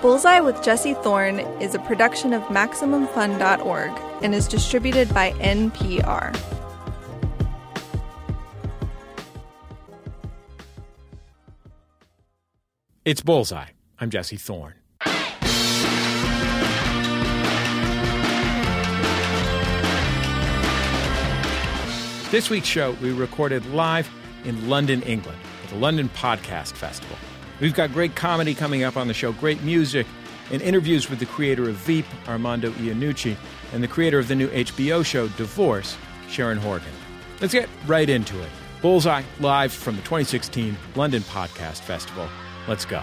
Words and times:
Bullseye 0.00 0.38
with 0.38 0.62
Jesse 0.62 0.94
Thorne 0.94 1.40
is 1.60 1.74
a 1.74 1.80
production 1.80 2.32
of 2.32 2.42
MaximumFun.org 2.44 3.90
and 4.22 4.32
is 4.32 4.46
distributed 4.46 5.12
by 5.12 5.32
NPR. 5.32 6.38
It's 13.04 13.22
Bullseye. 13.22 13.70
I'm 13.98 14.10
Jesse 14.10 14.36
Thorne. 14.36 14.74
This 22.30 22.50
week's 22.50 22.68
show 22.68 22.92
we 23.02 23.10
recorded 23.10 23.66
live 23.72 24.08
in 24.44 24.68
London, 24.68 25.02
England, 25.02 25.38
at 25.64 25.70
the 25.70 25.76
London 25.76 26.08
Podcast 26.10 26.74
Festival. 26.74 27.16
We've 27.60 27.74
got 27.74 27.92
great 27.92 28.14
comedy 28.14 28.54
coming 28.54 28.84
up 28.84 28.96
on 28.96 29.08
the 29.08 29.14
show, 29.14 29.32
great 29.32 29.62
music, 29.62 30.06
and 30.52 30.62
interviews 30.62 31.10
with 31.10 31.18
the 31.18 31.26
creator 31.26 31.68
of 31.68 31.74
Veep, 31.76 32.06
Armando 32.28 32.70
Iannucci, 32.72 33.36
and 33.72 33.82
the 33.82 33.88
creator 33.88 34.18
of 34.18 34.28
the 34.28 34.34
new 34.34 34.48
HBO 34.48 35.04
show 35.04 35.28
Divorce, 35.28 35.96
Sharon 36.28 36.58
Horgan. 36.58 36.92
Let's 37.40 37.52
get 37.52 37.68
right 37.86 38.08
into 38.08 38.40
it. 38.40 38.48
Bullseye, 38.80 39.22
live 39.40 39.72
from 39.72 39.96
the 39.96 40.02
2016 40.02 40.76
London 40.94 41.22
Podcast 41.22 41.80
Festival. 41.80 42.28
Let's 42.68 42.84
go. 42.84 43.02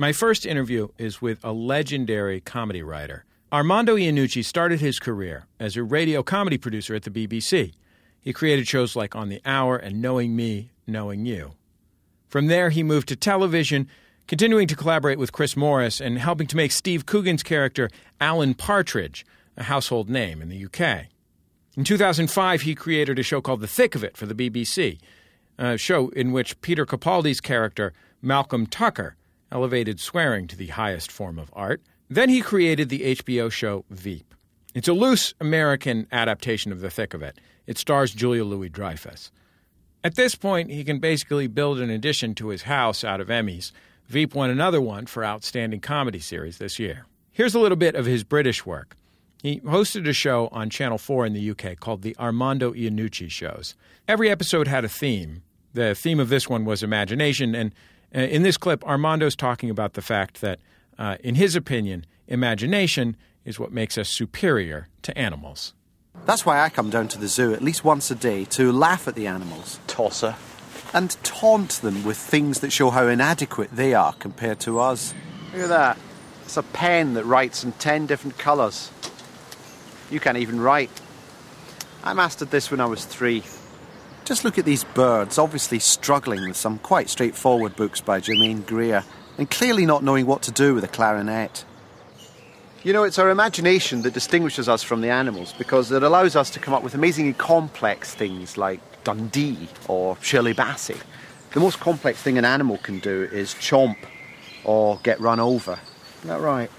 My 0.00 0.12
first 0.12 0.46
interview 0.46 0.88
is 0.96 1.20
with 1.20 1.44
a 1.44 1.50
legendary 1.50 2.40
comedy 2.40 2.84
writer. 2.84 3.24
Armando 3.50 3.96
Iannucci 3.96 4.44
started 4.44 4.80
his 4.80 4.98
career 4.98 5.46
as 5.58 5.74
a 5.74 5.82
radio 5.82 6.22
comedy 6.22 6.58
producer 6.58 6.94
at 6.94 7.04
the 7.04 7.10
BBC. 7.10 7.72
He 8.20 8.34
created 8.34 8.68
shows 8.68 8.94
like 8.94 9.16
On 9.16 9.30
the 9.30 9.40
Hour 9.46 9.78
and 9.78 10.02
Knowing 10.02 10.36
Me, 10.36 10.70
Knowing 10.86 11.24
You. 11.24 11.54
From 12.28 12.48
there, 12.48 12.68
he 12.68 12.82
moved 12.82 13.08
to 13.08 13.16
television, 13.16 13.88
continuing 14.26 14.66
to 14.66 14.76
collaborate 14.76 15.18
with 15.18 15.32
Chris 15.32 15.56
Morris 15.56 15.98
and 15.98 16.18
helping 16.18 16.46
to 16.48 16.56
make 16.56 16.72
Steve 16.72 17.06
Coogan's 17.06 17.42
character, 17.42 17.88
Alan 18.20 18.52
Partridge, 18.52 19.24
a 19.56 19.62
household 19.62 20.10
name 20.10 20.42
in 20.42 20.50
the 20.50 20.66
UK. 20.66 21.06
In 21.74 21.84
2005, 21.84 22.62
he 22.62 22.74
created 22.74 23.18
a 23.18 23.22
show 23.22 23.40
called 23.40 23.62
The 23.62 23.66
Thick 23.66 23.94
of 23.94 24.04
It 24.04 24.14
for 24.14 24.26
the 24.26 24.34
BBC, 24.34 24.98
a 25.56 25.78
show 25.78 26.10
in 26.10 26.32
which 26.32 26.60
Peter 26.60 26.84
Capaldi's 26.84 27.40
character, 27.40 27.94
Malcolm 28.20 28.66
Tucker, 28.66 29.16
elevated 29.50 30.00
swearing 30.00 30.46
to 30.48 30.56
the 30.56 30.66
highest 30.66 31.10
form 31.10 31.38
of 31.38 31.50
art. 31.54 31.80
Then 32.08 32.28
he 32.28 32.40
created 32.40 32.88
the 32.88 33.16
HBO 33.16 33.50
show 33.50 33.84
Veep. 33.90 34.34
It's 34.74 34.88
a 34.88 34.92
loose 34.92 35.34
American 35.40 36.06
adaptation 36.12 36.72
of 36.72 36.80
The 36.80 36.90
Thick 36.90 37.14
of 37.14 37.22
It. 37.22 37.38
It 37.66 37.78
stars 37.78 38.12
Julia 38.12 38.44
Louis 38.44 38.68
Dreyfus. 38.68 39.30
At 40.04 40.14
this 40.14 40.34
point, 40.34 40.70
he 40.70 40.84
can 40.84 41.00
basically 41.00 41.48
build 41.48 41.80
an 41.80 41.90
addition 41.90 42.34
to 42.36 42.48
his 42.48 42.62
house 42.62 43.02
out 43.02 43.20
of 43.20 43.28
Emmys. 43.28 43.72
Veep 44.06 44.34
won 44.34 44.48
another 44.48 44.80
one 44.80 45.06
for 45.06 45.24
Outstanding 45.24 45.80
Comedy 45.80 46.20
Series 46.20 46.58
this 46.58 46.78
year. 46.78 47.06
Here's 47.32 47.54
a 47.54 47.60
little 47.60 47.76
bit 47.76 47.94
of 47.94 48.06
his 48.06 48.24
British 48.24 48.64
work. 48.64 48.96
He 49.42 49.60
hosted 49.60 50.08
a 50.08 50.12
show 50.12 50.48
on 50.50 50.70
Channel 50.70 50.98
4 50.98 51.26
in 51.26 51.32
the 51.32 51.50
UK 51.50 51.78
called 51.78 52.02
The 52.02 52.16
Armando 52.18 52.72
Iannucci 52.72 53.30
Shows. 53.30 53.74
Every 54.08 54.30
episode 54.30 54.66
had 54.66 54.84
a 54.84 54.88
theme. 54.88 55.42
The 55.74 55.94
theme 55.94 56.18
of 56.18 56.28
this 56.28 56.48
one 56.48 56.64
was 56.64 56.82
imagination, 56.82 57.54
and 57.54 57.72
uh, 58.14 58.20
in 58.20 58.42
this 58.42 58.56
clip, 58.56 58.84
Armando's 58.86 59.36
talking 59.36 59.70
about 59.70 59.92
the 59.92 60.02
fact 60.02 60.40
that, 60.40 60.58
uh, 60.98 61.16
in 61.22 61.36
his 61.36 61.56
opinion, 61.56 62.04
imagination 62.26 63.16
is 63.44 63.58
what 63.58 63.72
makes 63.72 63.96
us 63.96 64.08
superior 64.08 64.88
to 65.02 65.16
animals. 65.16 65.74
That's 66.26 66.44
why 66.44 66.60
I 66.60 66.68
come 66.68 66.90
down 66.90 67.08
to 67.08 67.18
the 67.18 67.28
zoo 67.28 67.54
at 67.54 67.62
least 67.62 67.84
once 67.84 68.10
a 68.10 68.14
day 68.14 68.44
to 68.46 68.72
laugh 68.72 69.08
at 69.08 69.14
the 69.14 69.26
animals. 69.26 69.78
Tosser. 69.86 70.36
And 70.92 71.10
taunt 71.22 71.70
them 71.82 72.04
with 72.04 72.16
things 72.16 72.60
that 72.60 72.72
show 72.72 72.90
how 72.90 73.06
inadequate 73.06 73.70
they 73.72 73.94
are 73.94 74.14
compared 74.14 74.58
to 74.60 74.80
us. 74.80 75.14
Look 75.52 75.62
at 75.62 75.68
that. 75.68 75.98
It's 76.44 76.56
a 76.56 76.62
pen 76.62 77.14
that 77.14 77.24
writes 77.24 77.62
in 77.62 77.72
ten 77.72 78.06
different 78.06 78.38
colours. 78.38 78.90
You 80.10 80.18
can't 80.18 80.38
even 80.38 80.60
write. 80.60 80.90
I 82.02 82.14
mastered 82.14 82.50
this 82.50 82.70
when 82.70 82.80
I 82.80 82.86
was 82.86 83.04
three. 83.04 83.42
Just 84.24 84.44
look 84.44 84.58
at 84.58 84.64
these 84.64 84.84
birds, 84.84 85.38
obviously 85.38 85.78
struggling 85.78 86.46
with 86.48 86.56
some 86.56 86.78
quite 86.78 87.10
straightforward 87.10 87.76
books 87.76 88.00
by 88.00 88.20
Germaine 88.20 88.62
Greer, 88.62 89.04
and 89.38 89.48
clearly 89.48 89.86
not 89.86 90.02
knowing 90.02 90.26
what 90.26 90.42
to 90.42 90.52
do 90.52 90.74
with 90.74 90.84
a 90.84 90.88
clarinet. 90.88 91.64
You 92.82 92.92
know, 92.92 93.04
it's 93.04 93.18
our 93.18 93.30
imagination 93.30 94.02
that 94.02 94.14
distinguishes 94.14 94.68
us 94.68 94.82
from 94.82 95.00
the 95.00 95.10
animals 95.10 95.52
because 95.56 95.90
it 95.90 96.02
allows 96.02 96.36
us 96.36 96.50
to 96.50 96.60
come 96.60 96.74
up 96.74 96.82
with 96.82 96.94
amazingly 96.94 97.32
complex 97.32 98.14
things 98.14 98.56
like 98.56 98.80
Dundee 99.04 99.68
or 99.88 100.16
Shirley 100.20 100.54
Bassey. 100.54 101.00
The 101.52 101.60
most 101.60 101.80
complex 101.80 102.20
thing 102.20 102.36
an 102.36 102.44
animal 102.44 102.78
can 102.78 102.98
do 102.98 103.28
is 103.32 103.54
chomp 103.54 103.96
or 104.64 105.00
get 105.02 105.20
run 105.20 105.40
over. 105.40 105.78
Isn't 106.18 106.28
that 106.28 106.40
right? 106.40 106.70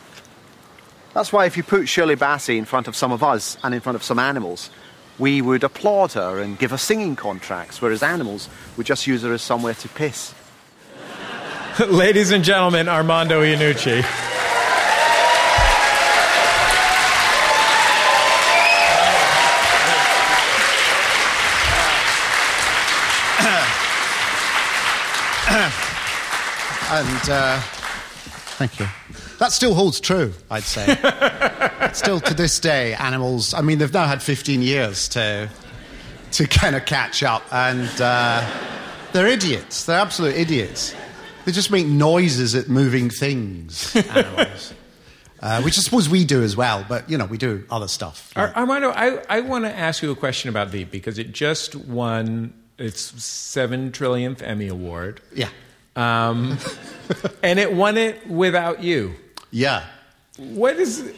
That's 1.14 1.34
why 1.34 1.46
if 1.46 1.58
you 1.58 1.64
put 1.64 1.90
Shirley 1.90 2.16
Bassey 2.16 2.58
in 2.58 2.66
front 2.66 2.88
of 2.88 2.96
some 2.96 3.12
of 3.12 3.24
us 3.24 3.58
and 3.64 3.74
in 3.74 3.82
front 3.82 3.96
of 3.96 4.04
some 4.04 4.20
animals, 4.20 4.70
we 5.18 5.42
would 5.42 5.64
applaud 5.64 6.14
her 6.14 6.40
and 6.40 6.58
give 6.58 6.72
her 6.72 6.78
singing 6.78 7.16
contracts, 7.16 7.82
whereas 7.82 8.04
animals 8.04 8.48
would 8.78 8.86
just 8.86 9.06
use 9.06 9.24
her 9.24 9.34
as 9.34 9.42
somewhere 9.42 9.74
to 9.74 9.90
piss. 9.90 10.34
Ladies 11.88 12.32
and 12.32 12.44
gentlemen, 12.44 12.90
Armando 12.90 13.42
Iannucci. 13.42 14.00
and 26.92 27.30
uh, 27.30 27.62
thank 28.58 28.78
you. 28.78 28.86
That 29.38 29.54
still 29.54 29.74
holds 29.74 30.02
true, 30.02 30.34
I'd 30.52 30.64
say. 30.64 30.98
still 31.94 32.20
to 32.20 32.34
this 32.34 32.60
day, 32.60 32.94
animals. 32.96 33.54
I 33.54 33.62
mean, 33.62 33.78
they've 33.78 33.94
now 33.94 34.06
had 34.06 34.22
15 34.22 34.62
years 34.62 35.08
to 35.10 35.50
to 36.32 36.46
kind 36.46 36.76
of 36.76 36.86
catch 36.86 37.24
up, 37.24 37.44
and 37.54 37.90
uh, 38.02 38.46
they're 39.14 39.28
idiots. 39.28 39.86
They're 39.86 40.00
absolute 40.00 40.36
idiots. 40.36 40.94
They 41.50 41.54
just 41.54 41.72
make 41.72 41.88
noises 41.88 42.54
at 42.54 42.70
moving 42.70 43.10
things. 43.10 43.96
Animals. 44.10 44.72
Uh, 45.40 45.64
which 45.64 45.80
I 45.80 45.82
suppose 45.82 46.08
we 46.08 46.24
do 46.24 46.44
as 46.44 46.56
well, 46.56 46.86
but 46.88 47.10
you 47.10 47.18
know 47.18 47.26
we 47.26 47.40
do 47.40 47.66
other 47.72 47.88
stuff. 47.88 48.32
Ar- 48.36 48.54
Armando, 48.56 48.92
I, 48.92 49.24
I 49.28 49.42
want 49.42 49.66
to 49.66 49.76
ask 49.76 50.04
you 50.04 50.12
a 50.12 50.16
question 50.16 50.52
about 50.52 50.68
Veep 50.68 50.92
because 50.92 51.18
it 51.18 51.32
just 51.32 51.74
won 51.74 52.54
its 52.78 53.02
seven 53.24 53.92
trillionth 53.92 54.44
Emmy 54.44 54.68
award. 54.68 55.22
Yeah. 55.34 55.50
Um, 55.96 56.60
and 57.42 57.58
it 57.58 57.74
won 57.74 57.98
it 57.98 58.28
without 58.28 58.84
you. 58.84 59.16
Yeah. 59.50 59.88
What 60.38 60.76
is? 60.76 61.12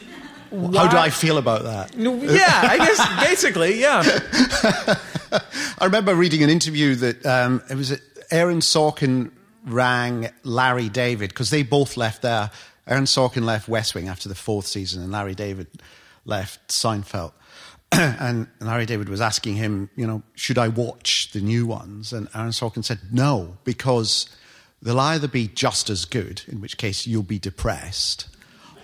How 0.50 0.88
do 0.88 0.96
I 0.96 1.10
feel 1.10 1.40
about 1.40 1.64
that? 1.64 1.98
No, 1.98 2.16
yeah, 2.16 2.62
I 2.64 2.78
guess 2.78 3.28
basically, 3.28 3.82
yeah. 3.82 4.02
I 5.78 5.84
remember 5.84 6.16
reading 6.16 6.42
an 6.42 6.50
interview 6.50 6.96
that 6.96 7.26
um, 7.26 7.62
it 7.70 7.76
was 7.76 8.00
Aaron 8.32 8.60
Sorkin 8.60 9.32
rang 9.66 10.30
Larry 10.44 10.90
David 10.90 11.30
because 11.30 11.50
they 11.50 11.64
both 11.64 11.98
left 11.98 12.22
there. 12.22 12.52
Aaron 12.88 13.06
Sorkin 13.06 13.44
left 13.44 13.68
West 13.68 13.96
Wing 13.96 14.08
after 14.08 14.28
the 14.28 14.36
fourth 14.36 14.66
season, 14.66 15.04
and 15.04 15.12
Larry 15.12 15.36
David 15.36 15.68
left 16.26 16.70
Seinfeld. 16.70 17.34
and 17.92 18.48
Larry 18.60 18.86
David 18.86 19.10
was 19.10 19.22
asking 19.22 19.56
him, 19.56 19.90
you 19.96 20.08
know, 20.08 20.24
should 20.34 20.58
I 20.58 20.70
watch 20.70 21.32
the 21.34 21.42
new 21.42 21.66
ones? 21.66 22.14
And 22.14 22.30
Aaron 22.34 22.52
Sorkin 22.52 22.86
said, 22.86 23.00
no, 23.12 23.58
because 23.66 24.30
they'll 24.82 25.00
either 25.00 25.28
be 25.28 25.48
just 25.48 25.90
as 25.90 26.06
good, 26.06 26.44
in 26.48 26.62
which 26.62 26.78
case 26.78 27.06
you'll 27.06 27.24
be 27.24 27.40
depressed, 27.40 28.28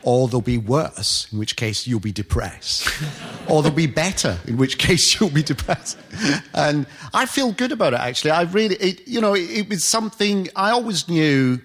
or 0.07 0.29
they'll 0.29 0.39
be 0.39 0.57
worse, 0.57 1.27
in 1.33 1.37
which 1.37 1.57
case 1.57 1.85
you'll 1.85 1.99
be 1.99 2.13
depressed, 2.13 2.87
or 3.49 3.61
they'll 3.61 3.73
be 3.73 3.87
better, 3.87 4.39
in 4.47 4.55
which 4.55 4.77
case 4.77 5.19
you'll 5.19 5.29
be 5.29 5.43
depressed. 5.43 5.97
And 6.53 6.87
I 7.13 7.25
feel 7.25 7.51
good 7.51 7.73
about 7.73 7.91
it, 7.91 7.99
actually. 7.99 8.31
I 8.31 8.43
really, 8.43 8.77
it, 8.77 9.05
you 9.05 9.19
know, 9.19 9.33
it, 9.33 9.49
it 9.49 9.69
was 9.69 9.83
something 9.83 10.47
I 10.55 10.69
always 10.71 11.09
knew. 11.09 11.59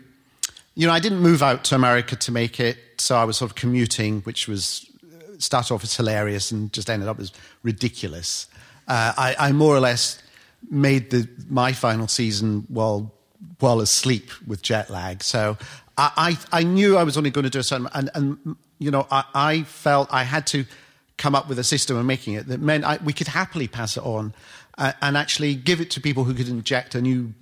You 0.75 0.87
know, 0.89 0.93
I 0.93 0.99
didn't 0.99 1.21
move 1.21 1.41
out 1.41 1.63
to 1.67 1.77
America 1.77 2.17
to 2.17 2.33
make 2.33 2.59
it, 2.59 2.79
so 2.99 3.15
I 3.15 3.23
was 3.23 3.37
sort 3.37 3.53
of 3.53 3.55
commuting, 3.55 4.23
which 4.23 4.49
was 4.49 4.91
started 5.39 5.73
off 5.73 5.85
as 5.85 5.95
hilarious 5.95 6.51
and 6.51 6.73
just 6.73 6.91
ended 6.91 7.09
up 7.09 7.21
as 7.21 7.31
ridiculous. 7.63 8.49
Uh, 8.89 9.13
I, 9.17 9.37
I 9.39 9.53
more 9.53 9.77
or 9.77 9.81
less 9.81 10.21
made 10.69 11.13
the, 11.13 11.29
my 11.49 11.73
final 11.73 12.09
season 12.09 12.67
while 12.67 13.13
while 13.59 13.81
asleep 13.81 14.31
with 14.47 14.63
jet 14.63 14.91
lag. 14.91 15.23
So 15.23 15.57
I, 16.03 16.37
I, 16.53 16.61
I 16.61 16.63
knew 16.65 16.97
I 16.97 17.05
was 17.05 17.17
only 17.17 17.31
going 17.31 17.45
to 17.45 17.51
do 17.51 17.61
a 17.61 17.63
certain, 17.63 17.89
and, 17.95 18.11
and 18.15 18.57
you 18.81 18.91
know, 18.91 19.07
I, 19.11 19.25
I 19.35 19.63
felt 19.63 20.13
I 20.13 20.25
had 20.25 20.49
to 20.49 20.65
come 21.17 21.37
up 21.37 21.49
with 21.49 21.61
a 21.61 21.65
system 21.65 21.97
of 21.97 22.05
making 22.05 22.35
it 22.35 22.49
that 22.49 22.61
meant 22.61 22.85
I, 22.85 22.99
we 23.05 23.13
could 23.13 23.29
happily 23.29 23.69
pass 23.69 23.97
it 23.97 24.03
on 24.03 24.35
uh, 24.79 24.93
and 25.01 25.17
actually 25.17 25.55
give 25.55 25.81
it 25.81 25.93
to 25.93 26.01
people 26.01 26.25
who 26.25 26.35
could 26.35 26.49
inject 26.49 26.97
a 26.97 27.01
new, 27.01 27.35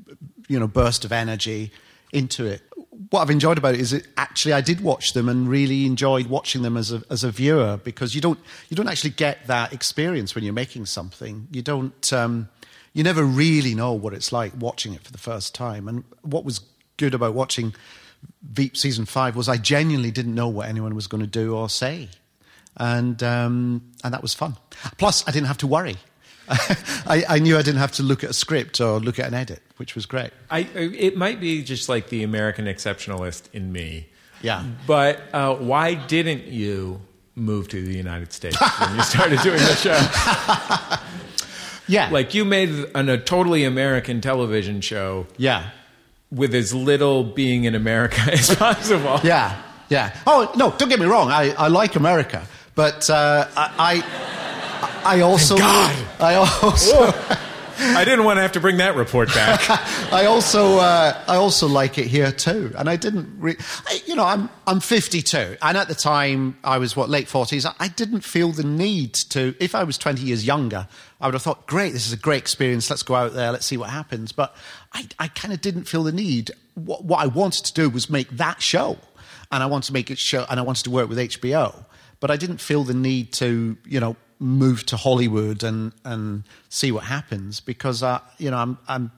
you 0.47 0.61
know, 0.61 0.69
burst 0.69 1.07
of 1.07 1.13
energy 1.13 1.73
into 2.13 2.45
it. 2.45 2.61
What 3.09 3.23
I've 3.23 3.31
enjoyed 3.31 3.57
about 3.57 3.75
it 3.75 3.81
is 3.81 4.07
actually 4.19 4.53
I 4.53 4.61
did 4.61 4.83
watch 4.83 5.15
them 5.15 5.31
and 5.31 5.49
really 5.49 5.87
enjoyed 5.87 6.27
watching 6.27 6.61
them 6.61 6.77
as 6.77 6.93
a, 6.93 7.03
as 7.09 7.25
a 7.25 7.31
viewer 7.31 7.81
because 7.83 8.15
you 8.15 8.21
don't, 8.21 8.39
you 8.69 8.77
don't 8.77 8.89
actually 8.89 9.11
get 9.11 9.47
that 9.47 9.73
experience 9.73 10.35
when 10.35 10.45
you're 10.45 10.53
making 10.53 10.85
something. 10.85 11.49
You 11.51 11.63
don't, 11.63 12.13
um, 12.13 12.51
you 12.93 13.05
never 13.05 13.25
really 13.25 13.75
know 13.75 13.95
what 13.95 14.13
it's 14.13 14.33
like 14.33 14.53
watching 14.59 14.93
it 14.93 15.01
for 15.01 15.13
the 15.13 15.19
first 15.19 15.55
time. 15.55 15.89
And 15.89 16.05
what 16.21 16.45
was 16.45 16.61
good 16.99 17.15
about 17.15 17.33
watching 17.33 17.73
Veep 18.43 18.77
season 18.77 19.05
five 19.05 19.37
was 19.37 19.49
I 19.49 19.57
genuinely 19.57 20.11
didn't 20.11 20.35
know 20.35 20.49
what 20.49 20.69
anyone 20.69 20.95
was 20.95 21.07
going 21.07 21.21
to 21.21 21.27
do 21.27 21.55
or 21.55 21.69
say, 21.69 22.09
and 22.77 23.23
um, 23.23 23.83
and 24.03 24.13
that 24.13 24.23
was 24.23 24.35
fun. 24.35 24.57
Plus, 24.99 25.27
I 25.29 25.31
didn't 25.31 25.47
have 25.47 25.59
to 25.59 25.67
worry. 25.67 25.97
I, 26.51 27.25
I, 27.29 27.39
knew 27.39 27.57
I 27.57 27.63
didn't 27.63 27.79
have 27.79 27.93
to 27.93 28.03
look 28.03 28.25
at 28.25 28.31
a 28.31 28.33
script 28.33 28.81
or 28.81 28.99
look 28.99 29.21
at 29.21 29.29
an 29.29 29.35
edit, 29.35 29.63
which 29.77 29.95
was 29.95 30.05
great. 30.05 30.33
I, 30.51 30.61
it 30.75 31.17
might 31.17 31.39
be 31.39 31.63
just 31.63 31.89
like 31.89 32.09
the 32.09 32.25
American 32.25 32.65
exceptionalist 32.65 33.45
in 33.53 33.71
me. 33.71 34.09
Yeah. 34.43 34.65
But 34.85 35.21
uh, 35.33 35.55
why 35.55 35.95
didn't 35.95 36.47
you 36.47 37.01
move 37.37 37.69
to 37.69 37.85
the 37.85 37.97
United 37.97 38.33
States 38.33 38.59
when 38.81 38.97
you 38.97 39.03
started 39.03 39.39
doing 39.41 39.59
the 39.59 39.75
show? 39.77 41.01
yeah. 41.89 42.11
Like 42.11 42.35
you 42.35 42.45
made 42.45 42.71
an, 42.97 43.09
a 43.09 43.19
totally 43.19 43.63
American 43.63 44.21
television 44.21 44.81
show. 44.81 45.27
Yeah. 45.37 45.71
With 46.33 46.55
as 46.55 46.73
little 46.73 47.25
being 47.25 47.65
in 47.65 47.75
America 47.75 48.21
as 48.33 48.55
possible. 48.55 49.21
Yeah. 49.25 49.61
Yeah. 49.89 50.17
Oh, 50.27 50.51
no, 50.57 50.71
don't 50.79 50.89
get 50.89 51.01
me 51.01 51.07
wrong. 51.07 51.31
I, 51.31 51.51
I 51.51 51.69
like 51.69 51.97
America. 51.97 52.47
But 52.75 53.11
uh, 53.11 53.49
I, 53.57 54.03
I, 55.05 55.17
I 55.17 55.21
also. 55.21 55.57
God! 55.57 56.07
I 56.21 56.35
also. 56.35 57.13
I 57.83 58.05
didn't 58.05 58.25
want 58.25 58.37
to 58.37 58.43
have 58.43 58.53
to 58.53 58.61
bring 58.61 58.77
that 58.77 58.95
report 58.95 59.29
back. 59.29 59.61
I 60.13 60.27
also, 60.27 60.79
uh, 60.79 61.19
I 61.27 61.37
also 61.37 61.67
like 61.67 61.97
it 61.99 62.07
here 62.07 62.31
too, 62.31 62.73
and 62.77 62.91
I 62.91 62.97
didn't. 62.97 63.41
Re- 63.41 63.57
I, 63.87 64.01
you 64.07 64.15
know, 64.15 64.25
I'm 64.25 64.51
I'm 64.67 64.81
52, 64.81 65.57
and 65.63 65.77
at 65.77 65.89
the 65.89 65.95
time 65.95 66.59
I 66.63 66.79
was 66.79 66.95
what 66.95 67.09
late 67.09 67.27
40s. 67.27 67.73
I 67.81 67.89
didn't 67.89 68.21
feel 68.21 68.53
the 68.53 68.65
need 68.65 69.15
to. 69.31 69.55
If 69.59 69.75
I 69.75 69.85
was 69.85 69.97
20 69.97 70.23
years 70.23 70.47
younger, 70.47 70.89
I 71.21 71.27
would 71.27 71.35
have 71.35 71.43
thought, 71.43 71.67
great, 71.67 71.93
this 71.93 72.07
is 72.07 72.13
a 72.13 72.19
great 72.19 72.39
experience. 72.39 72.89
Let's 72.91 73.03
go 73.03 73.15
out 73.15 73.33
there, 73.33 73.51
let's 73.51 73.67
see 73.67 73.77
what 73.77 73.91
happens. 73.91 74.33
But 74.33 74.55
I, 74.93 75.07
I 75.19 75.29
kind 75.29 75.55
of 75.55 75.61
didn't 75.61 75.85
feel 75.85 76.03
the 76.03 76.13
need. 76.13 76.51
What, 76.75 77.05
what 77.05 77.21
I 77.21 77.27
wanted 77.27 77.65
to 77.67 77.75
do 77.75 77.89
was 77.89 78.11
make 78.11 78.31
that 78.31 78.63
show, 78.63 78.99
and 79.53 79.63
I 79.63 79.67
wanted 79.67 79.87
to 79.89 79.93
make 79.93 80.11
it 80.11 80.19
show, 80.19 80.47
and 80.51 80.59
I 80.59 80.63
wanted 80.63 80.85
to 80.85 80.91
work 80.91 81.09
with 81.09 81.19
HBO. 81.19 81.85
But 82.19 82.31
I 82.31 82.37
didn't 82.37 82.61
feel 82.61 82.85
the 82.85 82.95
need 82.95 83.33
to, 83.35 83.79
you 83.87 84.01
know, 84.01 84.17
move 84.41 84.87
to 84.87 84.97
Hollywood 84.97 85.63
and 85.63 85.93
and 86.05 86.45
see 86.71 86.91
what 86.91 87.05
happens 87.05 87.61
because 87.61 88.03
uh, 88.03 88.21
you 88.39 88.51
know 88.51 88.57
I'm 88.57 88.79
I'm 88.89 89.13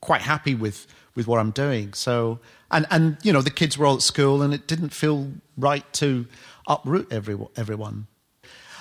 quite 0.00 0.22
happy 0.22 0.54
with 0.54 0.86
with 1.14 1.26
what 1.26 1.38
I'm 1.38 1.50
doing. 1.50 1.92
So 1.92 2.40
and 2.70 2.86
and 2.90 3.18
you 3.22 3.32
know 3.32 3.42
the 3.42 3.50
kids 3.50 3.78
were 3.78 3.86
all 3.86 3.96
at 3.96 4.02
school 4.02 4.42
and 4.42 4.52
it 4.52 4.66
didn't 4.66 4.90
feel 4.90 5.30
right 5.56 5.90
to 5.94 6.26
uproot 6.66 7.12
every, 7.12 7.38
everyone. 7.56 8.06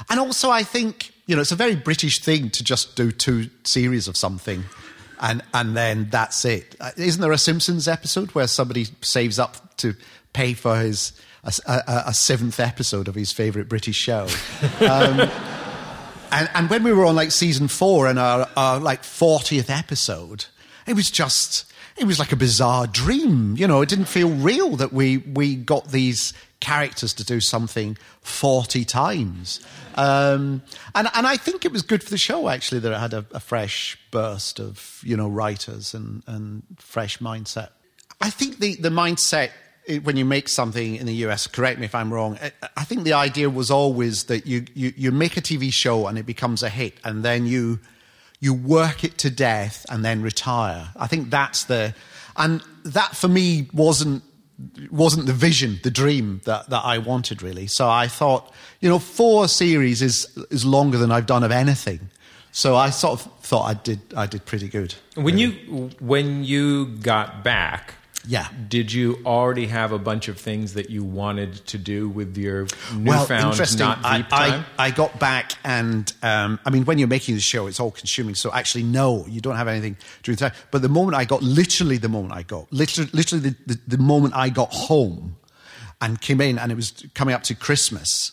And 0.10 0.20
also 0.20 0.50
I 0.50 0.64
think 0.64 1.14
you 1.28 1.36
know 1.36 1.42
it's 1.42 1.52
a 1.52 1.58
very 1.58 1.76
British 1.76 2.20
thing 2.20 2.50
to 2.52 2.64
just 2.64 2.96
do 2.96 3.12
two 3.12 3.50
series 3.64 4.08
of 4.08 4.18
something. 4.18 4.64
And, 5.24 5.42
and 5.54 5.76
then 5.76 6.10
that's 6.12 6.44
it. 6.44 6.76
Uh, 6.82 6.92
isn't 6.98 7.22
there 7.22 7.32
a 7.32 7.38
Simpsons 7.38 7.88
episode 7.88 8.32
where 8.32 8.46
somebody 8.46 8.88
saves 9.02 9.40
up 9.40 9.78
to 9.78 9.96
pay 10.34 10.54
for 10.54 10.76
his 10.76 11.14
a, 11.46 11.54
a, 11.66 12.04
a 12.08 12.14
seventh 12.14 12.60
episode 12.60 13.08
of 13.08 13.16
his 13.16 13.32
favorite 13.32 13.70
British 13.70 13.96
show? 13.96 14.28
Um, 14.82 15.30
and, 16.34 16.50
and 16.56 16.70
when 16.70 16.84
we 16.84 16.92
were 16.92 17.06
on 17.06 17.16
like 17.16 17.32
season 17.32 17.68
four 17.68 18.08
and 18.08 18.18
our, 18.18 18.50
our 18.58 18.80
like 18.80 19.04
40th 19.04 19.70
episode, 19.70 20.46
it 20.88 20.94
was 20.94 21.12
just, 21.12 21.72
it 21.96 22.06
was 22.06 22.18
like 22.18 22.32
a 22.32 22.36
bizarre 22.36 22.88
dream. 22.88 23.56
You 23.56 23.68
know, 23.68 23.82
it 23.82 23.90
didn't 23.90 24.06
feel 24.06 24.30
real 24.30 24.76
that 24.78 24.92
we, 24.92 25.18
we 25.18 25.56
got 25.56 25.92
these 25.92 26.34
characters 26.64 27.14
to 27.14 27.24
do 27.24 27.40
something 27.40 27.98
40 28.22 28.86
times. 28.86 29.60
Um, 29.96 30.64
and, 30.96 31.08
and 31.14 31.28
I 31.28 31.38
think 31.38 31.66
it 31.66 31.72
was 31.72 31.84
good 31.84 32.02
for 32.04 32.10
the 32.10 32.18
show, 32.18 32.50
actually, 32.50 32.80
that 32.80 32.92
it 32.92 33.00
had 33.00 33.14
a, 33.14 33.26
a 33.32 33.40
fresh 33.40 33.98
burst 34.10 34.60
of, 34.60 35.00
you 35.04 35.16
know, 35.16 35.28
writers 35.28 35.94
and, 35.94 36.24
and 36.26 36.64
fresh 36.78 37.20
mindset. 37.20 37.70
I 38.22 38.30
think 38.30 38.58
the, 38.60 38.76
the 38.76 38.90
mindset 38.90 39.52
when 40.04 40.16
you 40.16 40.24
make 40.24 40.48
something 40.48 40.96
in 40.96 41.06
the 41.06 41.14
US, 41.26 41.48
correct 41.48 41.80
me 41.80 41.86
if 41.86 41.94
I'm 41.94 42.14
wrong, 42.14 42.40
I 42.78 42.86
think 42.86 43.04
the 43.04 43.14
idea 43.14 43.50
was 43.50 43.70
always 43.70 44.26
that 44.26 44.48
you, 44.48 44.66
you, 44.74 44.94
you 44.96 45.12
make 45.12 45.36
a 45.36 45.42
TV 45.42 45.74
show 45.74 46.08
and 46.08 46.18
it 46.18 46.26
becomes 46.26 46.64
a 46.64 46.70
hit, 46.70 46.94
and 47.04 47.24
then 47.24 47.46
you, 47.46 47.80
you 48.40 48.54
work 48.54 49.04
it 49.04 49.18
to 49.20 49.30
death 49.30 49.86
and 49.90 50.04
then 50.04 50.22
retire. 50.22 50.90
I 50.96 51.08
think 51.08 51.30
that's 51.30 51.66
the, 51.66 51.94
and 52.38 52.64
that 52.86 53.16
for 53.16 53.28
me 53.28 53.68
wasn't, 53.74 54.24
wasn't 54.92 55.26
the 55.26 55.34
vision, 55.34 55.80
the 55.84 55.92
dream 55.92 56.42
that, 56.46 56.70
that 56.70 56.84
I 56.84 56.98
wanted 56.98 57.42
really. 57.42 57.68
So 57.68 57.90
I 57.90 58.08
thought, 58.08 58.54
you 58.82 58.90
know, 58.90 59.00
four 59.00 59.48
series 59.48 60.02
is, 60.02 60.28
is 60.50 60.66
longer 60.66 60.98
than 60.98 61.12
I've 61.12 61.26
done 61.26 61.44
of 61.44 61.52
anything. 61.52 62.10
So 62.52 62.76
I 62.76 62.92
sort 62.92 63.20
of 63.20 63.34
thought 63.42 63.64
I 63.64 63.74
did, 63.74 64.00
I 64.16 64.28
did 64.28 64.46
pretty 64.46 64.68
good. 64.68 64.94
When 65.16 65.36
really. 65.36 65.42
you, 65.42 65.90
when 66.00 66.44
you 66.44 66.86
got 66.98 67.44
back, 67.44 67.96
yeah. 68.26 68.48
Did 68.70 68.94
you 68.94 69.20
already 69.26 69.68
have 69.68 69.92
a 69.92 70.00
bunch 70.00 70.28
of 70.28 70.40
things 70.40 70.74
that 70.74 70.90
you 70.90 71.04
wanted 71.04 71.56
to 71.68 71.78
do 71.78 72.08
with 72.08 72.38
your 72.38 72.68
newfound 72.94 73.30
well, 73.30 73.52
interesting. 73.52 73.80
not 73.80 74.00
I, 74.04 74.22
time? 74.22 74.66
I, 74.78 74.88
I, 74.88 74.92
got 74.92 75.20
back 75.20 75.54
and 75.64 76.12
um, 76.22 76.60
I 76.66 76.70
mean, 76.70 76.86
when 76.86 76.98
you're 76.98 77.08
making 77.08 77.36
the 77.36 77.42
show, 77.42 77.68
it's 77.68 77.80
all 77.80 77.92
consuming. 77.92 78.36
So 78.36 78.52
actually, 78.54 78.84
no, 78.84 79.26
you 79.28 79.42
don't 79.42 79.58
have 79.58 79.68
anything 79.68 79.98
during 80.24 80.38
the 80.38 80.50
time. 80.50 80.58
But 80.72 80.82
the 80.82 80.90
moment 80.90 81.16
I 81.16 81.26
got, 81.26 81.44
literally 81.44 81.98
the 81.98 82.10
moment 82.10 82.34
I 82.34 82.44
got, 82.44 82.72
literally, 82.72 83.10
literally 83.14 83.50
the, 83.50 83.74
the, 83.74 83.80
the 83.88 83.98
moment 83.98 84.36
I 84.36 84.50
got 84.50 84.72
home 84.72 85.36
and 86.00 86.20
came 86.20 86.40
in, 86.42 86.58
and 86.60 86.72
it 86.72 86.76
was 86.76 87.06
coming 87.14 87.36
up 87.36 87.44
to 87.44 87.56
Christmas, 87.56 88.32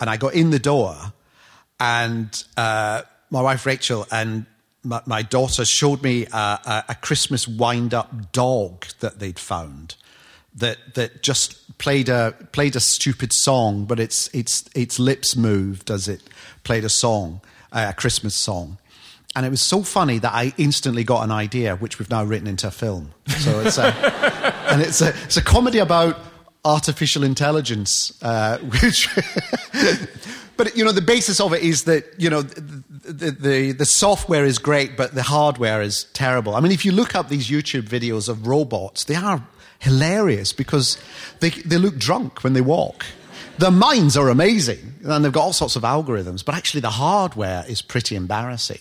and 0.00 0.10
I 0.10 0.16
got 0.16 0.34
in 0.34 0.50
the 0.50 0.58
door, 0.58 0.96
and 1.80 2.44
uh, 2.56 3.02
my 3.30 3.42
wife 3.42 3.66
Rachel 3.66 4.06
and 4.10 4.46
my, 4.84 5.00
my 5.06 5.22
daughter 5.22 5.64
showed 5.64 6.02
me 6.02 6.26
a, 6.32 6.84
a, 6.88 6.94
Christmas 7.00 7.48
wind 7.48 7.94
up 7.94 8.32
dog 8.32 8.86
that 9.00 9.18
they'd 9.18 9.38
found 9.38 9.96
that 10.54 10.94
that 10.94 11.22
just 11.22 11.78
played 11.78 12.08
a 12.08 12.34
played 12.52 12.76
a 12.76 12.80
stupid 12.80 13.32
song, 13.32 13.84
but 13.86 13.98
its 13.98 14.28
its 14.28 14.64
its 14.74 14.98
lips 14.98 15.34
moved 15.34 15.90
as 15.90 16.06
it 16.06 16.22
played 16.62 16.84
a 16.84 16.88
song, 16.88 17.40
a 17.72 17.92
Christmas 17.92 18.34
song, 18.34 18.78
and 19.34 19.44
it 19.44 19.50
was 19.50 19.60
so 19.60 19.82
funny 19.82 20.18
that 20.18 20.32
I 20.32 20.52
instantly 20.56 21.02
got 21.02 21.24
an 21.24 21.32
idea, 21.32 21.76
which 21.76 21.98
we've 21.98 22.10
now 22.10 22.22
written 22.24 22.46
into 22.46 22.68
a 22.68 22.70
film. 22.70 23.12
So 23.26 23.60
it's 23.60 23.78
a 23.78 23.86
and 24.70 24.80
it's 24.80 25.00
a 25.00 25.08
it's 25.24 25.36
a 25.36 25.42
comedy 25.42 25.78
about 25.78 26.18
artificial 26.64 27.24
intelligence, 27.24 28.16
uh, 28.22 28.58
which. 28.82 29.08
but 30.56 30.76
you 30.76 30.84
know 30.84 30.92
the 30.92 31.02
basis 31.02 31.40
of 31.40 31.52
it 31.52 31.62
is 31.62 31.84
that 31.84 32.04
you 32.16 32.30
know 32.30 32.42
the, 32.42 33.30
the, 33.30 33.72
the 33.72 33.84
software 33.84 34.44
is 34.44 34.58
great, 34.58 34.96
but 34.96 35.14
the 35.14 35.22
hardware 35.22 35.82
is 35.82 36.04
terrible. 36.12 36.54
I 36.54 36.60
mean, 36.60 36.72
if 36.72 36.84
you 36.84 36.92
look 36.92 37.14
up 37.14 37.28
these 37.28 37.48
YouTube 37.48 37.82
videos 37.88 38.28
of 38.28 38.46
robots, 38.46 39.04
they 39.04 39.14
are 39.14 39.42
hilarious 39.78 40.52
because 40.52 40.98
they, 41.40 41.50
they 41.50 41.76
look 41.76 41.96
drunk 41.98 42.42
when 42.42 42.54
they 42.54 42.60
walk. 42.60 43.04
Their 43.58 43.70
minds 43.70 44.16
are 44.16 44.30
amazing, 44.30 44.94
and 45.04 45.24
they've 45.24 45.32
got 45.32 45.42
all 45.42 45.52
sorts 45.52 45.76
of 45.76 45.82
algorithms, 45.82 46.44
but 46.44 46.54
actually 46.54 46.80
the 46.80 46.90
hardware 46.90 47.64
is 47.68 47.82
pretty 47.82 48.16
embarrassing. 48.16 48.80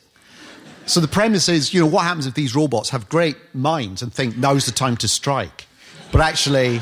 So 0.86 1.00
the 1.00 1.08
premise 1.08 1.48
is, 1.48 1.74
you 1.74 1.80
know, 1.80 1.86
what 1.86 2.04
happens 2.04 2.26
if 2.26 2.34
these 2.34 2.56
robots 2.56 2.90
have 2.90 3.08
great 3.08 3.38
minds 3.54 4.02
and 4.02 4.12
think 4.12 4.36
now's 4.36 4.66
the 4.66 4.72
time 4.72 4.98
to 4.98 5.08
strike, 5.08 5.68
but 6.12 6.22
actually 6.22 6.82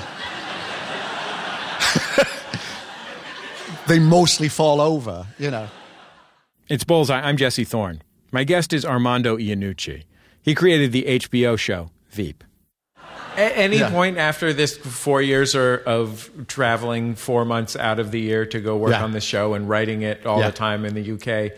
they 3.88 4.00
mostly 4.00 4.50
fall 4.50 4.82
over, 4.82 5.28
you 5.38 5.52
know. 5.52 5.68
It's 6.70 6.84
Bullseye. 6.84 7.20
I'm 7.20 7.38
Jesse 7.38 7.66
Thorne. 7.66 8.02
My 8.32 8.44
guest 8.44 8.72
is 8.72 8.86
Armando 8.86 9.38
Iannucci. 9.38 10.04
He 10.42 10.56
created 10.56 10.92
the 10.92 11.04
HBO 11.04 11.58
show 11.58 11.92
Veep. 12.10 12.44
At 13.36 13.54
any 13.56 13.78
yeah. 13.78 13.90
point 13.90 14.18
after 14.18 14.54
this 14.54 14.78
four 14.78 15.22
years 15.22 15.56
or 15.56 15.78
of 15.78 16.30
traveling 16.48 17.16
four 17.16 17.46
months 17.46 17.76
out 17.76 18.00
of 18.00 18.12
the 18.12 18.20
year 18.20 18.46
to 18.46 18.60
go 18.60 18.76
work 18.76 18.92
yeah. 18.92 19.04
on 19.04 19.12
the 19.12 19.22
show 19.22 19.54
and 19.54 19.70
writing 19.70 20.02
it 20.02 20.26
all 20.26 20.40
yeah. 20.40 20.48
the 20.48 20.56
time 20.56 20.84
in 20.84 20.94
the 20.94 21.12
UK, 21.14 21.54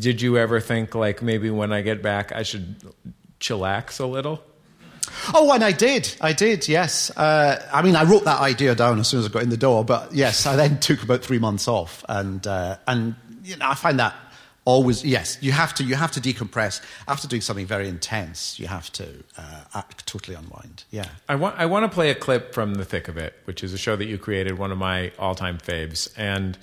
did 0.00 0.22
you 0.22 0.38
ever 0.38 0.60
think 0.60 0.94
like 0.94 1.22
maybe 1.22 1.50
when 1.50 1.72
I 1.72 1.82
get 1.82 2.02
back 2.02 2.32
I 2.32 2.44
should 2.44 2.76
chillax 3.40 3.98
a 3.98 4.06
little? 4.06 4.42
Oh, 5.34 5.52
and 5.52 5.62
I 5.62 5.72
did. 5.72 6.14
I 6.20 6.32
did, 6.32 6.68
yes. 6.68 7.10
Uh, 7.10 7.62
I 7.72 7.82
mean, 7.82 7.96
I 7.96 8.04
wrote 8.04 8.24
that 8.24 8.40
idea 8.40 8.74
down 8.74 8.98
as 8.98 9.08
soon 9.08 9.20
as 9.20 9.26
I 9.26 9.28
got 9.28 9.42
in 9.42 9.50
the 9.50 9.56
door, 9.56 9.84
but 9.84 10.12
yes, 10.12 10.46
I 10.46 10.56
then 10.56 10.80
took 10.80 11.02
about 11.02 11.22
three 11.22 11.38
months 11.38 11.68
off. 11.68 12.04
And, 12.08 12.46
uh, 12.46 12.76
and 12.86 13.14
you 13.44 13.56
know, 13.56 13.68
I 13.68 13.74
find 13.74 13.98
that 13.98 14.14
always 14.64 15.04
yes 15.04 15.38
you 15.40 15.50
have 15.50 15.74
to 15.74 15.82
you 15.82 15.96
have 15.96 16.12
to 16.12 16.20
decompress 16.20 16.80
after 17.08 17.26
doing 17.26 17.42
something 17.42 17.66
very 17.66 17.88
intense 17.88 18.60
you 18.60 18.68
have 18.68 18.90
to 18.92 19.06
uh, 19.36 19.82
totally 20.06 20.36
unwind 20.36 20.84
yeah 20.90 21.08
i 21.28 21.34
want 21.34 21.58
i 21.58 21.66
want 21.66 21.84
to 21.84 21.92
play 21.92 22.10
a 22.10 22.14
clip 22.14 22.54
from 22.54 22.74
the 22.74 22.84
thick 22.84 23.08
of 23.08 23.16
it 23.16 23.34
which 23.44 23.64
is 23.64 23.72
a 23.72 23.78
show 23.78 23.96
that 23.96 24.04
you 24.04 24.16
created 24.16 24.56
one 24.58 24.70
of 24.70 24.78
my 24.78 25.10
all-time 25.18 25.58
faves 25.58 26.12
and 26.16 26.56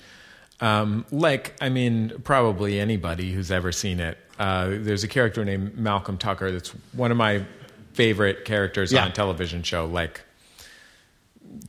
um, 0.62 1.04
like 1.10 1.54
i 1.60 1.68
mean 1.68 2.10
probably 2.24 2.80
anybody 2.80 3.32
who's 3.32 3.50
ever 3.50 3.70
seen 3.70 4.00
it 4.00 4.16
uh, 4.38 4.68
there's 4.70 5.04
a 5.04 5.08
character 5.08 5.44
named 5.44 5.76
malcolm 5.76 6.16
tucker 6.16 6.50
that's 6.50 6.70
one 6.92 7.10
of 7.10 7.18
my 7.18 7.44
favorite 7.92 8.44
characters 8.44 8.92
yeah. 8.92 9.02
on 9.02 9.08
a 9.08 9.12
television 9.12 9.62
show 9.62 9.86
like 9.86 10.22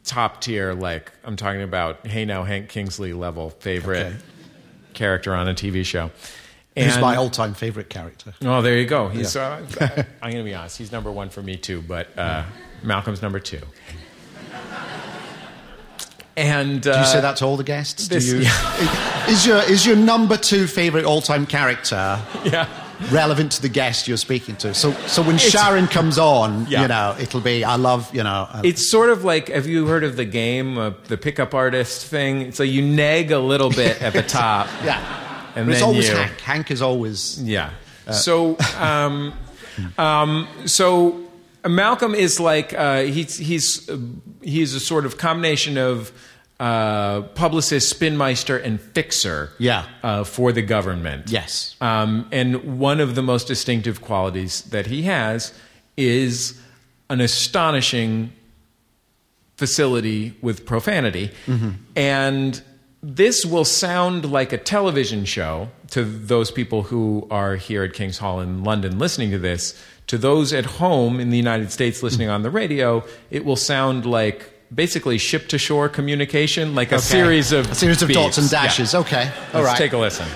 top 0.03 0.41
tier 0.41 0.73
like 0.73 1.11
i'm 1.23 1.35
talking 1.35 1.61
about 1.61 2.05
hey 2.05 2.23
now 2.25 2.43
hank 2.43 2.69
kingsley 2.69 3.13
level 3.13 3.49
favorite 3.49 4.07
okay 4.07 4.15
character 4.93 5.33
on 5.33 5.47
a 5.47 5.53
TV 5.53 5.85
show. 5.85 6.11
And- 6.75 7.01
my 7.01 7.15
all-time 7.17 7.53
favorite 7.53 7.89
character? 7.89 8.33
Oh, 8.43 8.61
there 8.61 8.77
you 8.77 8.85
go. 8.85 9.09
He's. 9.09 9.35
Uh, 9.35 9.65
I'm 10.21 10.31
going 10.31 10.43
to 10.43 10.49
be 10.49 10.53
honest. 10.53 10.77
He's 10.77 10.91
number 10.91 11.11
one 11.11 11.29
for 11.29 11.41
me 11.41 11.57
too, 11.57 11.81
but 11.81 12.17
uh, 12.17 12.43
Malcolm's 12.81 13.21
number 13.21 13.39
two. 13.39 13.61
And 16.37 16.87
uh, 16.87 16.93
Do 16.93 16.99
you 16.99 17.05
say 17.05 17.19
that 17.19 17.37
to 17.37 17.45
all 17.45 17.57
the 17.57 17.63
guests? 17.63 18.07
Do 18.07 18.15
this- 18.15 18.31
you, 18.31 18.39
is 19.33 19.45
your 19.45 19.57
is 19.69 19.85
your 19.85 19.97
number 19.97 20.37
two 20.37 20.65
favorite 20.65 21.03
all-time 21.03 21.45
character 21.45 22.21
Yeah. 22.45 22.69
Relevant 23.11 23.53
to 23.53 23.61
the 23.61 23.69
guest 23.69 24.07
you're 24.07 24.17
speaking 24.17 24.55
to? 24.57 24.73
So 24.73 24.91
so 25.07 25.21
when 25.23 25.37
Sharon 25.37 25.87
comes 25.87 26.17
on, 26.17 26.67
Yeah. 26.69 26.81
you 26.83 26.87
know, 26.87 27.15
it'll 27.19 27.41
be 27.41 27.63
I 27.63 27.75
love 27.75 28.13
you 28.15 28.23
know. 28.23 28.47
uh, 28.51 28.61
It's 28.63 28.89
sort 28.89 29.09
of 29.09 29.23
like 29.23 29.49
have 29.49 29.67
you 29.67 29.87
heard 29.87 30.03
of 30.03 30.15
the 30.17 30.25
game, 30.25 30.77
uh, 30.77 30.91
the 31.07 31.17
pickup 31.17 31.53
artist 31.53 32.05
thing? 32.05 32.41
It's 32.41 32.59
like 32.59 32.69
you 32.69 32.81
nag 32.81 33.31
a 33.31 33.39
little 33.39 33.69
bit 33.69 34.01
at 34.01 34.13
the 34.13 34.23
top. 34.41 34.67
yeah, 34.83 34.99
and 35.55 35.65
but 35.67 35.73
it's 35.73 35.81
always 35.83 36.09
you- 36.09 36.15
Hank. 36.15 36.39
Hank 36.41 36.71
is 36.71 36.81
always 36.81 37.41
Yeah. 37.41 37.69
so, 38.11 38.57
um, 38.79 39.33
um, 39.97 40.47
so 40.65 41.19
Malcolm 41.67 42.15
is 42.15 42.39
like 42.39 42.73
uh, 42.73 43.01
he's 43.03 43.37
he's 43.37 43.89
uh, 43.89 43.97
he's 44.41 44.73
a 44.73 44.79
sort 44.79 45.05
of 45.05 45.17
combination 45.17 45.77
of 45.77 46.11
uh, 46.61 47.23
publicist, 47.33 47.99
spinmeister, 47.99 48.63
and 48.63 48.79
fixer. 48.79 49.49
Yeah. 49.57 49.87
Uh, 50.03 50.23
for 50.23 50.51
the 50.51 50.61
government. 50.61 51.31
Yes. 51.31 51.75
Um, 51.81 52.27
and 52.31 52.79
one 52.79 52.99
of 52.99 53.15
the 53.15 53.23
most 53.23 53.47
distinctive 53.47 54.01
qualities 54.01 54.61
that 54.65 54.85
he 54.85 55.01
has 55.03 55.53
is 55.97 56.61
an 57.09 57.19
astonishing 57.19 58.31
facility 59.57 60.37
with 60.41 60.65
profanity. 60.65 61.31
And 61.95 62.61
this 63.01 63.43
will 63.43 63.65
sound 63.65 64.31
like 64.31 64.53
a 64.53 64.57
television 64.57 65.25
show 65.25 65.69
to 65.89 66.03
those 66.03 66.51
people 66.51 66.83
who 66.83 67.27
are 67.31 67.55
here 67.55 67.83
at 67.83 67.93
King's 67.93 68.19
Hall 68.19 68.39
in 68.39 68.63
London 68.63 68.99
listening 68.99 69.31
to 69.31 69.39
this. 69.39 69.83
To 70.07 70.17
those 70.17 70.53
at 70.53 70.65
home 70.65 71.19
in 71.19 71.31
the 71.31 71.37
United 71.37 71.71
States 71.71 72.03
listening 72.03 72.29
on 72.29 72.43
the 72.43 72.51
radio, 72.51 73.03
it 73.31 73.45
will 73.45 73.55
sound 73.55 74.05
like 74.05 74.51
basically 74.73 75.17
ship 75.17 75.47
to 75.49 75.57
shore 75.57 75.89
communication, 75.89 76.75
like 76.75 76.91
a 76.91 76.95
Okay. 76.95 77.03
series 77.03 77.51
of 77.51 77.69
a 77.71 77.75
series 77.75 78.01
of 78.01 78.09
dots 78.09 78.37
and 78.37 78.47
beeps. 78.47 78.51
Yeah. 78.53 78.63
dashes. 78.63 78.95
Okay, 78.95 79.31
all 79.53 79.61
Let's 79.61 79.65
right. 79.67 79.77
take 79.77 79.93
a 79.93 79.97
listen. 79.97 80.27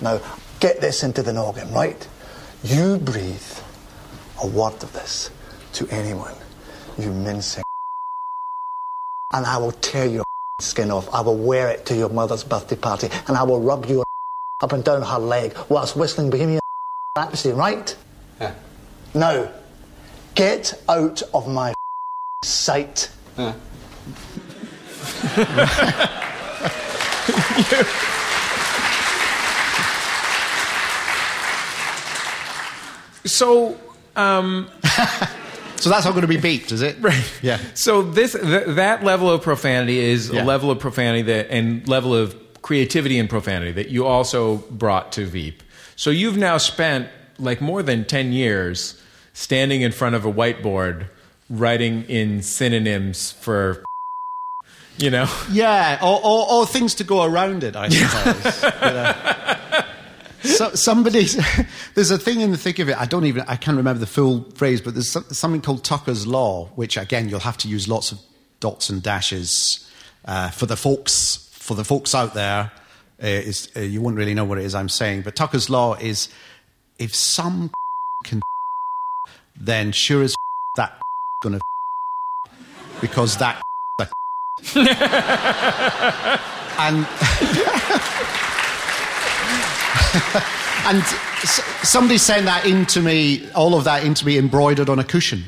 Now, 0.00 0.20
get 0.60 0.80
this 0.80 1.02
into 1.02 1.22
the 1.22 1.32
noggin, 1.32 1.72
right? 1.72 2.06
You 2.62 2.98
breathe 2.98 3.42
a 4.42 4.46
word 4.46 4.82
of 4.82 4.92
this 4.92 5.30
to 5.74 5.86
anyone, 5.88 6.34
you 6.98 7.12
mincing 7.12 7.62
and 9.32 9.44
I 9.46 9.56
will 9.56 9.72
tear 9.72 10.06
your 10.06 10.24
skin 10.60 10.90
off. 10.92 11.12
I 11.12 11.20
will 11.20 11.36
wear 11.36 11.68
it 11.68 11.86
to 11.86 11.96
your 11.96 12.08
mother's 12.08 12.44
birthday 12.44 12.76
party, 12.76 13.08
and 13.26 13.36
I 13.36 13.42
will 13.42 13.60
rub 13.60 13.86
your 13.86 14.04
up 14.60 14.72
and 14.72 14.84
down 14.84 15.02
her 15.02 15.18
leg 15.18 15.56
whilst 15.68 15.96
whistling 15.96 16.30
Bohemian 16.30 16.60
Rhapsody, 17.16 17.52
right? 17.52 17.96
Yeah. 18.40 18.54
Now, 19.12 19.50
get 20.34 20.74
out 20.88 21.22
of 21.32 21.48
my 21.48 21.74
sight. 22.42 23.10
So, 33.24 33.78
um, 34.16 34.68
So 35.76 35.90
that's 35.90 36.06
all 36.06 36.12
going 36.12 36.22
to 36.26 36.28
be 36.28 36.38
beeped, 36.38 36.72
is 36.72 36.80
it? 36.80 36.96
Right. 37.00 37.22
Yeah. 37.42 37.58
So 37.74 38.00
this 38.00 38.32
th- 38.32 38.64
that 38.68 39.04
level 39.04 39.28
of 39.30 39.42
profanity 39.42 39.98
is 39.98 40.30
Yeah. 40.30 40.42
a 40.42 40.44
level 40.44 40.70
of 40.70 40.78
profanity 40.78 41.22
that 41.22 41.50
and 41.50 41.86
level 41.86 42.14
of 42.14 42.34
creativity 42.62 43.18
and 43.18 43.28
profanity 43.28 43.72
that 43.72 43.90
you 43.90 44.06
also 44.06 44.58
brought 44.70 45.12
to 45.12 45.26
Veep. 45.26 45.62
So 45.94 46.08
you've 46.10 46.38
now 46.38 46.56
spent 46.56 47.08
like 47.38 47.60
more 47.60 47.82
than 47.82 48.06
10 48.06 48.32
years 48.32 48.98
standing 49.34 49.82
in 49.82 49.92
front 49.92 50.14
of 50.14 50.24
a 50.24 50.32
whiteboard 50.32 51.08
writing 51.50 52.04
in 52.04 52.42
synonyms 52.42 53.32
for 53.32 53.84
you 54.96 55.10
know. 55.10 55.28
Yeah, 55.50 55.98
or, 56.02 56.20
or, 56.24 56.52
or 56.52 56.66
things 56.66 56.94
to 56.96 57.04
go 57.04 57.24
around 57.24 57.64
it, 57.64 57.76
I 57.76 57.88
suppose. 57.88 58.60
But, 58.60 58.96
uh, 58.96 59.82
so, 60.44 60.74
somebody, 60.74 61.26
there's 61.94 62.10
a 62.10 62.18
thing 62.18 62.40
in 62.40 62.50
the 62.50 62.56
thick 62.56 62.78
of 62.78 62.88
it. 62.88 62.96
I 62.96 63.06
don't 63.06 63.24
even, 63.24 63.44
I 63.48 63.56
can't 63.56 63.76
remember 63.76 63.98
the 63.98 64.06
full 64.06 64.50
phrase, 64.52 64.80
but 64.80 64.94
there's 64.94 65.10
something 65.36 65.60
called 65.60 65.84
Tucker's 65.84 66.26
Law, 66.26 66.66
which 66.76 66.96
again 66.96 67.28
you'll 67.28 67.40
have 67.40 67.58
to 67.58 67.68
use 67.68 67.88
lots 67.88 68.12
of 68.12 68.20
dots 68.60 68.88
and 68.88 69.02
dashes 69.02 69.90
uh, 70.26 70.50
for 70.50 70.66
the 70.66 70.76
folks, 70.76 71.50
for 71.52 71.74
the 71.74 71.84
folks 71.84 72.14
out 72.14 72.34
there. 72.34 72.70
Uh, 73.22 73.26
is, 73.26 73.70
uh, 73.76 73.80
you 73.80 74.02
won't 74.02 74.16
really 74.16 74.34
know 74.34 74.44
what 74.44 74.58
it 74.58 74.64
is 74.64 74.74
I'm 74.74 74.88
saying, 74.88 75.22
but 75.22 75.34
Tucker's 75.34 75.70
Law 75.70 75.94
is 75.94 76.28
if 76.98 77.14
some 77.14 77.70
can, 78.24 78.40
then 79.56 79.92
sure 79.92 80.22
as 80.22 80.34
that 80.76 81.00
gonna 81.42 81.60
because 83.00 83.36
that 83.38 83.62
and 86.78 87.06
and 90.86 91.02
somebody 91.82 92.18
sent 92.18 92.44
that 92.46 92.64
into 92.66 93.00
me, 93.00 93.48
all 93.52 93.74
of 93.76 93.84
that 93.84 94.04
into 94.04 94.24
me 94.26 94.38
embroidered 94.38 94.88
on 94.88 94.98
a 94.98 95.04
cushion. 95.04 95.44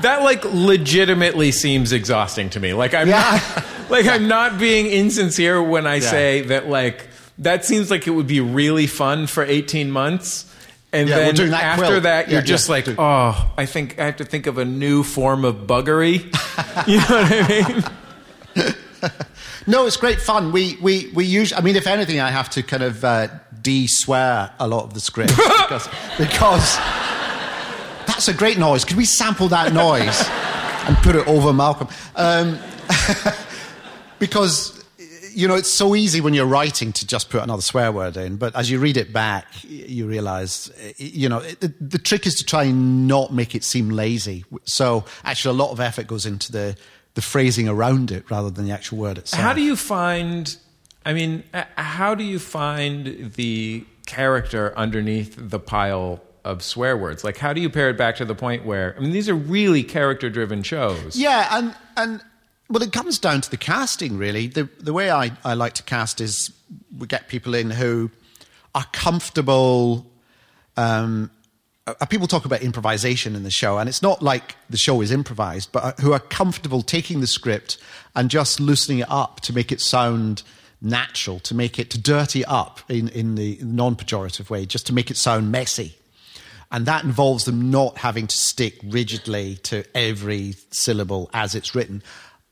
That 0.00 0.22
like 0.22 0.42
legitimately 0.46 1.52
seems 1.52 1.92
exhausting 1.92 2.48
to 2.50 2.60
me. 2.60 2.72
Like 2.72 2.94
I'm 2.94 3.08
Yeah. 3.08 3.40
not 3.58 3.90
like 3.90 4.06
I'm 4.06 4.28
not 4.28 4.58
being 4.58 4.86
insincere 4.86 5.62
when 5.62 5.86
I 5.86 5.96
Yeah. 5.96 6.10
say 6.10 6.40
that 6.42 6.68
like 6.68 7.06
that 7.40 7.64
seems 7.64 7.90
like 7.90 8.06
it 8.06 8.10
would 8.10 8.26
be 8.26 8.40
really 8.40 8.86
fun 8.86 9.26
for 9.26 9.42
18 9.42 9.90
months. 9.90 10.46
And 10.92 11.08
Yeah, 11.08 11.30
then 11.32 11.50
that 11.50 11.62
after 11.62 11.86
quilt. 11.86 12.02
that, 12.04 12.28
you're 12.30 12.40
Yeah, 12.40 12.44
just 12.46 12.68
yeah. 12.68 12.72
like, 12.74 12.88
oh, 12.98 13.50
I 13.56 13.66
think 13.66 13.98
I 14.00 14.06
have 14.06 14.16
to 14.16 14.24
think 14.24 14.46
of 14.46 14.58
a 14.58 14.64
new 14.64 15.02
form 15.04 15.44
of 15.44 15.66
buggery. 15.66 16.24
you 16.88 16.98
know 16.98 17.04
what 17.22 17.32
I 17.32 18.64
mean? 18.64 18.74
No, 19.66 19.86
it's 19.86 19.96
great 19.98 20.20
fun. 20.20 20.52
We 20.52 20.76
we 20.80 21.10
we 21.14 21.24
usually. 21.26 21.58
I 21.58 21.62
mean, 21.62 21.76
if 21.76 21.86
anything, 21.86 22.18
I 22.18 22.30
have 22.30 22.48
to 22.50 22.62
kind 22.62 22.82
of 22.82 23.04
uh, 23.04 23.28
de-swear 23.60 24.50
a 24.58 24.66
lot 24.66 24.84
of 24.84 24.94
the 24.94 25.00
script 25.00 25.36
because 25.36 25.86
because 26.18 26.76
that's 28.06 28.26
a 28.26 28.34
great 28.34 28.58
noise. 28.58 28.84
Could 28.84 28.96
we 28.96 29.04
sample 29.04 29.48
that 29.48 29.72
noise 29.72 30.24
and 30.88 30.96
put 31.04 31.14
it 31.14 31.28
over 31.28 31.52
Malcolm? 31.52 31.88
Um, 32.16 32.58
because 34.18 34.79
you 35.32 35.48
know 35.48 35.54
it's 35.54 35.70
so 35.70 35.94
easy 35.94 36.20
when 36.20 36.34
you're 36.34 36.46
writing 36.46 36.92
to 36.92 37.06
just 37.06 37.30
put 37.30 37.42
another 37.42 37.62
swear 37.62 37.92
word 37.92 38.16
in, 38.16 38.36
but 38.36 38.54
as 38.54 38.70
you 38.70 38.78
read 38.78 38.96
it 38.96 39.12
back, 39.12 39.46
you 39.64 40.06
realise 40.06 40.70
you 40.96 41.28
know 41.28 41.38
it, 41.38 41.60
the, 41.60 41.72
the 41.80 41.98
trick 41.98 42.26
is 42.26 42.34
to 42.36 42.44
try 42.44 42.64
and 42.64 43.06
not 43.06 43.32
make 43.32 43.54
it 43.54 43.64
seem 43.64 43.90
lazy. 43.90 44.44
So 44.64 45.04
actually, 45.24 45.56
a 45.56 45.62
lot 45.62 45.72
of 45.72 45.80
effort 45.80 46.06
goes 46.06 46.26
into 46.26 46.52
the 46.52 46.76
the 47.14 47.22
phrasing 47.22 47.68
around 47.68 48.10
it 48.10 48.30
rather 48.30 48.50
than 48.50 48.64
the 48.64 48.72
actual 48.72 48.98
word 48.98 49.18
itself. 49.18 49.42
How 49.42 49.52
do 49.52 49.62
you 49.62 49.76
find? 49.76 50.56
I 51.04 51.12
mean, 51.12 51.44
uh, 51.54 51.64
how 51.76 52.14
do 52.14 52.24
you 52.24 52.38
find 52.38 53.32
the 53.34 53.84
character 54.06 54.72
underneath 54.76 55.34
the 55.38 55.58
pile 55.58 56.20
of 56.44 56.62
swear 56.62 56.96
words? 56.96 57.24
Like, 57.24 57.38
how 57.38 57.52
do 57.52 57.60
you 57.60 57.70
pare 57.70 57.90
it 57.90 57.98
back 57.98 58.16
to 58.16 58.24
the 58.24 58.34
point 58.34 58.64
where? 58.64 58.94
I 58.96 59.00
mean, 59.00 59.12
these 59.12 59.28
are 59.28 59.34
really 59.34 59.82
character-driven 59.82 60.62
shows. 60.62 61.16
Yeah, 61.16 61.48
and 61.50 61.74
and 61.96 62.22
well, 62.70 62.82
it 62.82 62.92
comes 62.92 63.18
down 63.18 63.40
to 63.40 63.50
the 63.50 63.56
casting. 63.56 64.16
Really, 64.16 64.46
the 64.46 64.68
the 64.78 64.92
way 64.92 65.10
I, 65.10 65.32
I 65.44 65.54
like 65.54 65.74
to 65.74 65.82
cast 65.82 66.20
is 66.20 66.52
we 66.96 67.06
get 67.06 67.28
people 67.28 67.54
in 67.54 67.70
who 67.70 68.10
are 68.74 68.86
comfortable. 68.92 70.06
Um, 70.76 71.30
uh, 71.86 72.06
people 72.06 72.28
talk 72.28 72.44
about 72.44 72.62
improvisation 72.62 73.34
in 73.34 73.42
the 73.42 73.50
show, 73.50 73.78
and 73.78 73.88
it's 73.88 74.02
not 74.02 74.22
like 74.22 74.54
the 74.70 74.76
show 74.76 75.00
is 75.00 75.10
improvised, 75.10 75.72
but 75.72 75.84
uh, 75.84 75.92
who 76.00 76.12
are 76.12 76.20
comfortable 76.20 76.82
taking 76.82 77.20
the 77.20 77.26
script 77.26 77.78
and 78.14 78.30
just 78.30 78.60
loosening 78.60 79.00
it 79.00 79.10
up 79.10 79.40
to 79.40 79.52
make 79.52 79.72
it 79.72 79.80
sound 79.80 80.42
natural, 80.80 81.40
to 81.40 81.54
make 81.54 81.78
it 81.78 81.90
to 81.90 82.00
dirty 82.00 82.44
up 82.44 82.80
in 82.88 83.08
in 83.08 83.34
the 83.34 83.58
non-pejorative 83.62 84.48
way, 84.48 84.64
just 84.64 84.86
to 84.86 84.92
make 84.92 85.10
it 85.10 85.16
sound 85.16 85.50
messy. 85.50 85.96
And 86.72 86.86
that 86.86 87.02
involves 87.02 87.46
them 87.46 87.72
not 87.72 87.98
having 87.98 88.28
to 88.28 88.36
stick 88.36 88.78
rigidly 88.84 89.56
to 89.64 89.84
every 89.92 90.54
syllable 90.70 91.28
as 91.34 91.56
it's 91.56 91.74
written, 91.74 92.00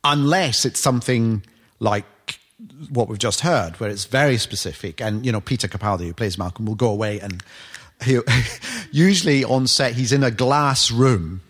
unless 0.05 0.65
it's 0.65 0.81
something 0.81 1.43
like 1.81 2.05
what 2.91 3.09
we've 3.09 3.19
just 3.19 3.41
heard, 3.41 3.79
where 3.81 3.91
it's 3.91 4.05
very 4.05 4.37
specific. 4.37 5.01
And, 5.01 5.25
you 5.25 5.33
know, 5.33 5.41
Peter 5.41 5.69
Capaldi, 5.69 6.07
who 6.07 6.15
plays 6.15 6.39
Malcolm, 6.39 6.67
will 6.67 6.75
go 6.75 6.91
away 6.91 7.21
and 7.21 7.43
he'll, 8.03 8.25
usually 8.91 9.45
on 9.45 9.67
set, 9.67 9.95
he's 9.95 10.13
in 10.13 10.25
a 10.25 10.31
glass 10.31 10.91
room 10.91 11.41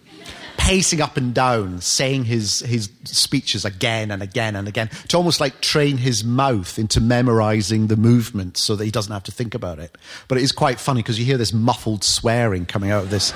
pacing 0.58 1.00
up 1.00 1.16
and 1.16 1.32
down, 1.32 1.80
saying 1.80 2.24
his, 2.24 2.60
his 2.60 2.90
speeches 3.04 3.64
again 3.64 4.10
and 4.10 4.22
again 4.22 4.54
and 4.54 4.68
again, 4.68 4.90
to 5.08 5.16
almost 5.16 5.40
like 5.40 5.62
train 5.62 5.96
his 5.96 6.22
mouth 6.22 6.78
into 6.78 7.00
memorizing 7.00 7.86
the 7.86 7.96
movements 7.96 8.66
so 8.66 8.76
that 8.76 8.84
he 8.84 8.90
doesn't 8.90 9.12
have 9.12 9.22
to 9.22 9.32
think 9.32 9.54
about 9.54 9.78
it. 9.78 9.96
But 10.26 10.36
it 10.36 10.44
is 10.44 10.52
quite 10.52 10.78
funny 10.78 11.00
because 11.00 11.18
you 11.18 11.24
hear 11.24 11.38
this 11.38 11.54
muffled 11.54 12.04
swearing 12.04 12.66
coming 12.66 12.90
out 12.90 13.04
of 13.04 13.10
this 13.10 13.32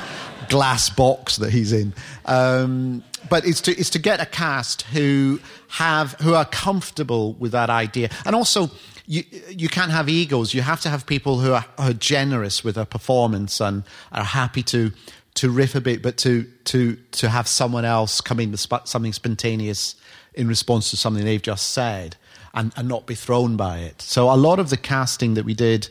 glass 0.49 0.91
box 0.91 1.37
that 1.37 1.51
he's 1.51 1.73
in. 1.73 1.95
Um, 2.27 3.03
but 3.29 3.47
it's 3.47 3.61
to, 3.63 3.73
it's 3.73 3.91
to 3.91 3.99
get 3.99 4.21
a 4.21 4.27
cast 4.27 4.83
who 4.83 5.41
have 5.69 6.13
who 6.21 6.35
are 6.35 6.45
comfortable 6.45 7.35
with 7.35 7.53
that 7.53 7.71
idea, 7.71 8.11
and 8.27 8.35
also 8.35 8.71
you 9.07 9.25
you 9.49 9.69
can't 9.69 9.91
have 9.91 10.09
egos. 10.09 10.55
You 10.55 10.63
have 10.63 10.81
to 10.83 10.89
have 10.89 11.07
people 11.07 11.39
who 11.39 11.53
are, 11.53 11.65
are 11.79 11.93
generous 11.93 12.65
with 12.65 12.77
a 12.77 12.85
performance 12.85 13.61
and 13.61 13.85
are 14.11 14.25
happy 14.25 14.63
to 14.65 14.93
to 15.35 15.51
riff 15.51 15.75
a 15.75 15.81
bit, 15.81 16.03
but 16.03 16.17
to 16.19 16.45
to 16.65 16.97
to 17.13 17.29
have 17.29 17.49
someone 17.49 17.85
else 17.85 18.21
come 18.21 18.41
in 18.41 18.51
with 18.51 18.61
sp- 18.61 18.85
something 18.85 19.13
spontaneous 19.13 19.97
in 20.35 20.49
response 20.49 20.91
to 20.91 20.97
something 20.97 21.25
they've 21.25 21.43
just 21.43 21.71
said, 21.71 22.17
and, 22.55 22.73
and 22.77 22.89
not 22.89 23.07
be 23.07 23.15
thrown 23.15 23.57
by 23.57 23.79
it. 23.79 24.03
So 24.03 24.31
a 24.31 24.37
lot 24.37 24.59
of 24.59 24.71
the 24.71 24.77
casting 24.77 25.35
that 25.35 25.45
we 25.45 25.55
did 25.55 25.89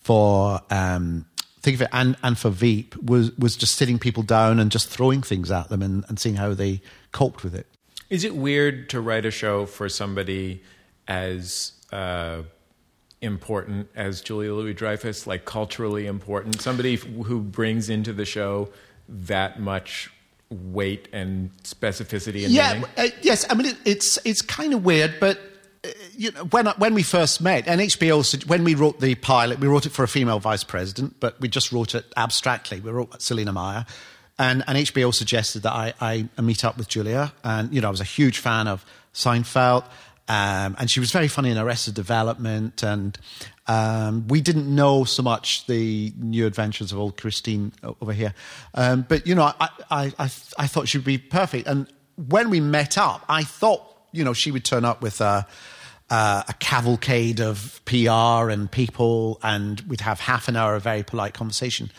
for 0.00 0.60
um, 0.70 1.26
thick 1.62 1.74
of 1.74 1.82
it 1.82 1.88
and, 1.92 2.16
and 2.22 2.36
for 2.36 2.50
Veep 2.50 2.96
was 3.02 3.36
was 3.38 3.56
just 3.56 3.76
sitting 3.76 3.98
people 3.98 4.22
down 4.22 4.58
and 4.58 4.70
just 4.70 4.88
throwing 4.88 5.22
things 5.22 5.50
at 5.50 5.68
them 5.68 5.82
and, 5.82 6.04
and 6.08 6.18
seeing 6.18 6.36
how 6.36 6.54
they 6.54 6.80
coped 7.12 7.44
with 7.44 7.54
it. 7.54 7.66
Is 8.10 8.24
it 8.24 8.34
weird 8.34 8.90
to 8.90 9.00
write 9.00 9.24
a 9.24 9.30
show 9.30 9.64
for 9.64 9.88
somebody 9.88 10.62
as 11.08 11.72
uh, 11.92 12.42
important 13.22 13.88
as 13.94 14.20
Julia 14.20 14.52
Louis 14.52 14.74
Dreyfus, 14.74 15.26
like 15.26 15.44
culturally 15.44 16.06
important, 16.06 16.60
somebody 16.60 16.96
who 16.96 17.40
brings 17.40 17.88
into 17.88 18.12
the 18.12 18.24
show 18.24 18.68
that 19.08 19.60
much 19.60 20.10
weight 20.50 21.08
and 21.12 21.50
specificity 21.62 22.44
and 22.44 22.52
yeah, 22.52 22.74
meaning? 22.74 22.88
uh, 22.98 23.08
yes. 23.22 23.46
I 23.48 23.54
mean, 23.54 23.66
it, 23.66 23.76
it's 23.84 24.18
it's 24.24 24.42
kind 24.42 24.74
of 24.74 24.84
weird, 24.84 25.14
but 25.20 25.40
you 26.16 26.30
know, 26.32 26.44
when 26.44 26.66
when 26.66 26.94
we 26.94 27.02
first 27.02 27.40
met, 27.40 27.66
and 27.66 27.80
HBO 27.80 28.46
when 28.46 28.64
we 28.64 28.74
wrote 28.74 29.00
the 29.00 29.14
pilot, 29.16 29.58
we 29.58 29.66
wrote 29.66 29.86
it 29.86 29.90
for 29.90 30.04
a 30.04 30.08
female 30.08 30.38
vice 30.38 30.64
president, 30.64 31.16
but 31.18 31.40
we 31.40 31.48
just 31.48 31.72
wrote 31.72 31.94
it 31.94 32.04
abstractly. 32.16 32.80
We 32.80 32.90
wrote 32.90 33.20
Selina 33.20 33.52
Meyer, 33.52 33.86
and 34.38 34.62
and 34.66 34.78
HBO 34.78 35.12
suggested 35.12 35.62
that 35.62 35.72
I, 35.72 36.28
I 36.36 36.40
meet 36.40 36.64
up 36.64 36.76
with 36.76 36.88
Julia, 36.88 37.32
and 37.42 37.72
you 37.74 37.80
know, 37.80 37.88
I 37.88 37.90
was 37.90 38.00
a 38.00 38.04
huge 38.04 38.38
fan 38.38 38.68
of 38.68 38.84
Seinfeld. 39.12 39.84
Um, 40.28 40.76
and 40.78 40.88
she 40.88 41.00
was 41.00 41.10
very 41.10 41.26
funny 41.26 41.50
in 41.50 41.58
Arrested 41.58 41.94
Development, 41.94 42.80
and 42.82 43.18
um, 43.66 44.28
we 44.28 44.40
didn't 44.40 44.72
know 44.72 45.04
so 45.04 45.22
much 45.22 45.66
the 45.66 46.12
new 46.16 46.46
adventures 46.46 46.92
of 46.92 46.98
old 46.98 47.16
Christine 47.16 47.72
over 48.00 48.12
here. 48.12 48.32
Um, 48.72 49.04
but 49.08 49.26
you 49.26 49.34
know, 49.34 49.52
I, 49.60 49.68
I, 49.90 50.12
I, 50.18 50.30
I 50.58 50.66
thought 50.68 50.88
she'd 50.88 51.04
be 51.04 51.18
perfect. 51.18 51.66
And 51.66 51.88
when 52.28 52.50
we 52.50 52.60
met 52.60 52.96
up, 52.96 53.24
I 53.28 53.42
thought 53.42 53.82
you 54.12 54.22
know 54.22 54.32
she 54.32 54.52
would 54.52 54.64
turn 54.64 54.84
up 54.84 55.02
with 55.02 55.20
a, 55.20 55.46
uh, 56.12 56.42
a 56.46 56.52
cavalcade 56.52 57.40
of 57.40 57.80
PR 57.86 58.50
and 58.50 58.70
people, 58.70 59.40
and 59.42 59.80
we'd 59.88 60.02
have 60.02 60.20
half 60.20 60.46
an 60.46 60.56
hour 60.56 60.74
of 60.74 60.82
very 60.82 61.02
polite 61.02 61.32
conversation. 61.32 61.90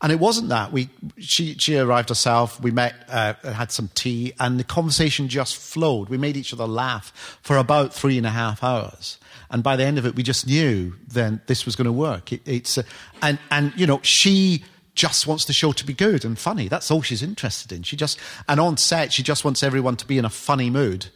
And 0.00 0.10
it 0.10 0.18
wasn't 0.18 0.48
that. 0.48 0.72
We 0.72 0.88
she 1.18 1.54
she 1.58 1.76
arrived 1.76 2.08
herself. 2.08 2.58
We 2.62 2.70
met, 2.70 2.94
uh, 3.10 3.34
had 3.42 3.70
some 3.70 3.90
tea, 3.94 4.32
and 4.40 4.58
the 4.58 4.64
conversation 4.64 5.28
just 5.28 5.54
flowed. 5.54 6.08
We 6.08 6.16
made 6.16 6.34
each 6.38 6.54
other 6.54 6.66
laugh 6.66 7.38
for 7.42 7.58
about 7.58 7.92
three 7.92 8.16
and 8.16 8.26
a 8.26 8.30
half 8.30 8.64
hours. 8.64 9.18
And 9.50 9.62
by 9.62 9.76
the 9.76 9.84
end 9.84 9.98
of 9.98 10.06
it, 10.06 10.14
we 10.14 10.22
just 10.22 10.46
knew 10.46 10.94
then 11.06 11.42
this 11.46 11.66
was 11.66 11.76
going 11.76 11.86
to 11.86 11.92
work. 11.92 12.32
It, 12.32 12.40
it's 12.46 12.78
uh, 12.78 12.84
and 13.20 13.38
and 13.50 13.74
you 13.76 13.86
know 13.86 14.00
she 14.02 14.64
just 14.94 15.26
wants 15.26 15.44
the 15.44 15.52
show 15.52 15.72
to 15.72 15.84
be 15.84 15.92
good 15.92 16.24
and 16.24 16.38
funny. 16.38 16.68
That's 16.68 16.90
all 16.90 17.02
she's 17.02 17.22
interested 17.22 17.70
in. 17.70 17.82
She 17.82 17.96
just 17.96 18.18
and 18.48 18.60
on 18.60 18.78
set 18.78 19.12
she 19.12 19.22
just 19.22 19.44
wants 19.44 19.62
everyone 19.62 19.96
to 19.96 20.06
be 20.06 20.16
in 20.16 20.24
a 20.24 20.30
funny 20.30 20.70
mood 20.70 21.08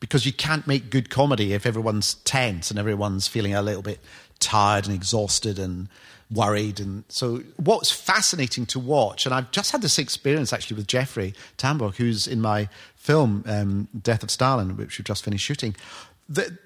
because 0.00 0.26
you 0.26 0.32
can't 0.32 0.66
make 0.66 0.90
good 0.90 1.10
comedy 1.10 1.52
if 1.52 1.66
everyone's 1.66 2.14
tense 2.14 2.70
and 2.70 2.78
everyone's 2.78 3.28
feeling 3.28 3.54
a 3.54 3.62
little 3.62 3.82
bit 3.82 4.00
tired 4.38 4.86
and 4.86 4.94
exhausted 4.94 5.58
and 5.58 5.88
worried. 6.30 6.80
And 6.80 7.04
so, 7.08 7.42
what's 7.56 7.90
fascinating 7.90 8.66
to 8.66 8.78
watch, 8.78 9.26
and 9.26 9.34
I've 9.34 9.50
just 9.50 9.72
had 9.72 9.82
this 9.82 9.98
experience 9.98 10.52
actually 10.52 10.76
with 10.76 10.86
Jeffrey 10.86 11.34
Tambor, 11.58 11.94
who's 11.94 12.26
in 12.26 12.40
my 12.40 12.68
film 12.96 13.44
um, 13.46 13.88
Death 14.00 14.22
of 14.22 14.30
Stalin, 14.30 14.76
which 14.76 14.98
we've 14.98 15.06
just 15.06 15.24
finished 15.24 15.44
shooting. 15.44 15.74
The, 16.28 16.58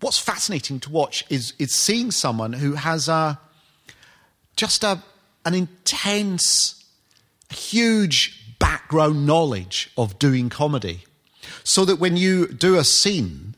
what's 0.00 0.18
fascinating 0.18 0.80
to 0.80 0.90
watch 0.90 1.24
is 1.30 1.54
is 1.58 1.74
seeing 1.74 2.10
someone 2.10 2.52
who 2.52 2.74
has 2.74 3.08
a 3.08 3.38
just 4.56 4.84
a 4.84 5.02
an 5.44 5.54
intense, 5.54 6.84
huge 7.50 8.56
background 8.58 9.24
knowledge 9.24 9.90
of 9.96 10.18
doing 10.18 10.50
comedy 10.50 11.04
so 11.64 11.84
that 11.84 11.96
when 11.98 12.16
you 12.16 12.46
do 12.48 12.76
a 12.76 12.84
scene, 12.84 13.54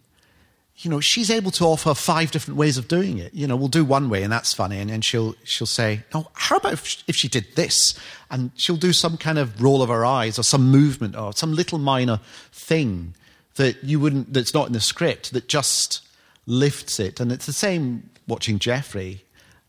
you 0.78 0.90
know, 0.90 1.00
she's 1.00 1.30
able 1.30 1.50
to 1.50 1.64
offer 1.64 1.92
five 1.94 2.30
different 2.30 2.56
ways 2.56 2.78
of 2.78 2.88
doing 2.88 3.18
it. 3.18 3.34
You 3.34 3.46
know, 3.46 3.54
we'll 3.54 3.68
do 3.68 3.84
one 3.84 4.08
way 4.08 4.22
and 4.22 4.32
that's 4.32 4.54
funny. 4.54 4.78
And 4.78 4.88
then 4.88 5.02
she'll, 5.02 5.34
she'll 5.44 5.66
say, 5.66 6.04
oh, 6.14 6.28
how 6.32 6.56
about 6.56 6.72
if 6.72 6.86
she, 6.86 6.98
if 7.06 7.16
she 7.16 7.28
did 7.28 7.46
this? 7.54 7.98
And 8.30 8.50
she'll 8.56 8.76
do 8.78 8.94
some 8.94 9.18
kind 9.18 9.38
of 9.38 9.60
roll 9.62 9.82
of 9.82 9.90
her 9.90 10.06
eyes 10.06 10.38
or 10.38 10.42
some 10.42 10.70
movement 10.70 11.16
or 11.16 11.34
some 11.34 11.52
little 11.52 11.78
minor 11.78 12.18
thing 12.50 13.14
that 13.56 13.84
you 13.84 14.00
wouldn't, 14.00 14.32
that's 14.32 14.54
not 14.54 14.68
in 14.68 14.72
the 14.72 14.80
script 14.80 15.32
that 15.34 15.48
just 15.48 16.00
lifts 16.46 16.98
it. 16.98 17.20
And 17.20 17.30
it's 17.30 17.44
the 17.44 17.52
same 17.52 18.08
watching 18.26 18.58
Jeffrey. 18.58 19.22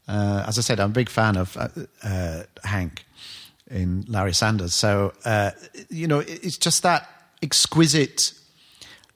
Uh, 0.08 0.46
as 0.48 0.58
I 0.58 0.62
said, 0.62 0.80
I'm 0.80 0.92
a 0.92 0.94
big 0.94 1.10
fan 1.10 1.36
of 1.36 1.58
uh, 1.58 1.68
uh, 2.04 2.44
Hank 2.64 3.04
in 3.70 4.06
Larry 4.08 4.34
Sanders. 4.34 4.74
So, 4.74 5.14
uh, 5.26 5.52
you 5.90 6.08
know, 6.08 6.20
it- 6.20 6.40
it's 6.44 6.58
just 6.58 6.84
that 6.84 7.10
exquisite 7.42 8.34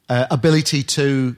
uh, 0.09 0.25
ability 0.29 0.83
to 0.83 1.35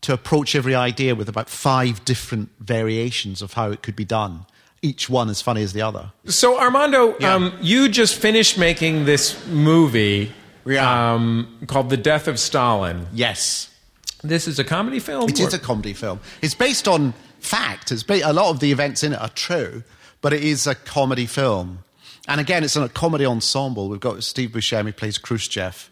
to 0.00 0.12
approach 0.12 0.54
every 0.54 0.76
idea 0.76 1.12
with 1.14 1.28
about 1.28 1.48
five 1.50 2.04
different 2.04 2.48
variations 2.60 3.42
of 3.42 3.54
how 3.54 3.72
it 3.72 3.82
could 3.82 3.96
be 3.96 4.04
done, 4.04 4.46
each 4.80 5.10
one 5.10 5.28
as 5.28 5.42
funny 5.42 5.60
as 5.60 5.72
the 5.72 5.82
other. 5.82 6.12
So 6.26 6.56
Armando, 6.60 7.16
Yeah. 7.18 7.34
um, 7.34 7.52
you 7.60 7.88
just 7.88 8.14
finished 8.14 8.56
making 8.56 9.06
this 9.06 9.36
movie 9.48 10.32
Yeah. 10.64 11.14
um, 11.14 11.48
called 11.66 11.90
The 11.90 11.96
Death 11.96 12.28
of 12.28 12.38
Stalin. 12.38 13.08
Yes, 13.12 13.70
This 14.22 14.46
is 14.46 14.60
a 14.60 14.64
comedy 14.64 15.00
film. 15.00 15.28
it 15.28 15.40
is 15.40 15.52
a 15.52 15.58
comedy 15.58 15.94
film. 15.94 16.20
It's 16.42 16.54
based 16.54 16.86
on 16.86 17.12
fact. 17.40 17.90
It's 17.90 18.04
ba- 18.04 18.20
a 18.24 18.32
lot 18.32 18.50
of 18.50 18.60
the 18.60 18.70
events 18.70 19.02
in 19.02 19.12
it 19.14 19.20
are 19.20 19.30
true, 19.30 19.82
but 20.20 20.32
it 20.32 20.44
is 20.44 20.68
a 20.68 20.76
comedy 20.76 21.26
film. 21.26 21.80
And 22.28 22.40
again, 22.40 22.62
it's 22.62 22.76
a 22.76 22.88
comedy 22.88 23.26
ensemble. 23.26 23.88
We've 23.88 23.98
got 23.98 24.22
Steve 24.22 24.50
Buscemi 24.50 24.94
plays 24.94 25.18
Khrushchev, 25.18 25.90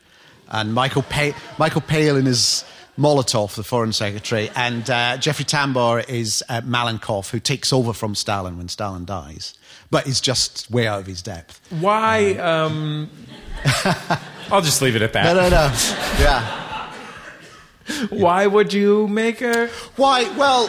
and 0.51 0.75
Michael 0.75 1.03
pa- 1.03 1.37
Michael 1.59 1.81
Palin 1.83 2.27
is 2.27 2.65
Molotov, 2.99 3.55
the 3.57 3.63
foreign 3.65 3.93
secretary, 3.93 4.51
and 4.57 4.89
uh, 4.89 5.17
Jeffrey 5.19 5.45
Tambor 5.45 6.09
is 6.09 6.43
uh, 6.49 6.61
Malenkov, 6.63 7.31
who 7.31 7.39
takes 7.41 7.73
over 7.73 7.93
from 7.93 8.15
Stalin 8.15 8.57
when 8.57 8.69
Stalin 8.69 9.05
dies, 9.05 9.55
but 9.91 10.07
is 10.07 10.21
just 10.21 10.71
way 10.71 10.87
out 10.87 11.01
of 11.01 11.07
his 11.07 11.21
depth. 11.23 11.61
Why? 11.71 12.35
Um, 12.37 13.11
I'll 14.51 14.63
just 14.63 14.81
leave 14.81 14.97
it 14.97 15.03
at 15.03 15.13
that. 15.13 15.25
No, 15.25 15.35
no, 15.35 15.49
no. 15.51 15.73
Yeah. 16.19 16.63
Why 18.11 18.47
would 18.47 18.73
you 18.73 19.07
make 19.09 19.43
a? 19.43 19.69
Why? 19.97 20.23
Well, 20.37 20.69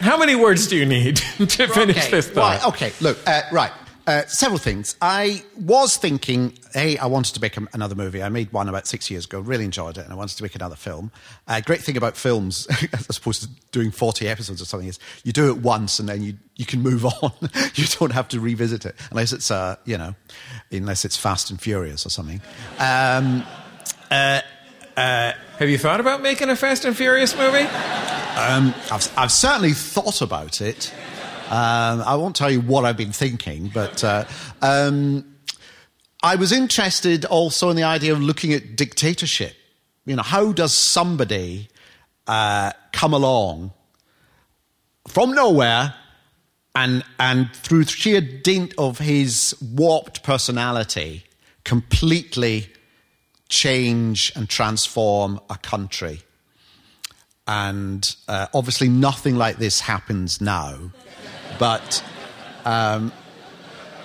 How 0.00 0.18
many 0.18 0.34
words 0.34 0.66
do 0.66 0.76
you 0.76 0.84
need 0.84 1.16
to 1.38 1.46
finish 1.68 1.96
okay, 1.96 2.10
this 2.10 2.28
thought? 2.28 2.58
Right, 2.62 2.68
okay, 2.68 2.92
look, 3.00 3.18
uh, 3.26 3.42
right. 3.52 3.72
Uh, 4.06 4.24
several 4.26 4.58
things. 4.58 4.94
I 5.02 5.42
was 5.58 5.96
thinking, 5.96 6.56
hey, 6.72 6.96
I 6.96 7.06
wanted 7.06 7.34
to 7.34 7.40
make 7.40 7.56
a, 7.56 7.66
another 7.72 7.96
movie. 7.96 8.22
I 8.22 8.28
made 8.28 8.52
one 8.52 8.68
about 8.68 8.86
six 8.86 9.10
years 9.10 9.24
ago, 9.24 9.40
really 9.40 9.64
enjoyed 9.64 9.98
it, 9.98 10.04
and 10.04 10.12
I 10.12 10.14
wanted 10.14 10.36
to 10.36 10.44
make 10.44 10.54
another 10.54 10.76
film. 10.76 11.10
Uh, 11.48 11.60
great 11.60 11.80
thing 11.80 11.96
about 11.96 12.16
films, 12.16 12.68
as 12.92 13.18
opposed 13.18 13.42
to 13.42 13.48
doing 13.72 13.90
40 13.90 14.28
episodes 14.28 14.62
or 14.62 14.64
something, 14.64 14.88
is 14.88 15.00
you 15.24 15.32
do 15.32 15.48
it 15.50 15.58
once 15.58 15.98
and 15.98 16.08
then 16.08 16.22
you, 16.22 16.34
you 16.54 16.64
can 16.64 16.82
move 16.82 17.04
on. 17.22 17.32
you 17.74 17.84
don't 17.98 18.12
have 18.12 18.28
to 18.28 18.38
revisit 18.38 18.86
it, 18.86 18.94
unless 19.10 19.32
it's, 19.32 19.50
uh, 19.50 19.74
you 19.84 19.98
know, 19.98 20.14
unless 20.70 21.04
it's 21.04 21.16
Fast 21.16 21.50
and 21.50 21.60
Furious 21.60 22.06
or 22.06 22.10
something. 22.10 22.40
Um, 22.78 23.44
Have 25.58 25.68
you 25.68 25.78
thought 25.78 25.98
about 25.98 26.22
making 26.22 26.48
a 26.48 26.54
Fast 26.54 26.84
and 26.84 26.96
Furious 26.96 27.36
movie? 27.36 27.66
I've, 27.68 29.12
I've 29.18 29.32
certainly 29.32 29.72
thought 29.72 30.22
about 30.22 30.60
it. 30.60 30.94
Um, 31.46 32.02
I 32.02 32.16
won't 32.16 32.34
tell 32.34 32.50
you 32.50 32.60
what 32.60 32.84
I've 32.84 32.96
been 32.96 33.12
thinking, 33.12 33.70
but 33.72 34.02
uh, 34.02 34.24
um, 34.62 35.36
I 36.22 36.34
was 36.34 36.50
interested 36.50 37.24
also 37.24 37.70
in 37.70 37.76
the 37.76 37.84
idea 37.84 38.12
of 38.12 38.20
looking 38.20 38.52
at 38.52 38.74
dictatorship. 38.74 39.54
You 40.06 40.16
know, 40.16 40.22
how 40.22 40.50
does 40.50 40.76
somebody 40.76 41.68
uh, 42.26 42.72
come 42.92 43.12
along 43.12 43.72
from 45.06 45.34
nowhere 45.34 45.94
and 46.74 47.04
and 47.20 47.54
through 47.54 47.84
sheer 47.84 48.20
dint 48.20 48.74
of 48.76 48.98
his 48.98 49.54
warped 49.62 50.24
personality, 50.24 51.24
completely 51.62 52.70
change 53.48 54.32
and 54.34 54.48
transform 54.48 55.38
a 55.48 55.56
country? 55.58 56.22
and 57.46 58.16
uh, 58.28 58.46
obviously 58.52 58.88
nothing 58.88 59.36
like 59.36 59.58
this 59.58 59.80
happens 59.80 60.40
now 60.40 60.90
but 61.58 62.04
um, 62.64 63.12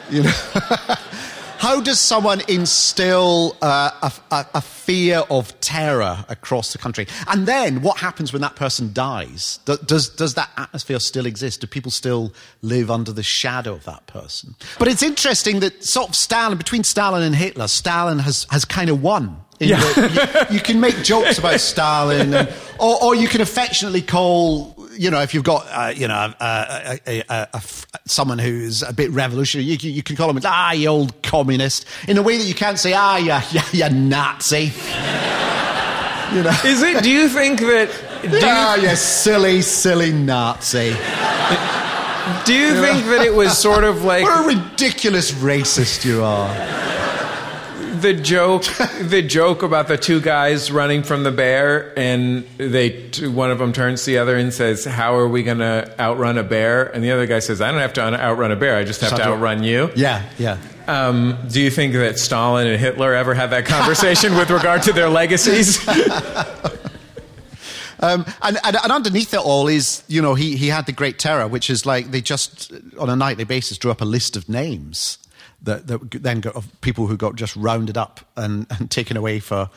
you 0.09 0.23
know 0.23 0.29
how 1.57 1.79
does 1.79 1.99
someone 1.99 2.41
instill 2.47 3.55
uh, 3.61 3.91
a, 4.01 4.35
a, 4.35 4.45
a 4.55 4.61
fear 4.61 5.19
of 5.29 5.57
terror 5.59 6.25
across 6.27 6.71
the 6.71 6.79
country? 6.79 7.05
And 7.27 7.45
then 7.47 7.83
what 7.83 7.97
happens 7.97 8.33
when 8.33 8.41
that 8.41 8.55
person 8.55 8.93
dies? 8.93 9.59
Do- 9.65 9.77
Does, 9.85 10.09
does 10.09 10.33
that 10.33 10.49
atmosphere 10.57 10.99
still 10.99 11.27
exist? 11.27 11.61
Do 11.61 11.67
people 11.67 11.91
still 11.91 12.33
live 12.63 12.89
under 12.89 13.11
the 13.11 13.21
shadow 13.21 13.73
of 13.73 13.83
that 13.85 14.07
person? 14.07 14.55
But 14.79 14.87
it's 14.87 15.03
interesting 15.03 15.59
that 15.59 15.83
sort 15.83 16.09
of 16.09 16.15
Stalin, 16.15 16.57
between 16.57 16.83
Stalin 16.83 17.21
and 17.21 17.35
Hitler, 17.35 17.67
Stalin 17.67 18.17
has, 18.19 18.47
has 18.49 18.65
kind 18.65 18.89
of 18.89 19.03
won. 19.03 19.37
In 19.59 19.69
that 19.69 20.49
you, 20.49 20.55
you 20.55 20.61
can 20.63 20.79
make 20.79 21.03
jokes 21.03 21.37
about 21.37 21.59
Stalin, 21.59 22.33
and, 22.33 22.49
or, 22.79 23.03
or 23.03 23.15
you 23.15 23.27
can 23.27 23.41
affectionately 23.41 24.01
call 24.01 24.80
you 24.97 25.09
know, 25.09 25.21
if 25.21 25.33
you've 25.33 25.43
got, 25.43 25.65
uh, 25.69 25.93
you 25.95 26.07
know, 26.07 26.33
uh, 26.39 26.97
a, 27.07 27.19
a, 27.19 27.23
a, 27.29 27.47
a, 27.53 27.61
someone 28.05 28.39
who's 28.39 28.81
a 28.83 28.93
bit 28.93 29.11
revolutionary, 29.11 29.65
you, 29.65 29.77
you, 29.89 30.03
can 30.03 30.15
call 30.15 30.31
them, 30.31 30.41
ah, 30.45 30.71
you 30.71 30.87
old 30.87 31.21
communist, 31.23 31.85
in 32.07 32.17
a 32.17 32.21
way 32.21 32.37
that 32.37 32.43
you 32.43 32.53
can't 32.53 32.79
say, 32.79 32.93
ah, 32.93 33.17
you, 33.17 33.33
you, 33.51 33.83
you 33.83 33.89
Nazi. 33.89 34.57
you 36.35 36.43
know? 36.43 36.57
Is 36.65 36.81
it? 36.81 37.03
Do 37.03 37.09
you 37.09 37.29
think 37.29 37.59
that? 37.59 37.89
Do 38.23 38.39
ah, 38.43 38.75
you, 38.75 38.89
you 38.89 38.95
silly, 38.95 39.61
silly 39.61 40.11
Nazi. 40.11 40.89
do 42.45 42.53
you 42.53 42.79
think 42.81 43.05
that 43.07 43.23
it 43.25 43.33
was 43.33 43.57
sort 43.57 43.83
of 43.83 44.03
like 44.03 44.23
What 44.25 44.45
a 44.45 44.59
ridiculous 44.59 45.31
racist 45.31 46.05
you 46.05 46.23
are. 46.23 46.49
The 48.01 48.13
joke? 48.13 48.63
The 49.01 49.21
joke 49.21 49.63
about 49.63 49.87
the 49.87 49.97
two 49.97 50.21
guys 50.21 50.71
running 50.71 51.03
from 51.03 51.23
the 51.23 51.31
bear, 51.31 51.97
and 51.97 52.45
they 52.57 53.09
one 53.21 53.49
of 53.51 53.57
them 53.57 53.73
turns 53.73 54.03
to 54.03 54.11
the 54.11 54.17
other 54.19 54.37
and 54.37 54.53
says, 54.53 54.85
"How 54.85 55.15
are 55.15 55.27
we 55.27 55.43
going 55.43 55.57
to 55.57 55.93
outrun 55.99 56.37
a 56.37 56.43
bear?" 56.43 56.83
And 56.83 57.03
the 57.03 57.11
other 57.11 57.25
guy 57.25 57.39
says, 57.39 57.61
"I 57.61 57.71
don't 57.71 57.81
have 57.81 57.93
to 57.93 58.01
outrun 58.01 58.51
a 58.51 58.55
bear. 58.55 58.77
I 58.77 58.83
just 58.83 59.01
have 59.01 59.11
to 59.11 59.15
to- 59.17 59.23
outrun 59.23 59.63
you." 59.63 59.91
Yeah, 59.95 60.23
yeah. 60.37 60.57
Um, 60.87 61.37
do 61.49 61.61
you 61.61 61.71
think 61.71 61.93
that 61.93 62.19
Stalin 62.19 62.67
and 62.67 62.79
Hitler 62.79 63.13
ever 63.13 63.33
had 63.33 63.49
that 63.49 63.65
conversation 63.65 64.35
with 64.35 64.49
regard 64.49 64.83
to 64.83 64.93
their 64.93 65.09
legacies? 65.09 65.79
Um, 68.03 68.25
and, 68.41 68.57
and, 68.63 68.75
and 68.75 68.91
underneath 68.91 69.31
it 69.31 69.39
all 69.39 69.67
is, 69.67 70.03
you 70.07 70.23
know, 70.23 70.33
he, 70.33 70.57
he 70.57 70.69
had 70.69 70.87
the 70.87 70.91
Great 70.91 71.19
Terror, 71.19 71.47
which 71.47 71.69
is 71.69 71.85
like 71.85 72.09
they 72.09 72.19
just, 72.19 72.73
on 72.97 73.11
a 73.11 73.15
nightly 73.15 73.43
basis, 73.43 73.77
drew 73.77 73.91
up 73.91 74.01
a 74.01 74.05
list 74.05 74.35
of 74.35 74.49
names 74.49 75.19
that, 75.63 75.87
that 75.87 76.11
then 76.11 76.41
got, 76.41 76.63
people 76.81 77.07
who 77.07 77.17
got 77.17 77.35
just 77.35 77.55
rounded 77.55 77.97
up 77.97 78.21
and, 78.35 78.65
and 78.79 78.89
taken 78.89 79.17
away 79.17 79.39
for 79.39 79.69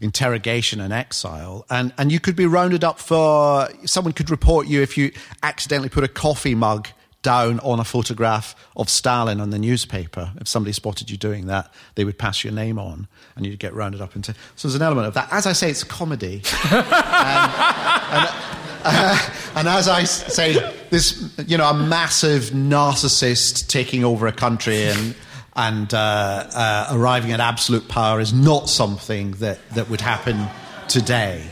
interrogation 0.00 0.80
and 0.80 0.92
exile. 0.92 1.66
And, 1.70 1.92
and 1.98 2.10
you 2.12 2.20
could 2.20 2.36
be 2.36 2.46
rounded 2.46 2.84
up 2.84 2.98
for, 2.98 3.68
someone 3.84 4.12
could 4.12 4.30
report 4.30 4.66
you 4.66 4.82
if 4.82 4.96
you 4.96 5.12
accidentally 5.42 5.88
put 5.88 6.04
a 6.04 6.08
coffee 6.08 6.54
mug 6.54 6.88
down 7.22 7.60
on 7.60 7.78
a 7.78 7.84
photograph 7.84 8.56
of 8.76 8.88
Stalin 8.88 9.40
on 9.40 9.50
the 9.50 9.58
newspaper. 9.58 10.32
If 10.40 10.48
somebody 10.48 10.72
spotted 10.72 11.08
you 11.08 11.16
doing 11.16 11.46
that, 11.46 11.72
they 11.94 12.04
would 12.04 12.18
pass 12.18 12.42
your 12.42 12.52
name 12.52 12.80
on 12.80 13.06
and 13.36 13.46
you'd 13.46 13.60
get 13.60 13.74
rounded 13.74 14.00
up 14.00 14.16
into. 14.16 14.34
So 14.56 14.66
there's 14.66 14.74
an 14.74 14.82
element 14.82 15.06
of 15.06 15.14
that. 15.14 15.28
As 15.32 15.46
I 15.46 15.52
say, 15.52 15.70
it's 15.70 15.84
comedy. 15.84 16.42
Uh, 18.84 19.16
and 19.54 19.68
as 19.68 19.86
I 19.86 20.02
say, 20.04 20.54
this, 20.90 21.32
you 21.46 21.56
know, 21.56 21.70
a 21.70 21.74
massive 21.74 22.46
narcissist 22.46 23.68
taking 23.68 24.04
over 24.04 24.26
a 24.26 24.32
country 24.32 24.86
and, 24.86 25.14
and 25.54 25.92
uh, 25.92 25.96
uh, 25.98 26.88
arriving 26.92 27.32
at 27.32 27.40
absolute 27.40 27.88
power 27.88 28.20
is 28.20 28.32
not 28.32 28.68
something 28.68 29.32
that, 29.32 29.58
that 29.70 29.90
would 29.90 30.00
happen 30.00 30.48
today. 30.88 31.44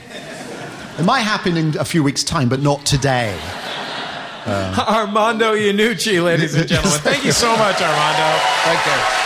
It 0.98 1.04
might 1.04 1.20
happen 1.20 1.56
in 1.56 1.76
a 1.78 1.84
few 1.84 2.02
weeks' 2.02 2.24
time, 2.24 2.48
but 2.48 2.60
not 2.60 2.84
today. 2.84 3.38
Armando 4.46 5.54
Iannucci, 5.54 6.22
ladies 6.22 6.54
and 6.54 6.66
gentlemen. 6.66 6.98
Thank 7.00 7.24
you 7.24 7.32
so 7.32 7.56
much, 7.56 7.80
Armando. 7.80 8.38
Thank 8.64 8.86
you. 8.86 9.20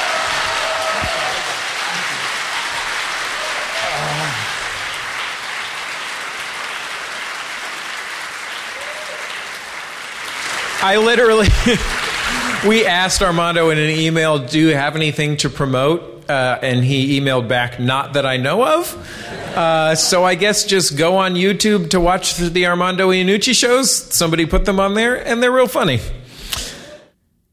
I 10.87 10.99
literally, 10.99 11.49
we 12.67 12.87
asked 12.87 13.23
Armando 13.23 13.71
in 13.71 13.79
an 13.79 13.91
email, 13.91 14.39
do 14.39 14.59
you 14.59 14.75
have 14.75 14.97
anything 14.97 15.37
to 15.39 15.51
promote? 15.51 16.29
Uh, 16.31 16.59
and 16.63 16.83
he 16.83 17.21
emailed 17.21 17.49
back, 17.49 17.79
not 17.79 18.15
that 18.15 18.25
I 18.25 18.39
know 18.39 18.65
of. 18.81 18.95
Uh, 19.55 19.95
so 19.95 20.25
I 20.25 20.35
guess 20.35 20.65
just 20.65 20.97
go 20.97 21.17
on 21.17 21.35
YouTube 21.35 21.91
to 21.91 22.01
watch 22.01 22.37
the 22.37 22.67
Armando 22.67 23.11
Iannucci 23.11 23.55
shows. 23.55 23.95
Somebody 23.95 24.47
put 24.47 24.65
them 24.65 24.81
on 24.81 24.95
there, 24.95 25.15
and 25.15 25.43
they're 25.43 25.53
real 25.53 25.69
funny. 25.69 26.01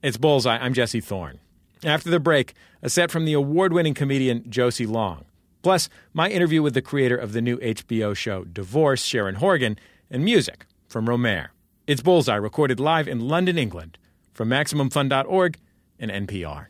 It's 0.02 0.15
Bullseye. 0.17 0.58
I'm 0.58 0.74
Jesse 0.74 1.02
Thorne. 1.02 1.39
After 1.84 2.10
the 2.10 2.19
break, 2.19 2.54
a 2.82 2.89
set 2.89 3.12
from 3.12 3.26
the 3.26 3.34
award 3.34 3.74
winning 3.74 3.93
comedian 3.93 4.50
Josie 4.50 4.86
Long. 4.86 5.26
Plus, 5.62 5.89
my 6.13 6.30
interview 6.30 6.62
with 6.63 6.74
the 6.74 6.82
creator 6.82 7.17
of 7.17 7.34
the 7.34 7.41
new 7.41 7.58
HBO 7.58 8.15
show 8.15 8.45
Divorce, 8.45 9.04
Sharon 9.04 9.36
Horgan, 9.36 9.78
and 10.10 10.24
music 10.24 10.65
from 10.88 11.08
Romare. 11.08 11.50
It's 11.88 12.02
Bullseye, 12.02 12.36
recorded 12.36 12.80
live 12.80 13.08
in 13.08 13.19
London, 13.19 13.58
England, 13.58 13.97
from 14.34 14.50
MaximumFun.org 14.50 15.58
and 16.00 16.12
NPR. 16.12 16.67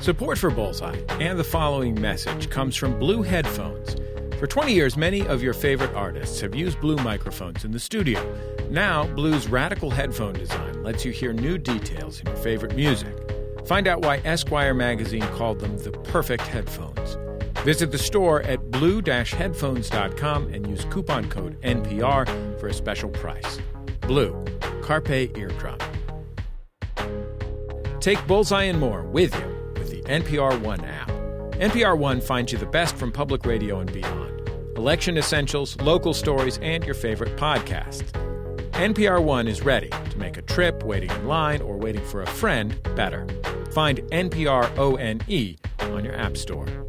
Support 0.00 0.38
for 0.38 0.50
Bullseye 0.50 1.00
and 1.18 1.38
the 1.38 1.44
following 1.44 2.00
message 2.00 2.48
comes 2.48 2.76
from 2.76 2.98
Blue 2.98 3.22
Headphones. 3.22 3.96
For 4.38 4.46
20 4.46 4.72
years, 4.72 4.96
many 4.96 5.26
of 5.26 5.42
your 5.42 5.54
favorite 5.54 5.94
artists 5.94 6.40
have 6.42 6.54
used 6.54 6.78
Blue 6.80 6.96
microphones 6.96 7.64
in 7.64 7.72
the 7.72 7.80
studio. 7.80 8.22
Now, 8.70 9.06
Blue's 9.14 9.48
radical 9.48 9.90
headphone 9.90 10.34
design 10.34 10.82
lets 10.82 11.04
you 11.04 11.10
hear 11.10 11.32
new 11.32 11.56
details 11.56 12.20
in 12.20 12.26
your 12.26 12.36
favorite 12.36 12.76
music. 12.76 13.14
Find 13.66 13.88
out 13.88 14.02
why 14.02 14.18
Esquire 14.18 14.74
magazine 14.74 15.26
called 15.28 15.58
them 15.58 15.78
the 15.78 15.90
perfect 15.90 16.42
headphones. 16.42 17.16
Visit 17.64 17.90
the 17.90 17.98
store 17.98 18.42
at 18.42 18.70
blue-headphones.com 18.70 20.54
and 20.54 20.68
use 20.68 20.84
coupon 20.84 21.28
code 21.28 21.60
NPR 21.62 22.60
for 22.60 22.68
a 22.68 22.74
special 22.74 23.08
price. 23.08 23.58
Blue, 24.06 24.44
Carpe 24.82 25.36
Eardrum. 25.36 25.78
Take 28.00 28.24
Bullseye 28.26 28.64
and 28.64 28.78
more 28.78 29.02
with 29.02 29.34
you 29.34 29.72
with 29.74 29.90
the 29.90 30.02
NPR 30.02 30.60
One 30.60 30.84
app. 30.84 31.08
NPR 31.58 31.98
One 31.98 32.20
finds 32.20 32.52
you 32.52 32.58
the 32.58 32.66
best 32.66 32.96
from 32.96 33.10
public 33.10 33.44
radio 33.44 33.80
and 33.80 33.92
beyond 33.92 34.26
election 34.76 35.16
essentials, 35.16 35.76
local 35.80 36.14
stories, 36.14 36.58
and 36.58 36.84
your 36.84 36.94
favorite 36.94 37.36
podcasts. 37.36 38.12
NPR 38.72 39.22
One 39.22 39.48
is 39.48 39.62
ready 39.62 39.88
to 39.88 40.18
make 40.18 40.36
a 40.36 40.42
trip, 40.42 40.82
waiting 40.84 41.10
in 41.10 41.26
line, 41.26 41.62
or 41.62 41.76
waiting 41.76 42.04
for 42.04 42.22
a 42.22 42.26
friend 42.26 42.78
better. 42.94 43.26
Find 43.72 43.98
NPR 44.12 44.76
ONE 44.76 45.92
on 45.92 46.04
your 46.04 46.14
App 46.14 46.36
Store. 46.36 46.85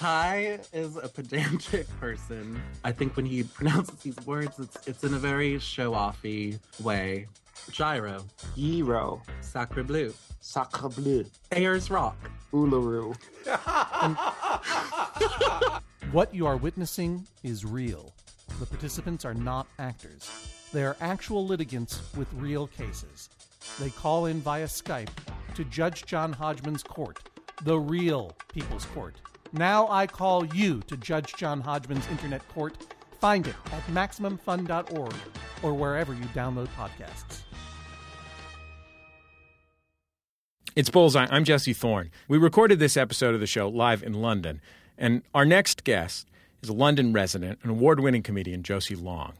Ty 0.00 0.60
is 0.72 0.96
a 0.96 1.08
pedantic 1.08 1.86
person. 2.00 2.58
I 2.84 2.90
think 2.90 3.16
when 3.16 3.26
he 3.26 3.42
pronounces 3.42 3.96
these 3.96 4.16
words, 4.24 4.58
it's 4.58 4.88
it's 4.88 5.04
in 5.04 5.12
a 5.12 5.18
very 5.18 5.58
show-offy 5.58 6.58
way. 6.82 7.26
Gyro, 7.70 8.24
Gyro, 8.56 9.20
Sacre 9.42 9.84
Bleu, 9.84 10.14
Sacre 10.40 10.88
Bleu, 10.88 11.26
Ayers 11.52 11.90
Rock. 11.90 12.16
Uluru. 12.54 13.14
What 16.12 16.34
you 16.34 16.46
are 16.46 16.56
witnessing 16.56 17.24
is 17.44 17.64
real. 17.64 18.12
The 18.58 18.66
participants 18.66 19.24
are 19.24 19.34
not 19.34 19.68
actors. 19.78 20.28
They 20.72 20.82
are 20.82 20.96
actual 21.00 21.46
litigants 21.46 22.00
with 22.16 22.26
real 22.34 22.66
cases. 22.66 23.28
They 23.78 23.90
call 23.90 24.26
in 24.26 24.40
via 24.40 24.64
Skype 24.64 25.10
to 25.54 25.64
Judge 25.64 26.04
John 26.06 26.32
Hodgman's 26.32 26.82
court, 26.82 27.20
the 27.62 27.78
real 27.78 28.32
People's 28.52 28.86
Court. 28.86 29.14
Now 29.52 29.88
I 29.88 30.06
call 30.06 30.46
you 30.46 30.80
to 30.86 30.96
Judge 30.96 31.34
John 31.34 31.60
Hodgman's 31.60 32.06
internet 32.08 32.46
court. 32.48 32.76
Find 33.20 33.46
it 33.46 33.54
at 33.72 33.84
MaximumFun.org 33.88 35.14
or 35.62 35.74
wherever 35.74 36.14
you 36.14 36.24
download 36.26 36.68
podcasts. 36.76 37.42
It's 40.76 40.88
Bullseye. 40.88 41.26
I'm 41.30 41.44
Jesse 41.44 41.72
Thorne. 41.72 42.10
We 42.28 42.38
recorded 42.38 42.78
this 42.78 42.96
episode 42.96 43.34
of 43.34 43.40
the 43.40 43.46
show 43.46 43.68
live 43.68 44.04
in 44.04 44.14
London, 44.14 44.60
and 44.96 45.22
our 45.34 45.44
next 45.44 45.82
guest 45.82 46.28
is 46.62 46.68
a 46.68 46.72
London 46.72 47.12
resident 47.12 47.58
and 47.62 47.72
award 47.72 47.98
winning 47.98 48.22
comedian, 48.22 48.62
Josie 48.62 48.94
Long. 48.94 49.32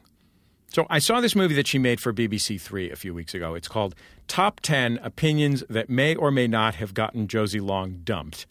So 0.67 0.85
I 0.89 0.99
saw 0.99 1.21
this 1.21 1.35
movie 1.35 1.55
that 1.55 1.67
she 1.67 1.79
made 1.79 2.01
for 2.01 2.13
BBC 2.13 2.59
Three 2.59 2.91
a 2.91 2.95
few 2.97 3.13
weeks 3.13 3.33
ago. 3.33 3.55
It's 3.55 3.67
called 3.69 3.95
Top 4.27 4.59
10 4.59 4.99
Opinions 5.01 5.63
That 5.69 5.89
May 5.89 6.15
or 6.15 6.31
May 6.31 6.47
Not 6.47 6.75
Have 6.75 6.93
Gotten 6.93 7.27
Josie 7.27 7.59
Long 7.61 8.01
Dumped. 8.03 8.45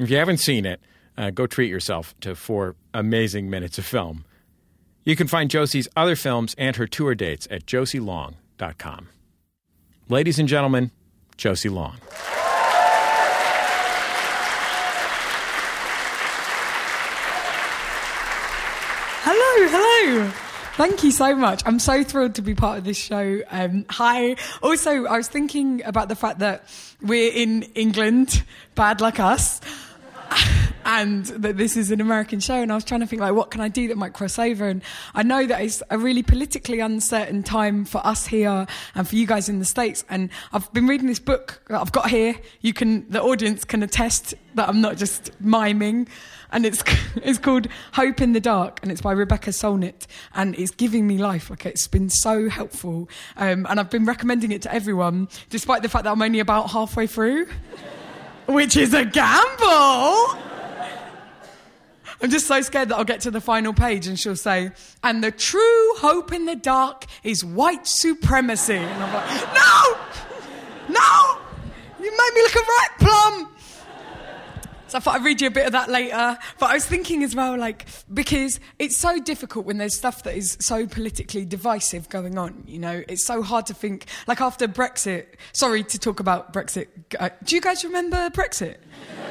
If 0.00 0.08
you 0.08 0.16
haven't 0.16 0.38
seen 0.38 0.64
it, 0.64 0.80
uh, 1.18 1.28
go 1.28 1.46
treat 1.46 1.68
yourself 1.68 2.14
to 2.22 2.34
four 2.34 2.74
amazing 2.94 3.50
minutes 3.50 3.76
of 3.76 3.84
film. 3.84 4.24
You 5.04 5.14
can 5.14 5.26
find 5.26 5.50
Josie's 5.50 5.88
other 5.94 6.16
films 6.16 6.54
and 6.56 6.74
her 6.76 6.86
tour 6.86 7.14
dates 7.14 7.46
at 7.50 7.66
josielong.com. 7.66 9.08
Ladies 10.08 10.38
and 10.38 10.48
gentlemen, 10.48 10.90
Josie 11.36 11.68
Long. 11.68 11.98
Hello, 19.22 19.68
hello. 19.68 20.30
Thank 20.76 21.04
you 21.04 21.10
so 21.10 21.36
much. 21.36 21.62
I'm 21.66 21.78
so 21.78 22.02
thrilled 22.02 22.36
to 22.36 22.42
be 22.42 22.54
part 22.54 22.78
of 22.78 22.84
this 22.84 22.96
show. 22.96 23.42
Um, 23.50 23.84
hi. 23.90 24.36
Also, 24.62 25.04
I 25.04 25.18
was 25.18 25.28
thinking 25.28 25.84
about 25.84 26.08
the 26.08 26.16
fact 26.16 26.38
that 26.38 26.64
we're 27.02 27.30
in 27.30 27.64
England, 27.74 28.42
bad 28.74 29.02
like 29.02 29.20
us, 29.20 29.60
and 30.84 31.26
that 31.26 31.56
this 31.56 31.76
is 31.76 31.90
an 31.90 32.00
American 32.00 32.40
show. 32.40 32.54
And 32.54 32.72
I 32.72 32.74
was 32.74 32.84
trying 32.84 33.00
to 33.00 33.06
think, 33.06 33.20
like, 33.20 33.34
what 33.34 33.50
can 33.50 33.60
I 33.60 33.68
do 33.68 33.88
that 33.88 33.96
might 33.96 34.12
cross 34.12 34.38
over? 34.38 34.68
And 34.68 34.82
I 35.14 35.22
know 35.22 35.46
that 35.46 35.60
it's 35.60 35.82
a 35.90 35.98
really 35.98 36.22
politically 36.22 36.80
uncertain 36.80 37.42
time 37.42 37.84
for 37.84 38.04
us 38.06 38.26
here 38.26 38.66
and 38.94 39.08
for 39.08 39.16
you 39.16 39.26
guys 39.26 39.48
in 39.48 39.58
the 39.58 39.64
States. 39.64 40.04
And 40.08 40.30
I've 40.52 40.72
been 40.72 40.86
reading 40.86 41.06
this 41.06 41.20
book 41.20 41.62
that 41.68 41.80
I've 41.80 41.92
got 41.92 42.10
here. 42.10 42.36
You 42.60 42.72
can, 42.72 43.08
the 43.10 43.22
audience 43.22 43.64
can 43.64 43.82
attest 43.82 44.34
that 44.54 44.68
I'm 44.68 44.80
not 44.80 44.96
just 44.96 45.30
miming 45.40 46.08
and 46.52 46.66
it's 46.66 46.82
it's 47.16 47.38
called 47.38 47.68
Hope 47.92 48.20
in 48.20 48.32
the 48.32 48.40
Dark, 48.40 48.80
and 48.82 48.90
it's 48.90 49.00
by 49.00 49.12
Rebecca 49.12 49.50
Solnit, 49.50 50.06
and 50.34 50.58
it's 50.58 50.70
giving 50.70 51.06
me 51.06 51.18
life. 51.18 51.50
Like 51.50 51.66
it's 51.66 51.86
been 51.86 52.10
so 52.10 52.48
helpful, 52.48 53.08
um, 53.36 53.66
and 53.68 53.80
I've 53.80 53.90
been 53.90 54.04
recommending 54.04 54.52
it 54.52 54.62
to 54.62 54.74
everyone, 54.74 55.28
despite 55.48 55.82
the 55.82 55.88
fact 55.88 56.04
that 56.04 56.10
I'm 56.10 56.22
only 56.22 56.40
about 56.40 56.70
halfway 56.70 57.06
through, 57.06 57.46
which 58.52 58.76
is 58.76 58.94
a 58.94 59.04
gamble. 59.04 60.38
I'm 62.22 62.28
just 62.28 62.46
so 62.46 62.60
scared 62.60 62.90
that 62.90 62.98
I'll 62.98 63.04
get 63.04 63.20
to 63.22 63.30
the 63.30 63.40
final 63.40 63.72
page 63.72 64.06
and 64.06 64.18
she'll 64.18 64.36
say, 64.36 64.72
and 65.02 65.24
the 65.24 65.30
true 65.30 65.94
hope 65.96 66.32
in 66.32 66.44
the 66.44 66.56
dark 66.56 67.06
is 67.24 67.42
white 67.42 67.86
supremacy. 67.86 68.76
And 68.76 69.02
I'm 69.02 69.14
like, 69.14 69.54
no! 69.54 69.98
No! 70.90 71.38
You 71.98 72.10
made 72.10 72.30
me 72.34 72.42
look 72.42 72.56
a 72.56 72.58
right 72.58 72.88
plum! 72.98 73.48
So 74.90 74.98
I 74.98 75.00
thought 75.00 75.14
I'd 75.14 75.24
read 75.24 75.40
you 75.40 75.46
a 75.46 75.52
bit 75.52 75.66
of 75.66 75.72
that 75.72 75.88
later. 75.88 76.36
But 76.58 76.70
I 76.70 76.74
was 76.74 76.84
thinking 76.84 77.22
as 77.22 77.36
well, 77.36 77.56
like, 77.56 77.86
because 78.12 78.58
it's 78.80 78.96
so 78.96 79.20
difficult 79.20 79.64
when 79.64 79.78
there's 79.78 79.94
stuff 79.94 80.24
that 80.24 80.34
is 80.34 80.58
so 80.60 80.84
politically 80.88 81.44
divisive 81.44 82.08
going 82.08 82.36
on, 82.36 82.64
you 82.66 82.80
know? 82.80 83.04
It's 83.06 83.24
so 83.24 83.40
hard 83.40 83.66
to 83.66 83.74
think, 83.74 84.06
like 84.26 84.40
after 84.40 84.66
Brexit, 84.66 85.26
sorry 85.52 85.84
to 85.84 85.96
talk 85.96 86.18
about 86.18 86.52
Brexit. 86.52 86.88
Uh, 87.20 87.28
do 87.44 87.54
you 87.54 87.60
guys 87.60 87.84
remember 87.84 88.30
Brexit? 88.30 88.78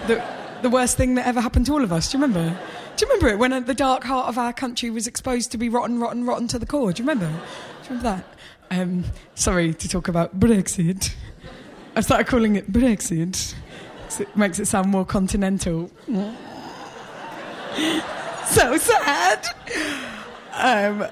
The, 0.07 0.23
the 0.61 0.69
worst 0.69 0.95
thing 0.95 1.15
that 1.15 1.27
ever 1.27 1.41
happened 1.41 1.65
to 1.65 1.73
all 1.73 1.83
of 1.83 1.91
us. 1.91 2.09
Do 2.09 2.17
you 2.17 2.23
remember? 2.23 2.57
Do 2.95 3.05
you 3.05 3.11
remember 3.11 3.27
it 3.27 3.37
when 3.37 3.65
the 3.65 3.73
dark 3.73 4.05
heart 4.05 4.29
of 4.29 4.37
our 4.37 4.53
country 4.53 4.89
was 4.89 5.07
exposed 5.07 5.51
to 5.51 5.57
be 5.57 5.67
rotten, 5.67 5.99
rotten, 5.99 6.25
rotten 6.25 6.47
to 6.47 6.59
the 6.59 6.65
core? 6.65 6.93
Do 6.93 7.03
you 7.03 7.09
remember? 7.09 7.27
Do 7.27 7.93
you 7.93 7.97
remember 7.97 8.23
that? 8.69 8.79
Um, 8.79 9.03
sorry 9.35 9.73
to 9.73 9.89
talk 9.89 10.07
about 10.07 10.39
Brexit. 10.39 11.13
I 11.97 12.01
started 12.01 12.27
calling 12.27 12.55
it 12.55 12.71
Brexit 12.71 13.55
it 14.17 14.35
makes 14.35 14.59
it 14.59 14.65
sound 14.65 14.89
more 14.89 15.05
continental. 15.05 15.91
so 18.45 18.77
sad. 18.77 19.45
Um, 20.53 21.07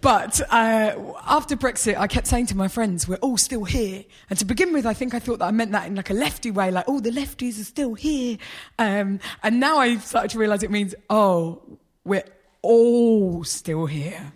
but 0.00 0.40
uh, 0.52 0.94
after 1.26 1.56
Brexit, 1.56 1.96
I 1.96 2.06
kept 2.06 2.26
saying 2.26 2.46
to 2.46 2.56
my 2.56 2.68
friends, 2.68 3.08
"We're 3.08 3.16
all 3.16 3.36
still 3.36 3.64
here." 3.64 4.04
And 4.30 4.38
to 4.38 4.44
begin 4.44 4.72
with, 4.72 4.86
I 4.86 4.94
think 4.94 5.14
I 5.14 5.18
thought 5.18 5.40
that 5.40 5.46
I 5.46 5.50
meant 5.50 5.72
that 5.72 5.86
in 5.86 5.96
like 5.96 6.10
a 6.10 6.14
lefty 6.14 6.50
way, 6.50 6.70
like, 6.70 6.84
"Oh, 6.86 7.00
the 7.00 7.10
lefties 7.10 7.60
are 7.60 7.64
still 7.64 7.94
here." 7.94 8.38
Um, 8.78 9.18
and 9.42 9.58
now 9.58 9.78
I've 9.78 10.04
started 10.04 10.30
to 10.32 10.38
realise 10.38 10.62
it 10.62 10.70
means, 10.70 10.94
"Oh, 11.10 11.62
we're 12.04 12.24
all 12.62 13.42
still 13.44 13.86
here." 13.86 14.32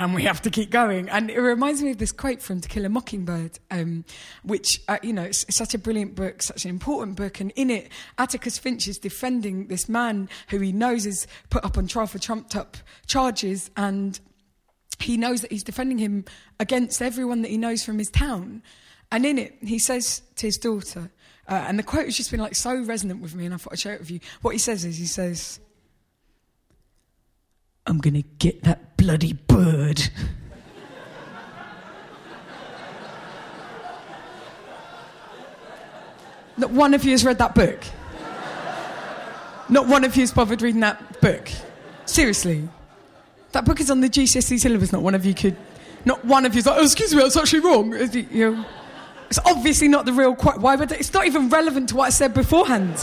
And 0.00 0.14
we 0.14 0.22
have 0.22 0.40
to 0.40 0.50
keep 0.50 0.70
going. 0.70 1.10
And 1.10 1.30
it 1.30 1.38
reminds 1.38 1.82
me 1.82 1.90
of 1.90 1.98
this 1.98 2.10
quote 2.10 2.40
from 2.40 2.62
To 2.62 2.68
Kill 2.70 2.86
a 2.86 2.88
Mockingbird, 2.88 3.58
um, 3.70 4.06
which, 4.42 4.80
uh, 4.88 4.96
you 5.02 5.12
know, 5.12 5.24
it's, 5.24 5.42
it's, 5.42 5.58
such 5.58 5.74
a 5.74 5.78
brilliant 5.78 6.14
book, 6.14 6.40
such 6.40 6.64
an 6.64 6.70
important 6.70 7.18
book. 7.18 7.38
And 7.38 7.52
in 7.54 7.68
it, 7.68 7.90
Atticus 8.16 8.58
Finch 8.58 8.88
is 8.88 8.96
defending 8.96 9.66
this 9.66 9.90
man 9.90 10.30
who 10.48 10.58
he 10.58 10.72
knows 10.72 11.04
is 11.04 11.26
put 11.50 11.62
up 11.66 11.76
on 11.76 11.86
trial 11.86 12.06
for 12.06 12.18
trumped 12.18 12.56
up 12.56 12.78
charges. 13.06 13.70
And 13.76 14.18
he 15.00 15.18
knows 15.18 15.42
that 15.42 15.52
he's 15.52 15.62
defending 15.62 15.98
him 15.98 16.24
against 16.58 17.02
everyone 17.02 17.42
that 17.42 17.50
he 17.50 17.58
knows 17.58 17.84
from 17.84 17.98
his 17.98 18.10
town. 18.10 18.62
And 19.12 19.26
in 19.26 19.36
it, 19.36 19.58
he 19.60 19.78
says 19.78 20.22
to 20.36 20.46
his 20.46 20.56
daughter, 20.56 21.10
uh, 21.46 21.64
and 21.68 21.78
the 21.78 21.82
quote 21.82 22.06
has 22.06 22.16
just 22.16 22.30
been 22.30 22.40
like 22.40 22.54
so 22.54 22.74
resonant 22.74 23.20
with 23.20 23.34
me, 23.34 23.44
and 23.44 23.52
I 23.52 23.58
thought 23.58 23.74
I'd 23.74 23.80
share 23.80 23.94
it 23.96 24.00
with 24.00 24.10
you. 24.10 24.20
What 24.40 24.52
he 24.52 24.58
says 24.58 24.86
is, 24.86 24.96
he 24.96 25.04
says, 25.04 25.60
I'm 27.86 27.98
going 27.98 28.14
to 28.14 28.22
get 28.22 28.62
that 28.62 28.89
bloody 29.00 29.32
bird. 29.32 30.10
Not 36.58 36.70
one 36.70 36.92
of 36.92 37.02
you 37.02 37.12
has 37.12 37.24
read 37.24 37.38
that 37.38 37.54
book. 37.54 37.82
Not 39.70 39.86
one 39.88 40.04
of 40.04 40.14
you 40.16 40.22
has 40.22 40.32
bothered 40.32 40.60
reading 40.60 40.82
that 40.82 41.20
book. 41.22 41.48
Seriously. 42.04 42.68
That 43.52 43.64
book 43.64 43.80
is 43.80 43.90
on 43.90 44.02
the 44.02 44.10
GCSE 44.10 44.60
syllabus. 44.60 44.92
Not 44.92 45.00
one 45.00 45.14
of 45.14 45.24
you 45.24 45.32
could. 45.32 45.56
Not 46.04 46.22
one 46.26 46.44
of 46.44 46.54
you's 46.54 46.66
like, 46.66 46.76
oh, 46.78 46.84
excuse 46.84 47.14
me, 47.14 47.22
that's 47.22 47.38
actually 47.38 47.60
wrong. 47.60 47.94
It's 47.94 49.38
obviously 49.46 49.88
not 49.88 50.04
the 50.04 50.12
real 50.12 50.34
quote. 50.34 50.58
Why 50.58 50.76
would 50.76 50.92
it? 50.92 51.00
It's 51.00 51.14
not 51.14 51.24
even 51.24 51.48
relevant 51.48 51.88
to 51.90 51.96
what 51.96 52.06
I 52.06 52.10
said 52.10 52.34
beforehand. 52.34 53.02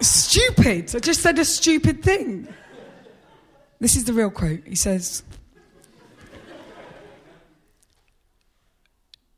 stupid. 0.00 0.94
I 0.96 1.00
just 1.00 1.20
said 1.20 1.38
a 1.38 1.44
stupid 1.44 2.02
thing. 2.02 2.48
This 3.84 3.96
is 3.96 4.04
the 4.04 4.14
real 4.14 4.30
quote. 4.30 4.60
He 4.64 4.76
says, 4.76 5.22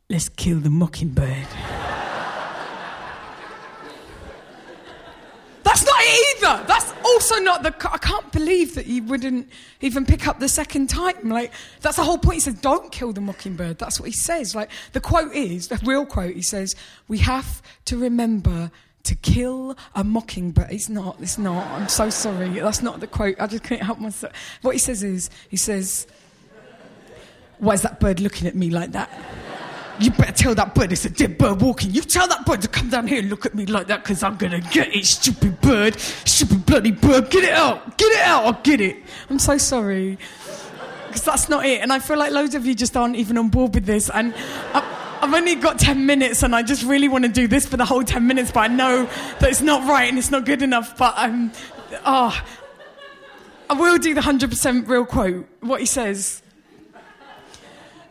Let's 0.09 0.28
kill 0.28 0.61
the 0.61 0.70
mockingbird. 0.70 1.48
That's 5.64 5.85
not 5.85 5.96
it 5.98 6.37
either. 6.37 6.64
That's 6.68 6.94
also 7.04 7.40
not 7.40 7.64
the. 7.64 7.74
I 7.92 7.98
can't 7.98 8.30
believe 8.30 8.76
that 8.76 8.87
you 8.87 9.02
wouldn't 9.02 9.48
even 9.80 10.06
pick 10.06 10.28
up 10.28 10.38
the 10.38 10.48
second 10.48 10.90
time. 10.90 11.28
Like, 11.28 11.52
that's 11.80 11.96
the 11.96 12.04
whole 12.04 12.18
point. 12.18 12.35
He 12.35 12.40
says, 12.40 12.54
Don't 12.54 12.92
kill 12.92 13.12
the 13.12 13.20
mockingbird. 13.20 13.78
That's 13.78 13.98
what 13.98 14.06
he 14.06 14.14
says. 14.14 14.54
Like, 14.54 14.70
the 14.92 15.00
quote 15.00 15.35
is, 15.35 15.66
the 15.66 15.80
real 15.85 16.06
quote, 16.06 16.37
he 16.37 16.42
says, 16.42 16.76
We 17.09 17.18
have 17.18 17.62
to 17.87 17.98
remember 17.98 18.70
to 19.07 19.14
kill 19.14 19.77
a 19.95 20.05
mockingbird. 20.05 20.71
It's 20.71 20.88
not, 20.88 21.16
it's 21.21 21.38
not. 21.38 21.66
I'm 21.66 21.88
so 21.88 22.11
sorry. 22.11 22.49
That's 22.49 22.83
not 22.83 23.01
the 23.01 23.07
quote. 23.07 23.40
I 23.40 23.47
just 23.47 23.64
couldn't 23.64 23.85
help 23.85 23.99
myself. 23.99 24.33
What 24.62 24.73
he 24.73 24.79
says 24.79 25.03
is, 25.03 25.31
he 25.49 25.57
says, 25.57 26.07
Why 27.59 27.75
is 27.75 27.83
that 27.83 28.01
bird 28.01 28.21
looking 28.21 28.47
at 28.47 28.55
me 28.55 28.71
like 28.71 28.92
that? 28.92 29.11
You 29.99 30.11
better 30.11 30.33
tell 30.33 30.55
that 30.55 30.75
bird 30.75 30.92
it's 30.92 31.07
a 31.07 31.11
dead 31.11 31.38
bird 31.38 31.62
walking. 31.62 31.90
You 31.90 32.03
tell 32.03 32.29
that 32.29 32.45
bird 32.45 32.61
to 32.62 32.69
come 32.69 32.90
down 32.90 33.07
here 33.07 33.21
and 33.21 33.31
look 33.31 33.47
at 33.47 33.55
me 33.55 33.64
like 33.64 33.87
that 33.87 34.03
because 34.03 34.23
I'm 34.23 34.37
going 34.37 34.53
to 34.53 34.69
get 34.71 34.95
it, 34.95 35.07
stupid 35.07 35.61
bird. 35.61 35.99
Stupid 35.99 36.66
bloody 36.66 36.92
bird. 36.92 37.31
Get 37.31 37.45
it 37.45 37.53
out. 37.53 37.97
Get 37.97 38.12
it 38.12 38.21
out. 38.21 38.45
I'll 38.45 38.62
get 38.62 38.81
it. 38.81 38.97
I'm 39.31 39.38
so 39.38 39.57
sorry. 39.57 40.19
Because 41.07 41.23
that's 41.23 41.49
not 41.49 41.64
it. 41.64 41.81
And 41.81 41.92
I 41.92 41.99
feel 41.99 42.19
like 42.19 42.33
loads 42.33 42.55
of 42.55 42.66
you 42.66 42.75
just 42.75 42.95
aren't 42.95 43.16
even 43.16 43.38
on 43.38 43.49
board 43.49 43.75
with 43.75 43.87
this. 43.87 44.11
And. 44.11 44.35
I, 44.75 45.06
I've 45.22 45.33
only 45.33 45.55
got 45.55 45.79
10 45.79 46.05
minutes 46.07 46.42
and 46.42 46.55
I 46.55 46.62
just 46.62 46.83
really 46.83 47.09
want 47.09 47.24
to 47.24 47.31
do 47.31 47.48
this 47.48 47.66
for 47.66 47.76
the 47.76 47.85
whole 47.85 48.02
10 48.02 48.26
minutes, 48.26 48.50
but 48.52 48.70
I 48.70 48.74
know 48.74 49.05
that 49.40 49.50
it's 49.50 49.62
not 49.62 49.88
right 49.88 50.09
and 50.09 50.18
it's 50.18 50.31
not 50.31 50.44
good 50.44 50.62
enough. 50.62 50.96
But 50.96 51.14
um, 51.16 51.52
oh, 52.05 52.44
I 53.70 53.74
will 53.74 53.98
do 53.98 54.14
the 54.14 54.20
100% 54.20 54.88
real 54.88 55.07
quote. 55.07 55.48
What 55.61 55.81
he 55.81 55.87
says 55.87 56.42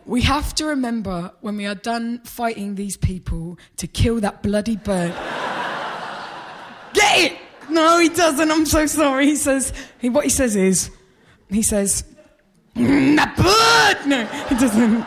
We 0.05 0.21
have 0.23 0.55
to 0.55 0.65
remember 0.65 1.31
when 1.41 1.57
we 1.57 1.65
are 1.65 1.75
done 1.75 2.19
fighting 2.23 2.75
these 2.75 2.97
people 2.97 3.59
to 3.77 3.87
kill 3.87 4.19
that 4.21 4.41
bloody 4.41 4.75
bird. 4.75 5.11
Get 6.93 7.31
it! 7.31 7.37
No, 7.69 7.99
he 7.99 8.09
doesn't. 8.09 8.51
I'm 8.51 8.65
so 8.65 8.85
sorry. 8.85 9.25
He 9.25 9.35
says, 9.35 9.73
he, 9.99 10.09
what 10.09 10.23
he 10.23 10.29
says 10.29 10.55
is, 10.55 10.91
he 11.49 11.61
says, 11.61 12.03
mm, 12.75 13.15
that 13.15 13.35
bird! 13.37 14.07
No, 14.07 14.25
he 14.47 14.55
doesn't. 14.55 15.05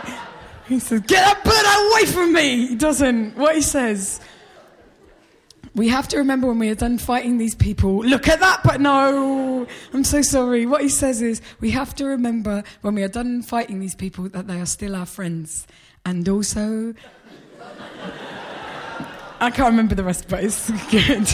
He 0.69 0.79
says, 0.79 1.01
Get 1.01 1.25
that 1.25 1.45
bird 1.45 1.65
away 1.65 2.13
from 2.13 2.33
me! 2.33 2.67
He 2.69 2.75
doesn't. 2.75 3.37
What 3.37 3.55
he 3.55 3.63
says, 3.63 4.21
we 5.75 5.89
have 5.89 6.09
to 6.09 6.19
remember 6.19 6.49
when 6.49 6.59
we 6.59 6.69
are 6.69 6.75
done 6.75 6.99
fighting 6.99 7.39
these 7.39 7.55
people, 7.55 7.99
look 8.05 8.29
at 8.29 8.41
that, 8.41 8.63
but 8.65 8.81
no, 8.81 9.67
I'm 9.93 10.05
so 10.05 10.23
sorry. 10.23 10.67
What 10.67 10.83
he 10.83 10.89
says 10.89 11.23
is, 11.23 11.41
we 11.61 11.71
have 11.71 11.95
to 11.97 12.05
remember 12.05 12.65
when 12.83 12.95
we 12.95 13.03
are 13.03 13.09
done 13.09 13.43
fighting 13.43 13.81
these 13.81 13.95
people 13.95 14.29
that 14.31 14.47
they 14.47 14.61
are 14.61 14.67
still 14.67 14.95
our 14.95 15.07
friends. 15.07 15.67
And 16.05 16.29
also, 16.29 16.95
I 19.41 19.51
can't 19.51 19.71
remember 19.71 19.95
the 19.95 20.05
rest, 20.05 20.27
but 20.29 20.43
it's 20.43 20.71
good. 20.91 21.29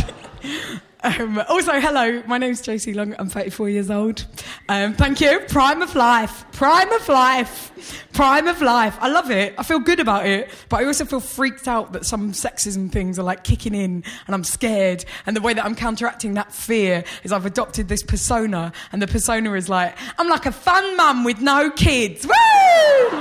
Um, 1.05 1.38
also, 1.51 1.73
hello, 1.81 2.23
my 2.27 2.38
name's 2.38 2.62
Josie 2.62 2.95
Long. 2.95 3.14
I'm 3.19 3.29
34 3.29 3.69
years 3.69 3.90
old. 3.90 4.25
Um, 4.71 4.95
thank 4.95 5.21
you. 5.21 5.38
Prime 5.49 5.83
of 5.83 5.95
life. 5.95 6.47
Prime 6.53 6.90
of 6.93 7.07
life. 7.11 8.09
Prime 8.14 8.49
of 8.49 8.62
life. 8.62 8.97
I 9.01 9.09
love 9.11 9.31
it. 9.31 9.55
I 9.59 9.64
feel 9.64 9.81
good 9.81 10.01
about 10.01 10.25
it. 10.25 10.49
But 10.71 10.81
I 10.81 10.87
also 10.87 11.05
feel 11.05 11.21
freaked 11.21 11.69
out 11.69 11.93
that 11.93 12.07
some 12.07 12.33
sexism 12.33 12.90
things 12.90 13.19
are 13.19 13.23
like 13.23 13.45
kicking 13.45 13.75
in 13.75 14.03
and 14.27 14.35
I'm 14.35 14.45
scared. 14.45 15.05
And 15.27 15.37
the 15.37 15.43
way 15.43 15.53
that 15.53 15.62
I'm 15.62 15.75
counteracting 15.75 16.35
that 16.35 16.55
fear 16.55 17.05
is 17.23 17.33
I've 17.33 17.45
adopted 17.45 17.88
this 17.88 18.03
persona. 18.03 18.73
And 18.90 19.03
the 19.03 19.07
persona 19.07 19.53
is 19.53 19.69
like, 19.69 19.95
I'm 20.19 20.29
like 20.29 20.47
a 20.47 20.53
fun 20.53 20.97
mum 20.97 21.23
with 21.25 21.43
no 21.43 21.71
kids. 21.71 22.27
Woo! 22.27 23.19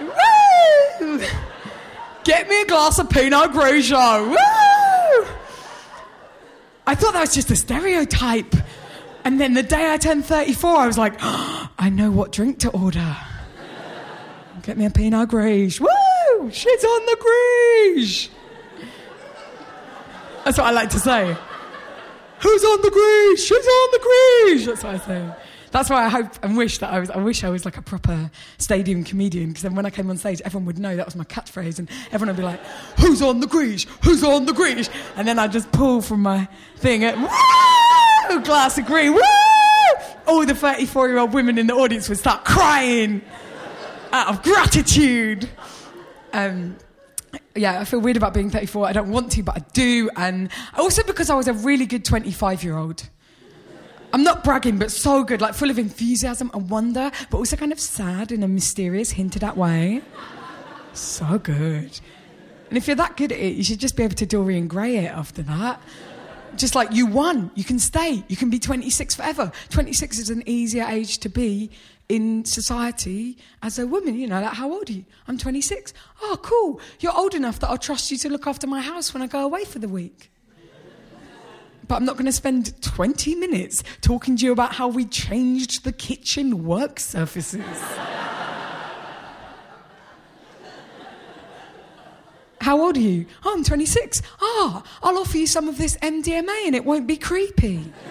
Woo! 0.00 1.20
Get 2.24 2.48
me 2.48 2.62
a 2.62 2.66
glass 2.66 2.98
of 2.98 3.08
Pinot 3.08 3.52
Grigio. 3.52 4.30
Woo! 4.30 4.69
I 6.86 6.94
thought 6.94 7.12
that 7.12 7.20
was 7.20 7.34
just 7.34 7.50
a 7.50 7.56
stereotype. 7.56 8.54
And 9.24 9.40
then 9.40 9.54
the 9.54 9.62
day 9.62 9.92
I 9.92 9.96
turned 9.96 10.24
34, 10.24 10.76
I 10.76 10.86
was 10.86 10.98
like, 10.98 11.14
I 11.20 11.90
know 11.92 12.10
what 12.10 12.32
drink 12.32 12.58
to 12.60 12.70
order. 12.70 13.16
Get 14.62 14.76
me 14.76 14.84
a 14.86 14.90
Pinot 14.90 15.30
Grigio. 15.30 15.80
Woo! 15.80 16.50
She's 16.50 16.84
on 16.84 17.06
the 17.06 17.16
Grigio. 17.96 18.30
That's 20.44 20.58
what 20.58 20.66
I 20.66 20.70
like 20.70 20.90
to 20.90 20.98
say. 20.98 21.36
Who's 22.40 22.64
on 22.64 22.82
the 22.82 22.88
Grigio? 22.88 23.38
She's 23.38 23.66
on 23.66 23.90
the 23.92 24.00
Grigio. 24.06 24.66
That's 24.66 24.84
what 24.84 24.94
I 24.94 24.98
say. 24.98 25.34
That's 25.70 25.88
why 25.88 26.04
I 26.04 26.08
hope 26.08 26.32
and 26.42 26.56
wish 26.56 26.78
that 26.78 26.92
I 26.92 26.98
was. 26.98 27.10
I 27.10 27.18
wish 27.18 27.44
I 27.44 27.48
was 27.48 27.64
like 27.64 27.76
a 27.76 27.82
proper 27.82 28.30
stadium 28.58 29.04
comedian 29.04 29.48
because 29.48 29.62
then 29.62 29.74
when 29.74 29.86
I 29.86 29.90
came 29.90 30.10
on 30.10 30.16
stage, 30.16 30.42
everyone 30.44 30.66
would 30.66 30.78
know 30.78 30.96
that 30.96 31.06
was 31.06 31.14
my 31.14 31.24
catchphrase, 31.24 31.78
and 31.78 31.88
everyone 32.10 32.28
would 32.34 32.40
be 32.40 32.42
like, 32.42 32.60
"Who's 32.98 33.22
on 33.22 33.40
the 33.40 33.46
Grigio? 33.46 33.86
Who's 34.04 34.24
on 34.24 34.46
the 34.46 34.52
Grigio?" 34.52 34.90
And 35.16 35.28
then 35.28 35.38
I'd 35.38 35.52
just 35.52 35.70
pull 35.70 36.02
from 36.02 36.22
my 36.22 36.48
thing 36.76 37.04
at 37.04 37.16
woo, 37.16 38.40
glass 38.40 38.78
of 38.78 38.86
green, 38.86 39.14
woo. 39.14 39.20
All 40.26 40.44
the 40.44 40.54
34 40.54 41.08
year 41.08 41.18
old 41.18 41.34
women 41.34 41.58
in 41.58 41.66
the 41.66 41.74
audience 41.74 42.08
would 42.08 42.18
start 42.18 42.44
crying 42.44 43.22
out 44.12 44.28
of 44.28 44.42
gratitude. 44.42 45.48
Um, 46.32 46.76
yeah, 47.54 47.80
I 47.80 47.84
feel 47.84 48.00
weird 48.00 48.16
about 48.16 48.34
being 48.34 48.50
34. 48.50 48.86
I 48.86 48.92
don't 48.92 49.10
want 49.10 49.32
to, 49.32 49.42
but 49.42 49.56
I 49.56 49.60
do. 49.72 50.10
And 50.16 50.50
also 50.76 51.02
because 51.02 51.30
I 51.30 51.34
was 51.34 51.48
a 51.48 51.52
really 51.52 51.86
good 51.86 52.04
25 52.04 52.64
year 52.64 52.76
old. 52.76 53.08
I'm 54.12 54.24
not 54.24 54.42
bragging, 54.42 54.78
but 54.78 54.90
so 54.90 55.22
good, 55.22 55.40
like 55.40 55.54
full 55.54 55.70
of 55.70 55.78
enthusiasm 55.78 56.50
and 56.52 56.68
wonder, 56.68 57.10
but 57.30 57.38
also 57.38 57.56
kind 57.56 57.72
of 57.72 57.78
sad 57.78 58.32
in 58.32 58.42
a 58.42 58.48
mysterious, 58.48 59.10
hinted 59.10 59.44
at 59.44 59.56
way. 59.56 60.02
So 60.92 61.38
good. 61.38 62.00
And 62.68 62.76
if 62.76 62.86
you're 62.86 62.96
that 62.96 63.16
good 63.16 63.32
at 63.32 63.38
it, 63.38 63.54
you 63.54 63.62
should 63.62 63.78
just 63.78 63.96
be 63.96 64.02
able 64.02 64.16
to 64.16 64.26
Dorian 64.26 64.68
Gray 64.68 64.96
it 64.96 65.10
after 65.12 65.42
that. 65.42 65.80
Just 66.56 66.74
like 66.74 66.92
you 66.92 67.06
won, 67.06 67.52
you 67.54 67.62
can 67.62 67.78
stay, 67.78 68.24
you 68.26 68.36
can 68.36 68.50
be 68.50 68.58
26 68.58 69.14
forever. 69.14 69.52
26 69.68 70.18
is 70.18 70.30
an 70.30 70.42
easier 70.46 70.84
age 70.84 71.18
to 71.18 71.28
be 71.28 71.70
in 72.08 72.44
society 72.44 73.38
as 73.62 73.78
a 73.78 73.86
woman. 73.86 74.16
You 74.16 74.26
know, 74.26 74.40
like, 74.40 74.54
how 74.54 74.72
old 74.72 74.90
are 74.90 74.92
you? 74.92 75.04
I'm 75.28 75.38
26. 75.38 75.94
Oh, 76.22 76.38
cool. 76.42 76.80
You're 76.98 77.16
old 77.16 77.34
enough 77.34 77.60
that 77.60 77.70
I'll 77.70 77.78
trust 77.78 78.10
you 78.10 78.16
to 78.18 78.28
look 78.28 78.48
after 78.48 78.66
my 78.66 78.80
house 78.80 79.14
when 79.14 79.22
I 79.22 79.28
go 79.28 79.44
away 79.44 79.64
for 79.64 79.78
the 79.78 79.88
week. 79.88 80.29
But 81.90 81.96
I'm 81.96 82.04
not 82.04 82.14
going 82.14 82.26
to 82.26 82.32
spend 82.32 82.80
20 82.82 83.34
minutes 83.34 83.82
talking 84.00 84.36
to 84.36 84.44
you 84.44 84.52
about 84.52 84.76
how 84.76 84.86
we 84.86 85.04
changed 85.04 85.82
the 85.82 85.90
kitchen 85.90 86.64
work 86.64 87.00
surfaces. 87.00 87.64
How 92.60 92.80
old 92.80 92.96
are 92.96 93.00
you? 93.00 93.26
Oh, 93.44 93.54
I'm 93.56 93.64
26. 93.64 94.22
Ah, 94.40 94.84
I'll 95.02 95.18
offer 95.18 95.36
you 95.36 95.48
some 95.48 95.68
of 95.68 95.78
this 95.78 95.96
MDMA 95.96 96.66
and 96.66 96.76
it 96.76 96.84
won't 96.84 97.08
be 97.08 97.16
creepy. 97.16 97.92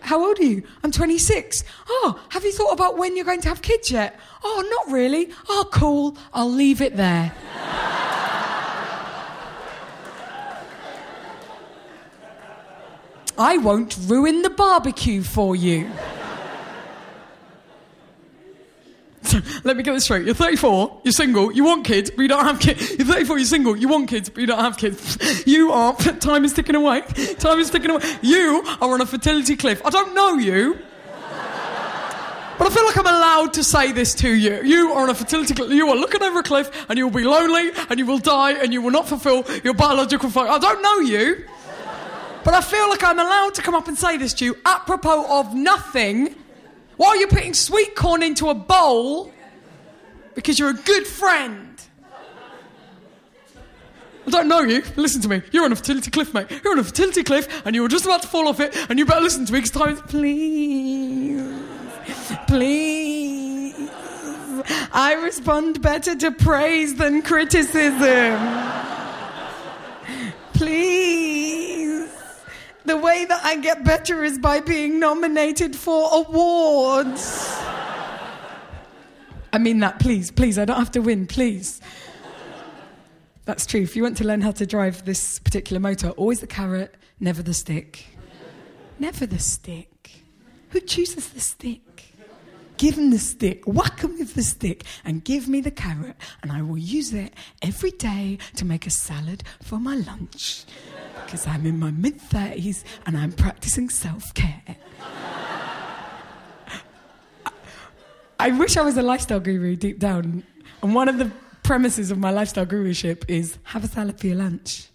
How 0.00 0.26
old 0.26 0.40
are 0.40 0.44
you? 0.44 0.64
I'm 0.82 0.90
26. 0.90 1.62
Oh, 1.88 2.20
have 2.30 2.42
you 2.42 2.50
thought 2.50 2.72
about 2.72 2.98
when 2.98 3.14
you're 3.14 3.24
going 3.24 3.42
to 3.42 3.48
have 3.50 3.62
kids 3.62 3.92
yet? 3.92 4.18
Oh, 4.42 4.82
not 4.84 4.92
really. 4.92 5.30
Oh, 5.48 5.68
cool. 5.70 6.16
I'll 6.32 6.50
leave 6.50 6.80
it 6.80 6.96
there. 6.96 7.32
I 13.36 13.58
won't 13.58 13.96
ruin 14.06 14.42
the 14.42 14.50
barbecue 14.50 15.22
for 15.22 15.56
you. 15.56 15.90
Let 19.64 19.76
me 19.76 19.82
get 19.82 19.92
this 19.92 20.04
straight. 20.04 20.24
You're 20.26 20.34
34, 20.34 21.00
you're 21.04 21.12
single, 21.12 21.50
you 21.50 21.64
want 21.64 21.84
kids, 21.84 22.10
but 22.10 22.22
you 22.22 22.28
don't 22.28 22.44
have 22.44 22.60
kids. 22.60 22.90
You're 22.96 23.06
34, 23.06 23.38
you're 23.38 23.46
single, 23.46 23.76
you 23.76 23.88
want 23.88 24.08
kids, 24.08 24.28
but 24.28 24.40
you 24.40 24.46
don't 24.46 24.60
have 24.60 24.76
kids. 24.76 25.18
You 25.46 25.72
are, 25.72 25.94
time 26.20 26.44
is 26.44 26.52
ticking 26.54 26.74
away. 26.74 27.02
Time 27.38 27.58
is 27.58 27.70
ticking 27.70 27.90
away. 27.90 28.02
You 28.22 28.62
are 28.80 28.94
on 28.94 29.00
a 29.00 29.06
fertility 29.06 29.56
cliff. 29.56 29.82
I 29.84 29.90
don't 29.90 30.14
know 30.14 30.34
you. 30.34 30.78
But 32.56 32.68
I 32.68 32.70
feel 32.70 32.84
like 32.84 32.96
I'm 32.96 33.06
allowed 33.06 33.52
to 33.54 33.64
say 33.64 33.90
this 33.90 34.14
to 34.16 34.32
you. 34.32 34.62
You 34.62 34.92
are 34.92 35.02
on 35.02 35.10
a 35.10 35.14
fertility 35.14 35.54
cliff. 35.54 35.72
You 35.72 35.88
are 35.88 35.96
looking 35.96 36.22
over 36.22 36.38
a 36.38 36.42
cliff 36.42 36.86
and 36.88 36.96
you 36.96 37.06
will 37.06 37.14
be 37.14 37.24
lonely 37.24 37.72
and 37.90 37.98
you 37.98 38.06
will 38.06 38.18
die 38.18 38.52
and 38.52 38.72
you 38.72 38.80
will 38.80 38.92
not 38.92 39.08
fulfill 39.08 39.44
your 39.64 39.74
biological 39.74 40.30
function. 40.30 40.54
I 40.54 40.58
don't 40.58 40.80
know 40.80 41.00
you. 41.00 41.44
But 42.44 42.52
I 42.54 42.60
feel 42.60 42.88
like 42.90 43.02
I'm 43.02 43.18
allowed 43.18 43.54
to 43.54 43.62
come 43.62 43.74
up 43.74 43.88
and 43.88 43.96
say 43.96 44.18
this 44.18 44.34
to 44.34 44.44
you 44.44 44.56
apropos 44.66 45.40
of 45.40 45.54
nothing 45.54 46.34
while 46.98 47.18
you're 47.18 47.28
putting 47.28 47.54
sweet 47.54 47.96
corn 47.96 48.22
into 48.22 48.50
a 48.50 48.54
bowl 48.54 49.32
because 50.34 50.58
you're 50.58 50.70
a 50.70 50.74
good 50.74 51.06
friend. 51.06 51.70
I 54.26 54.30
don't 54.30 54.48
know 54.48 54.60
you. 54.60 54.82
Listen 54.96 55.20
to 55.22 55.28
me. 55.28 55.42
You're 55.52 55.64
on 55.64 55.72
a 55.72 55.76
fertility 55.76 56.10
cliff, 56.10 56.32
mate. 56.32 56.46
You're 56.62 56.72
on 56.72 56.78
a 56.78 56.84
fertility 56.84 57.24
cliff 57.24 57.62
and 57.66 57.74
you 57.74 57.82
were 57.82 57.88
just 57.88 58.04
about 58.04 58.22
to 58.22 58.28
fall 58.28 58.48
off 58.48 58.60
it 58.60 58.74
and 58.88 58.98
you 58.98 59.06
better 59.06 59.20
listen 59.20 59.44
to 59.46 59.52
me 59.52 59.60
because 59.60 59.70
time 59.70 59.94
is. 59.94 60.00
Please. 60.02 61.42
Please. 62.46 63.90
I 64.92 65.14
respond 65.22 65.82
better 65.82 66.14
to 66.14 66.30
praise 66.30 66.94
than 66.94 67.22
criticism. 67.22 68.38
Please. 70.54 71.63
The 72.84 72.96
way 72.96 73.24
that 73.24 73.44
I 73.44 73.56
get 73.56 73.82
better 73.82 74.22
is 74.24 74.38
by 74.38 74.60
being 74.60 74.98
nominated 74.98 75.74
for 75.74 76.10
awards. 76.12 77.58
I 79.52 79.58
mean 79.58 79.78
that, 79.80 80.00
please, 80.00 80.30
please. 80.30 80.58
I 80.58 80.64
don't 80.64 80.78
have 80.78 80.90
to 80.92 81.00
win, 81.00 81.26
please. 81.26 81.80
That's 83.46 83.66
true. 83.66 83.82
If 83.82 83.94
you 83.96 84.02
want 84.02 84.16
to 84.18 84.24
learn 84.24 84.40
how 84.40 84.50
to 84.52 84.66
drive 84.66 85.04
this 85.04 85.38
particular 85.38 85.80
motor, 85.80 86.10
always 86.10 86.40
the 86.40 86.46
carrot, 86.46 86.94
never 87.20 87.42
the 87.42 87.54
stick. 87.54 88.06
Never 88.98 89.26
the 89.26 89.38
stick. 89.38 90.10
Who 90.70 90.80
chooses 90.80 91.28
the 91.28 91.40
stick? 91.40 91.83
Give 92.76 92.98
him 92.98 93.10
the 93.10 93.18
stick, 93.18 93.62
whack 93.66 94.00
him 94.00 94.18
with 94.18 94.34
the 94.34 94.42
stick, 94.42 94.84
and 95.04 95.24
give 95.24 95.48
me 95.48 95.60
the 95.60 95.70
carrot, 95.70 96.16
and 96.42 96.50
I 96.50 96.62
will 96.62 96.78
use 96.78 97.12
it 97.14 97.32
every 97.62 97.92
day 97.92 98.38
to 98.56 98.64
make 98.64 98.86
a 98.86 98.90
salad 98.90 99.44
for 99.62 99.78
my 99.78 99.94
lunch 99.96 100.64
because 101.24 101.46
I'm 101.46 101.66
in 101.66 101.78
my 101.78 101.90
mid 101.90 102.18
30s 102.18 102.84
and 103.06 103.16
I'm 103.16 103.32
practicing 103.32 103.88
self 103.88 104.34
care. 104.34 104.62
I 108.38 108.50
wish 108.50 108.76
I 108.76 108.82
was 108.82 108.96
a 108.96 109.02
lifestyle 109.02 109.40
guru 109.40 109.76
deep 109.76 109.98
down. 109.98 110.42
And 110.82 110.94
one 110.94 111.08
of 111.08 111.18
the 111.18 111.30
premises 111.62 112.10
of 112.10 112.18
my 112.18 112.30
lifestyle 112.30 112.66
guruship 112.66 113.24
is 113.28 113.58
have 113.64 113.84
a 113.84 113.88
salad 113.88 114.20
for 114.20 114.26
your 114.26 114.36
lunch. 114.36 114.88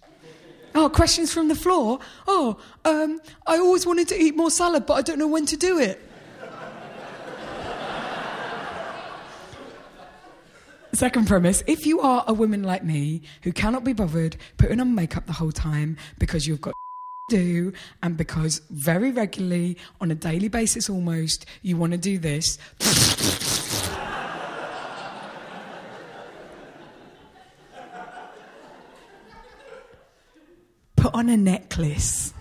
Oh, 0.76 0.88
questions 0.88 1.34
from 1.34 1.48
the 1.48 1.56
floor? 1.56 2.00
Oh, 2.28 2.60
um, 2.86 3.20
I 3.48 3.58
always 3.58 3.88
wanted 3.88 4.08
to 4.10 4.16
eat 4.22 4.36
more 4.36 4.52
salad, 4.52 4.86
but 4.86 4.94
I 4.94 5.02
don't 5.02 5.18
know 5.18 5.28
when 5.28 5.46
to 5.48 5.58
do 5.58 5.80
it. 5.80 6.00
Second 10.94 11.28
premise 11.28 11.64
if 11.68 11.86
you 11.86 12.02
are 12.02 12.24
a 12.28 12.34
woman 12.34 12.64
like 12.64 12.84
me 12.84 13.22
who 13.44 13.52
cannot 13.52 13.84
be 13.84 13.94
bothered 13.94 14.36
putting 14.58 14.80
on 14.80 14.96
makeup 14.96 15.28
the 15.28 15.34
whole 15.34 15.52
time 15.52 15.98
because 16.18 16.48
you've 16.48 16.62
got 16.62 16.74
to 17.30 17.36
do 17.38 17.72
and 18.02 18.18
because 18.18 18.62
very 18.72 19.12
regularly 19.12 19.78
on 20.02 20.10
a 20.10 20.16
daily 20.16 20.48
basis 20.48 20.90
almost 20.90 21.46
you 21.62 21.78
want 21.78 21.92
to 21.92 21.98
do 21.98 22.18
this 22.18 22.58
put 30.96 31.14
on 31.14 31.30
a 31.30 31.38
necklace 31.38 32.34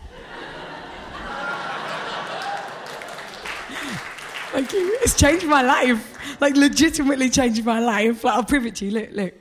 Thank 4.58 4.72
you. 4.72 4.98
It's 5.02 5.14
changed 5.14 5.46
my 5.46 5.62
life. 5.62 6.40
Like, 6.40 6.56
legitimately 6.56 7.30
changed 7.30 7.64
my 7.64 7.78
life. 7.78 8.24
Like, 8.24 8.34
I'll 8.34 8.42
prove 8.42 8.66
it 8.66 8.74
to 8.76 8.86
you. 8.86 8.90
Look, 8.90 9.10
look. 9.12 9.34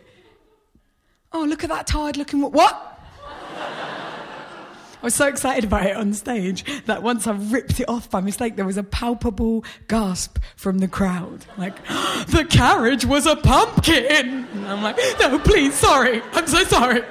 Oh, 1.32 1.41
look 1.41 1.63
at 1.63 1.71
that 1.71 1.88
tired 1.88 2.17
looking. 2.17 2.39
What? 2.39 2.99
I 3.25 4.99
was 5.01 5.15
so 5.15 5.25
excited 5.25 5.63
about 5.63 5.88
it 5.88 5.95
on 5.95 6.13
stage 6.13 6.84
that 6.86 7.01
once 7.01 7.25
I 7.25 7.32
ripped 7.32 7.80
it 7.80 7.89
off 7.89 8.12
by 8.12 8.21
mistake, 8.21 8.58
there 8.58 8.65
was 8.65 8.77
a 8.77 8.84
palpable 8.84 9.65
gasp 9.88 10.38
from 10.56 10.77
the 10.77 10.88
crowd. 10.88 11.47
Like, 11.58 11.84
the 12.27 12.45
carriage 12.47 13.03
was 13.03 13.25
a 13.25 13.36
pumpkin. 13.38 14.45
And 14.45 14.67
I'm 14.67 14.84
like, 14.84 14.97
no, 15.19 15.39
please, 15.39 15.73
sorry. 15.73 16.21
I'm 16.34 16.45
so 16.45 16.63
sorry. 16.65 17.01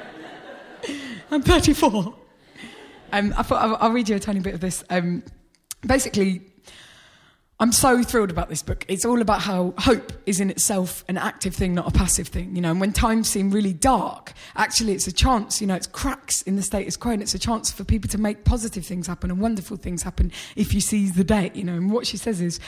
I'm 1.32 1.42
34. 1.42 2.14
Um, 3.12 3.34
I 3.36 3.42
thought 3.42 3.62
I'll, 3.62 3.76
I'll 3.80 3.92
read 3.92 4.08
you 4.08 4.14
a 4.14 4.20
tiny 4.20 4.38
bit 4.38 4.54
of 4.54 4.60
this. 4.60 4.84
Um, 4.90 5.24
basically, 5.84 6.52
I'm 7.58 7.72
so 7.72 8.02
thrilled 8.02 8.30
about 8.30 8.50
this 8.50 8.62
book. 8.62 8.84
It's 8.86 9.06
all 9.06 9.22
about 9.22 9.40
how 9.40 9.72
hope 9.78 10.12
is 10.26 10.40
in 10.40 10.50
itself 10.50 11.02
an 11.08 11.16
active 11.16 11.54
thing, 11.54 11.74
not 11.74 11.88
a 11.88 11.90
passive 11.90 12.28
thing. 12.28 12.54
You 12.54 12.60
know, 12.60 12.70
and 12.70 12.80
when 12.82 12.92
times 12.92 13.30
seem 13.30 13.50
really 13.50 13.72
dark, 13.72 14.34
actually 14.56 14.92
it's 14.92 15.06
a 15.06 15.12
chance, 15.12 15.58
you 15.62 15.66
know, 15.66 15.74
it's 15.74 15.86
cracks 15.86 16.42
in 16.42 16.56
the 16.56 16.62
status 16.62 16.98
quo 16.98 17.12
and 17.12 17.22
it's 17.22 17.34
a 17.34 17.38
chance 17.38 17.72
for 17.72 17.82
people 17.82 18.10
to 18.10 18.18
make 18.18 18.44
positive 18.44 18.84
things 18.84 19.06
happen 19.06 19.30
and 19.30 19.40
wonderful 19.40 19.78
things 19.78 20.02
happen 20.02 20.32
if 20.54 20.74
you 20.74 20.82
seize 20.82 21.14
the 21.14 21.24
day, 21.24 21.50
you 21.54 21.64
know. 21.64 21.72
And 21.72 21.90
what 21.90 22.06
she 22.06 22.18
says 22.18 22.42
is, 22.42 22.60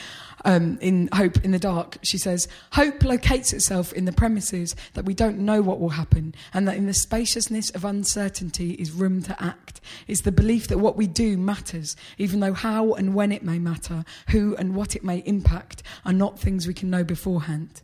um, 0.45 0.77
in 0.81 1.09
Hope 1.13 1.43
in 1.43 1.51
the 1.51 1.59
Dark, 1.59 1.97
she 2.01 2.17
says, 2.17 2.47
Hope 2.73 3.03
locates 3.03 3.53
itself 3.53 3.93
in 3.93 4.05
the 4.05 4.11
premises 4.11 4.75
that 4.93 5.05
we 5.05 5.13
don't 5.13 5.39
know 5.39 5.61
what 5.61 5.79
will 5.79 5.89
happen 5.89 6.33
and 6.53 6.67
that 6.67 6.77
in 6.77 6.85
the 6.85 6.93
spaciousness 6.93 7.69
of 7.71 7.85
uncertainty 7.85 8.71
is 8.73 8.91
room 8.91 9.21
to 9.23 9.43
act. 9.43 9.81
It's 10.07 10.21
the 10.21 10.31
belief 10.31 10.67
that 10.67 10.77
what 10.77 10.95
we 10.95 11.07
do 11.07 11.37
matters, 11.37 11.95
even 12.17 12.39
though 12.39 12.53
how 12.53 12.93
and 12.93 13.13
when 13.13 13.31
it 13.31 13.43
may 13.43 13.59
matter, 13.59 14.03
who 14.29 14.55
and 14.55 14.75
what 14.75 14.95
it 14.95 15.03
may 15.03 15.19
impact 15.19 15.83
are 16.05 16.13
not 16.13 16.39
things 16.39 16.67
we 16.67 16.73
can 16.73 16.89
know 16.89 17.03
beforehand. 17.03 17.81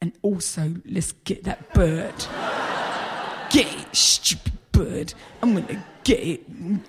And 0.00 0.12
also, 0.22 0.74
let's 0.84 1.12
get 1.12 1.44
that 1.44 1.72
bird. 1.74 2.14
get 3.50 3.66
it, 3.66 3.96
stupid 3.96 4.52
bird. 4.72 5.14
I'm 5.40 5.52
going 5.52 5.66
to 5.68 5.84
get 6.02 6.20
it, 6.20 6.40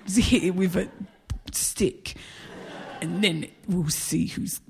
hit 0.08 0.42
it 0.42 0.54
with 0.56 0.74
a 0.76 0.88
stick, 1.52 2.16
and 3.04 3.22
then 3.22 3.46
we'll 3.68 3.90
see 3.90 4.26
who's 4.26 4.60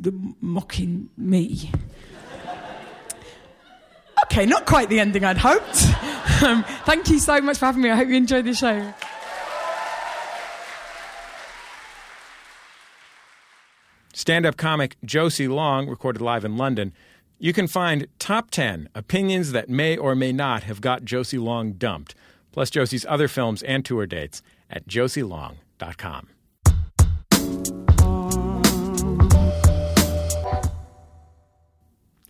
mocking 0.40 1.08
me. 1.16 1.70
Okay, 4.24 4.44
not 4.44 4.66
quite 4.66 4.88
the 4.88 4.98
ending 4.98 5.24
I'd 5.24 5.38
hoped. 5.38 5.84
Um, 6.42 6.64
thank 6.84 7.08
you 7.08 7.20
so 7.20 7.40
much 7.40 7.58
for 7.58 7.66
having 7.66 7.80
me. 7.80 7.90
I 7.90 7.94
hope 7.94 8.08
you 8.08 8.16
enjoyed 8.16 8.44
the 8.44 8.54
show. 8.54 8.92
Stand 14.12 14.44
up 14.44 14.56
comic 14.56 14.96
Josie 15.04 15.46
Long, 15.46 15.88
recorded 15.88 16.20
live 16.20 16.44
in 16.44 16.56
London. 16.56 16.92
You 17.38 17.52
can 17.52 17.68
find 17.68 18.08
top 18.18 18.50
10 18.50 18.88
opinions 18.96 19.52
that 19.52 19.68
may 19.68 19.96
or 19.96 20.16
may 20.16 20.32
not 20.32 20.64
have 20.64 20.80
got 20.80 21.04
Josie 21.04 21.38
Long 21.38 21.74
dumped, 21.74 22.16
plus 22.50 22.68
Josie's 22.68 23.06
other 23.08 23.28
films 23.28 23.62
and 23.62 23.84
tour 23.84 24.04
dates 24.04 24.42
at 24.68 24.88
josielong.com. 24.88 26.33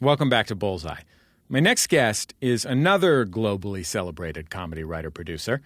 Welcome 0.01 0.29
back 0.29 0.49
to 0.49 0.57
Bullseye. 0.57 1.03
My 1.49 1.61
next 1.61 1.87
guest 1.87 2.35
is 2.41 2.65
another 2.65 3.25
globally 3.25 3.87
celebrated 3.87 4.51
comedy 4.51 4.83
writer 4.83 5.09
producer. 5.09 5.61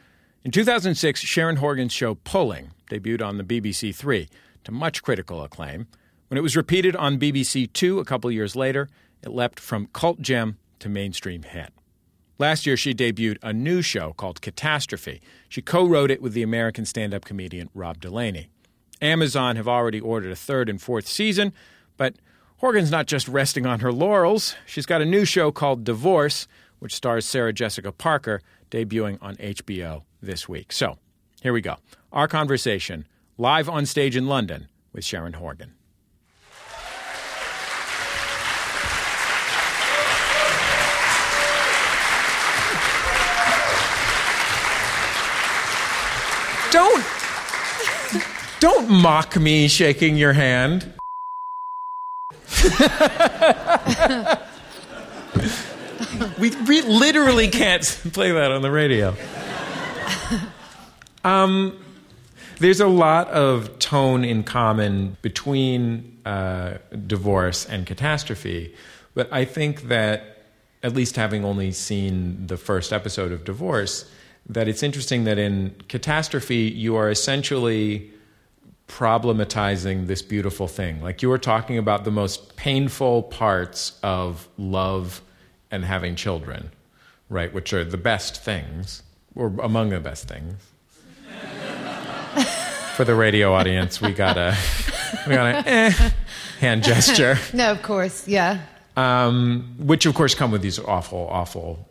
In 0.44 0.50
2006, 0.50 1.20
Sharon 1.20 1.56
Horgan's 1.56 1.94
show 1.94 2.14
Pulling 2.14 2.72
debuted 2.90 3.22
on 3.22 3.38
the 3.38 3.42
BBC 3.42 3.94
Three 3.94 4.28
to 4.64 4.70
much 4.70 5.02
critical 5.02 5.42
acclaim. 5.42 5.86
When 6.28 6.36
it 6.36 6.42
was 6.42 6.58
repeated 6.58 6.94
on 6.94 7.18
BBC 7.18 7.72
Two 7.72 8.00
a 8.00 8.04
couple 8.04 8.30
years 8.30 8.54
later, 8.54 8.90
it 9.22 9.30
leapt 9.30 9.58
from 9.58 9.88
cult 9.94 10.20
gem 10.20 10.58
to 10.80 10.90
mainstream 10.90 11.42
hit. 11.42 11.72
Last 12.38 12.66
year, 12.66 12.76
she 12.76 12.92
debuted 12.92 13.38
a 13.42 13.54
new 13.54 13.80
show 13.80 14.12
called 14.12 14.42
Catastrophe. 14.42 15.22
She 15.48 15.62
co 15.62 15.86
wrote 15.86 16.10
it 16.10 16.20
with 16.20 16.34
the 16.34 16.42
American 16.42 16.84
stand 16.84 17.14
up 17.14 17.24
comedian 17.24 17.70
Rob 17.72 17.98
Delaney. 17.98 18.50
Amazon 19.00 19.56
have 19.56 19.66
already 19.66 20.00
ordered 20.00 20.32
a 20.32 20.36
third 20.36 20.68
and 20.68 20.82
fourth 20.82 21.06
season, 21.06 21.54
but 21.96 22.16
Horgan's 22.58 22.90
not 22.90 23.06
just 23.06 23.28
resting 23.28 23.66
on 23.66 23.80
her 23.80 23.92
laurels. 23.92 24.56
She's 24.66 24.84
got 24.84 25.00
a 25.00 25.06
new 25.06 25.24
show 25.24 25.52
called 25.52 25.84
Divorce, 25.84 26.48
which 26.80 26.92
stars 26.92 27.24
Sarah 27.24 27.52
Jessica 27.52 27.92
Parker, 27.92 28.42
debuting 28.68 29.16
on 29.22 29.36
HBO 29.36 30.02
this 30.20 30.48
week. 30.48 30.72
So, 30.72 30.98
here 31.40 31.52
we 31.52 31.60
go. 31.60 31.76
Our 32.12 32.26
conversation, 32.26 33.06
live 33.36 33.68
on 33.68 33.86
stage 33.86 34.16
in 34.16 34.26
London, 34.26 34.66
with 34.92 35.04
Sharon 35.04 35.34
Horgan. 35.34 35.74
Don't 46.72 47.06
don't 48.58 48.90
mock 48.90 49.36
me 49.36 49.68
shaking 49.68 50.16
your 50.16 50.32
hand. 50.32 50.97
we 56.38 56.50
re- 56.50 56.82
literally 56.82 57.48
can't 57.48 57.84
play 58.12 58.32
that 58.32 58.50
on 58.50 58.62
the 58.62 58.70
radio. 58.70 59.14
Um, 61.24 61.78
there's 62.58 62.80
a 62.80 62.86
lot 62.86 63.28
of 63.28 63.78
tone 63.78 64.24
in 64.24 64.44
common 64.44 65.16
between 65.22 66.18
uh, 66.24 66.78
divorce 67.06 67.66
and 67.66 67.86
catastrophe, 67.86 68.74
but 69.14 69.32
I 69.32 69.44
think 69.44 69.88
that, 69.88 70.44
at 70.82 70.94
least 70.94 71.16
having 71.16 71.44
only 71.44 71.72
seen 71.72 72.46
the 72.46 72.56
first 72.56 72.92
episode 72.92 73.32
of 73.32 73.44
Divorce, 73.44 74.10
that 74.48 74.68
it's 74.68 74.82
interesting 74.82 75.24
that 75.24 75.38
in 75.38 75.74
catastrophe, 75.88 76.68
you 76.68 76.96
are 76.96 77.10
essentially 77.10 78.10
problematizing 78.88 80.06
this 80.06 80.22
beautiful 80.22 80.66
thing. 80.66 81.00
Like 81.00 81.22
you 81.22 81.28
were 81.28 81.38
talking 81.38 81.78
about 81.78 82.04
the 82.04 82.10
most 82.10 82.56
painful 82.56 83.22
parts 83.24 83.98
of 84.02 84.48
love 84.56 85.22
and 85.70 85.84
having 85.84 86.16
children, 86.16 86.70
right? 87.28 87.52
Which 87.52 87.72
are 87.72 87.84
the 87.84 87.98
best 87.98 88.42
things, 88.42 89.02
or 89.34 89.52
among 89.62 89.90
the 89.90 90.00
best 90.00 90.26
things. 90.26 90.54
For 92.96 93.04
the 93.04 93.14
radio 93.14 93.52
audience, 93.54 94.00
we 94.00 94.12
got 94.12 94.36
a 94.36 94.56
we 95.26 95.34
got 95.34 95.66
a 95.66 95.68
eh, 95.68 96.10
hand 96.58 96.82
gesture. 96.82 97.38
No, 97.52 97.70
of 97.70 97.82
course, 97.82 98.26
yeah. 98.26 98.62
Um, 98.96 99.76
which 99.78 100.06
of 100.06 100.14
course 100.14 100.34
come 100.34 100.50
with 100.50 100.62
these 100.62 100.80
awful, 100.80 101.28
awful, 101.30 101.88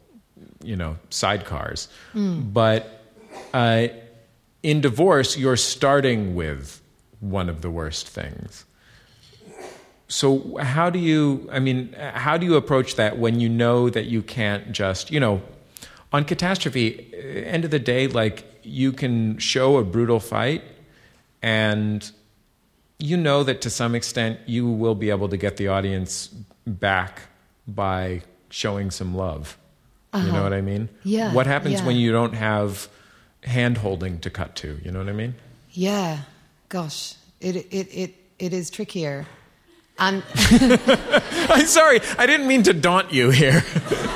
you 0.62 0.76
know, 0.76 0.98
sidecars. 1.10 1.88
Mm. 2.14 2.52
But 2.52 3.06
uh, 3.54 3.88
in 4.64 4.82
divorce, 4.82 5.38
you're 5.38 5.56
starting 5.56 6.36
with 6.36 6.82
one 7.20 7.50
of 7.50 7.62
the 7.62 7.70
worst 7.70 8.08
things. 8.08 8.66
So 10.08 10.58
how 10.58 10.90
do 10.90 11.00
you? 11.00 11.50
I 11.52 11.60
mean, 11.60 11.94
how 11.98 12.38
do 12.38 12.46
you 12.46 12.56
approach 12.56 12.96
that 12.96 13.18
when 13.18 13.40
you 13.40 13.50
know 13.50 13.90
that 13.90 14.06
you 14.06 14.22
can't 14.22 14.72
just, 14.72 15.12
you 15.12 15.20
know, 15.20 15.42
on 16.14 16.24
catastrophe? 16.24 17.14
End 17.46 17.66
of 17.66 17.72
the 17.72 17.80
day, 17.80 18.08
like 18.08 18.46
you 18.64 18.94
can 18.94 19.38
show 19.38 19.78
a 19.78 19.84
brutal 19.84 20.20
fight, 20.22 20.64
and 21.42 22.10
you 23.00 23.18
know 23.18 23.44
that 23.44 23.60
to 23.62 23.70
some 23.70 23.96
extent 23.96 24.40
you 24.46 24.66
will 24.70 24.96
be 24.96 25.10
able 25.10 25.28
to 25.30 25.38
get 25.38 25.58
the 25.58 25.68
audience 25.68 26.28
back 26.66 27.24
by 27.68 28.22
showing 28.50 28.92
some 28.92 29.14
love. 29.16 29.58
You 30.14 30.22
know 30.24 30.30
Uh-huh. 30.30 30.44
what 30.44 30.54
I 30.54 30.62
mean? 30.62 30.88
Yeah, 31.04 31.34
What 31.34 31.48
happens 31.48 31.76
yeah. 31.82 31.86
when 31.86 31.98
you 31.98 32.12
don't 32.14 32.34
have 32.34 32.88
hand 33.44 33.78
holding 33.78 34.20
to 34.22 34.30
cut 34.30 34.56
to? 34.56 34.80
You 34.84 34.92
know 34.92 35.00
what 35.00 35.10
I 35.10 35.14
mean? 35.14 35.36
Yeah, 35.74 36.20
gosh, 36.70 37.16
it 37.40 37.56
it 37.56 37.88
it 37.92 38.16
it 38.40 38.54
is 38.54 38.70
trickier, 38.70 39.26
and 40.00 40.24
I'm 40.36 41.66
sorry, 41.66 42.02
I 42.18 42.26
didn't 42.26 42.48
mean 42.48 42.64
to 42.64 42.74
daunt 42.74 43.12
you 43.14 43.30
here. 43.30 43.64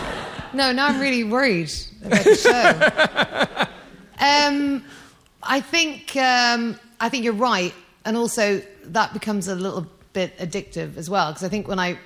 no, 0.54 0.72
now 0.72 0.88
I'm 0.88 1.00
really 1.00 1.24
worried 1.24 1.72
about 2.04 2.24
the 2.24 2.36
show. 2.36 3.68
um, 4.26 4.84
I 5.44 5.62
think 5.62 6.16
um, 6.16 6.80
I 7.00 7.10
think 7.10 7.24
you're 7.24 7.34
right, 7.34 7.74
and 8.06 8.18
also 8.18 8.62
that 8.84 9.14
becomes 9.14 9.48
a 9.48 9.56
little 9.56 9.88
bit 10.14 10.38
addictive 10.40 10.98
as 10.98 11.10
well 11.10 11.32
because 11.32 11.44
I 11.44 11.50
think 11.50 11.68
when 11.68 11.80
I 11.80 11.98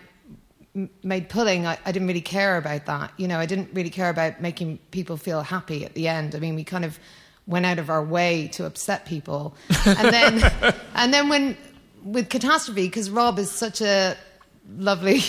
m- 0.75 0.89
made 1.03 1.29
pulling, 1.29 1.65
I, 1.65 1.77
I 1.85 1.91
didn't 1.91 2.07
really 2.07 2.21
care 2.21 2.57
about 2.57 2.85
that. 2.85 3.11
You 3.17 3.27
know, 3.27 3.39
I 3.39 3.45
didn't 3.45 3.69
really 3.73 3.89
care 3.89 4.09
about 4.09 4.41
making 4.41 4.77
people 4.91 5.17
feel 5.17 5.41
happy 5.41 5.85
at 5.85 5.95
the 5.95 6.07
end. 6.07 6.35
I 6.35 6.39
mean, 6.39 6.55
we 6.55 6.63
kind 6.63 6.85
of 6.85 6.99
went 7.47 7.65
out 7.65 7.79
of 7.79 7.89
our 7.89 8.03
way 8.03 8.47
to 8.53 8.65
upset 8.65 9.05
people, 9.05 9.55
and 9.85 10.09
then 10.13 10.53
and 10.95 11.13
then 11.13 11.29
when 11.29 11.57
with 12.03 12.29
catastrophe, 12.29 12.85
because 12.87 13.09
Rob 13.09 13.39
is 13.39 13.49
such 13.51 13.81
a 13.81 14.15
lovely, 14.77 15.21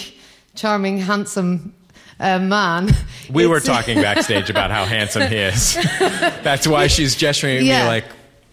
charming, 0.54 0.98
handsome 0.98 1.74
uh, 2.20 2.38
man. 2.38 2.90
We 3.30 3.46
were 3.46 3.60
talking 3.60 4.00
backstage 4.00 4.48
about 4.50 4.70
how 4.70 4.84
handsome 4.84 5.28
he 5.28 5.36
is. 5.36 5.74
That's 5.98 6.66
why 6.66 6.86
she's 6.86 7.14
gesturing 7.14 7.58
at 7.58 7.62
Yeah. 7.64 7.82
me 7.82 7.88
like 7.88 8.04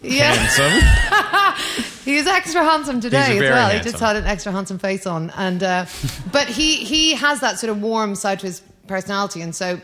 Yeah. 0.01 0.33
handsome. 0.33 1.93
he 2.05 2.17
is 2.17 2.27
extra 2.27 2.63
handsome 2.63 2.99
today 2.99 3.37
as 3.37 3.41
well. 3.41 3.69
He 3.69 3.79
just 3.79 3.99
had 3.99 4.15
an 4.17 4.25
extra 4.25 4.51
handsome 4.51 4.79
face 4.79 5.05
on, 5.07 5.29
and 5.37 5.63
uh, 5.63 5.85
but 6.31 6.47
he 6.47 6.75
he 6.77 7.13
has 7.15 7.39
that 7.39 7.59
sort 7.59 7.69
of 7.71 7.81
warm 7.81 8.15
side 8.15 8.39
to 8.41 8.47
his 8.47 8.61
personality, 8.87 9.41
and 9.41 9.55
so 9.55 9.79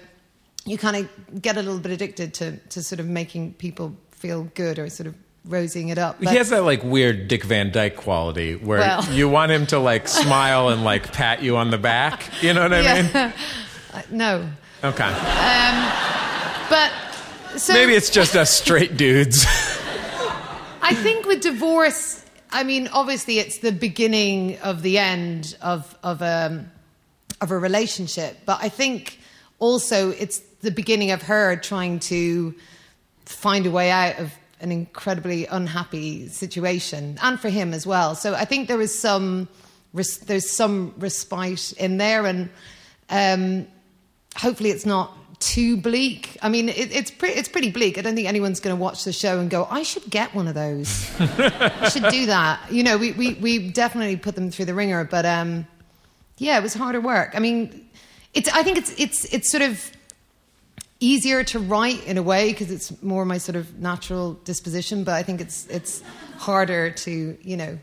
you 0.70 0.78
kind 0.78 0.98
of 0.98 1.42
get 1.42 1.58
a 1.58 1.62
little 1.62 1.80
bit 1.80 1.92
addicted 1.92 2.34
to 2.36 2.58
to 2.70 2.84
sort 2.84 3.00
of 3.00 3.08
making 3.08 3.54
people 3.54 3.96
feel 4.12 4.44
good 4.54 4.78
or 4.80 4.90
sort 4.90 5.08
of 5.08 5.16
rosying 5.46 5.90
it 5.90 5.98
up. 5.98 6.20
But- 6.20 6.30
he 6.30 6.38
has 6.38 6.50
that 6.50 6.64
like 6.64 6.84
weird 6.84 7.28
Dick 7.28 7.44
Van 7.44 7.72
Dyke 7.72 7.96
quality 7.96 8.56
where 8.56 8.80
Well. 8.80 9.06
you 9.14 9.28
want 9.30 9.52
him 9.52 9.66
to 9.68 9.80
like 9.80 10.08
smile 10.08 10.70
and 10.70 10.84
like 10.84 11.12
pat 11.14 11.42
you 11.42 11.58
on 11.58 11.72
the 11.72 11.78
back. 11.78 12.30
You 12.44 12.54
know 12.54 12.62
what 12.64 12.74
I 12.74 12.82
mean? 13.02 13.12
yeah. 13.14 13.32
Uh, 13.92 14.02
no, 14.12 14.48
Okay. 14.84 15.04
um, 15.04 15.92
but 16.70 16.92
so 17.58 17.74
Maybe 17.74 17.94
it's 17.96 18.12
just 18.12 18.36
us 18.36 18.52
straight 18.52 18.98
dudes. 18.98 19.44
I 20.82 20.94
think 20.94 21.26
with 21.26 21.42
divorce, 21.42 22.24
I 22.52 22.64
mean, 22.64 22.88
obviously, 22.90 23.40
it's 23.40 23.58
the 23.60 23.72
beginning 23.72 24.60
of 24.60 24.84
the 24.84 25.00
end 25.00 25.58
of 25.62 25.96
of 26.04 26.22
a 26.22 26.66
of 27.42 27.50
a 27.50 27.58
relationship, 27.58 28.38
but 28.46 28.60
I 28.62 28.70
think 28.70 29.20
also 29.60 30.12
it's 30.12 30.40
the 30.62 30.72
beginning 30.72 31.12
of 31.12 31.24
her 31.24 31.56
trying 31.56 32.00
to 32.00 32.54
find 33.26 33.66
a 33.66 33.72
way 33.72 33.92
out 33.92 34.20
of 34.20 34.34
an 34.62 34.72
incredibly 34.72 35.46
unhappy 35.46 36.28
situation, 36.28 37.18
and 37.22 37.40
for 37.40 37.50
him 37.50 37.74
as 37.74 37.88
well. 37.88 38.16
So 38.16 38.34
I 38.34 38.46
think 38.46 38.68
there 38.68 38.82
is 38.82 38.98
some 38.98 39.48
res- 39.94 40.18
there's 40.18 40.50
some 40.50 40.94
respite 40.98 41.74
in 41.74 41.98
there, 41.98 42.26
and 42.26 42.50
um, 43.10 43.68
hopefully 44.36 44.72
it's 44.72 44.86
not 44.86 45.16
too 45.40 45.78
bleak. 45.78 46.38
I 46.42 46.50
mean, 46.50 46.70
it, 46.70 46.92
it's 46.92 47.12
pretty 47.12 47.40
it's 47.40 47.48
pretty 47.48 47.72
bleak. 47.72 47.98
I 47.98 48.02
don't 48.02 48.16
think 48.16 48.28
anyone's 48.28 48.60
going 48.60 48.76
to 48.76 48.82
watch 48.82 49.06
the 49.06 49.14
show 49.14 49.40
and 49.40 49.50
go, 49.50 49.66
"I 49.70 49.84
should 49.84 50.10
get 50.10 50.34
one 50.36 50.48
of 50.48 50.56
those. 50.56 51.10
I 51.20 51.90
should 51.94 52.10
do 52.10 52.26
that." 52.26 52.72
You 52.72 52.84
know, 52.84 52.98
we 52.98 53.14
we 53.14 53.36
we 53.36 53.70
definitely 53.70 54.18
put 54.18 54.36
them 54.36 54.52
through 54.52 54.66
the 54.66 54.74
wringer, 54.74 55.06
but 55.06 55.26
um, 55.26 55.66
yeah, 56.38 56.58
it 56.58 56.64
was 56.64 56.74
harder 56.74 57.00
work. 57.00 57.32
I 57.34 57.40
mean, 57.40 57.88
it's 58.34 58.50
I 58.50 58.64
think 58.64 58.78
it's 58.78 58.94
it's 59.00 59.26
it's 59.34 59.50
sort 59.50 59.64
of 59.64 59.90
easier 61.00 61.44
to 61.46 61.60
write 61.60 62.06
in 62.06 62.18
a 62.18 62.24
way 62.24 62.52
because 62.52 62.72
it's 62.72 63.02
more 63.02 63.26
my 63.26 63.38
sort 63.38 63.56
of 63.56 63.80
natural 63.80 64.34
disposition, 64.46 65.04
but 65.04 65.14
I 65.14 65.24
think 65.24 65.42
it's 65.42 65.66
it's 65.68 66.02
harder 66.38 66.92
to 66.92 67.38
you 67.42 67.58
know 67.58 67.80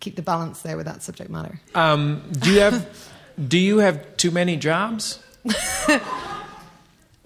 keep 0.00 0.16
the 0.16 0.22
balance 0.22 0.62
there 0.62 0.76
with 0.76 0.86
that 0.86 1.02
subject 1.02 1.30
matter. 1.30 1.60
Um, 1.74 2.22
do 2.32 2.52
you 2.52 2.60
have 2.60 3.10
do 3.48 3.58
you 3.58 3.78
have 3.78 4.16
too 4.16 4.30
many 4.30 4.56
jobs? 4.56 5.22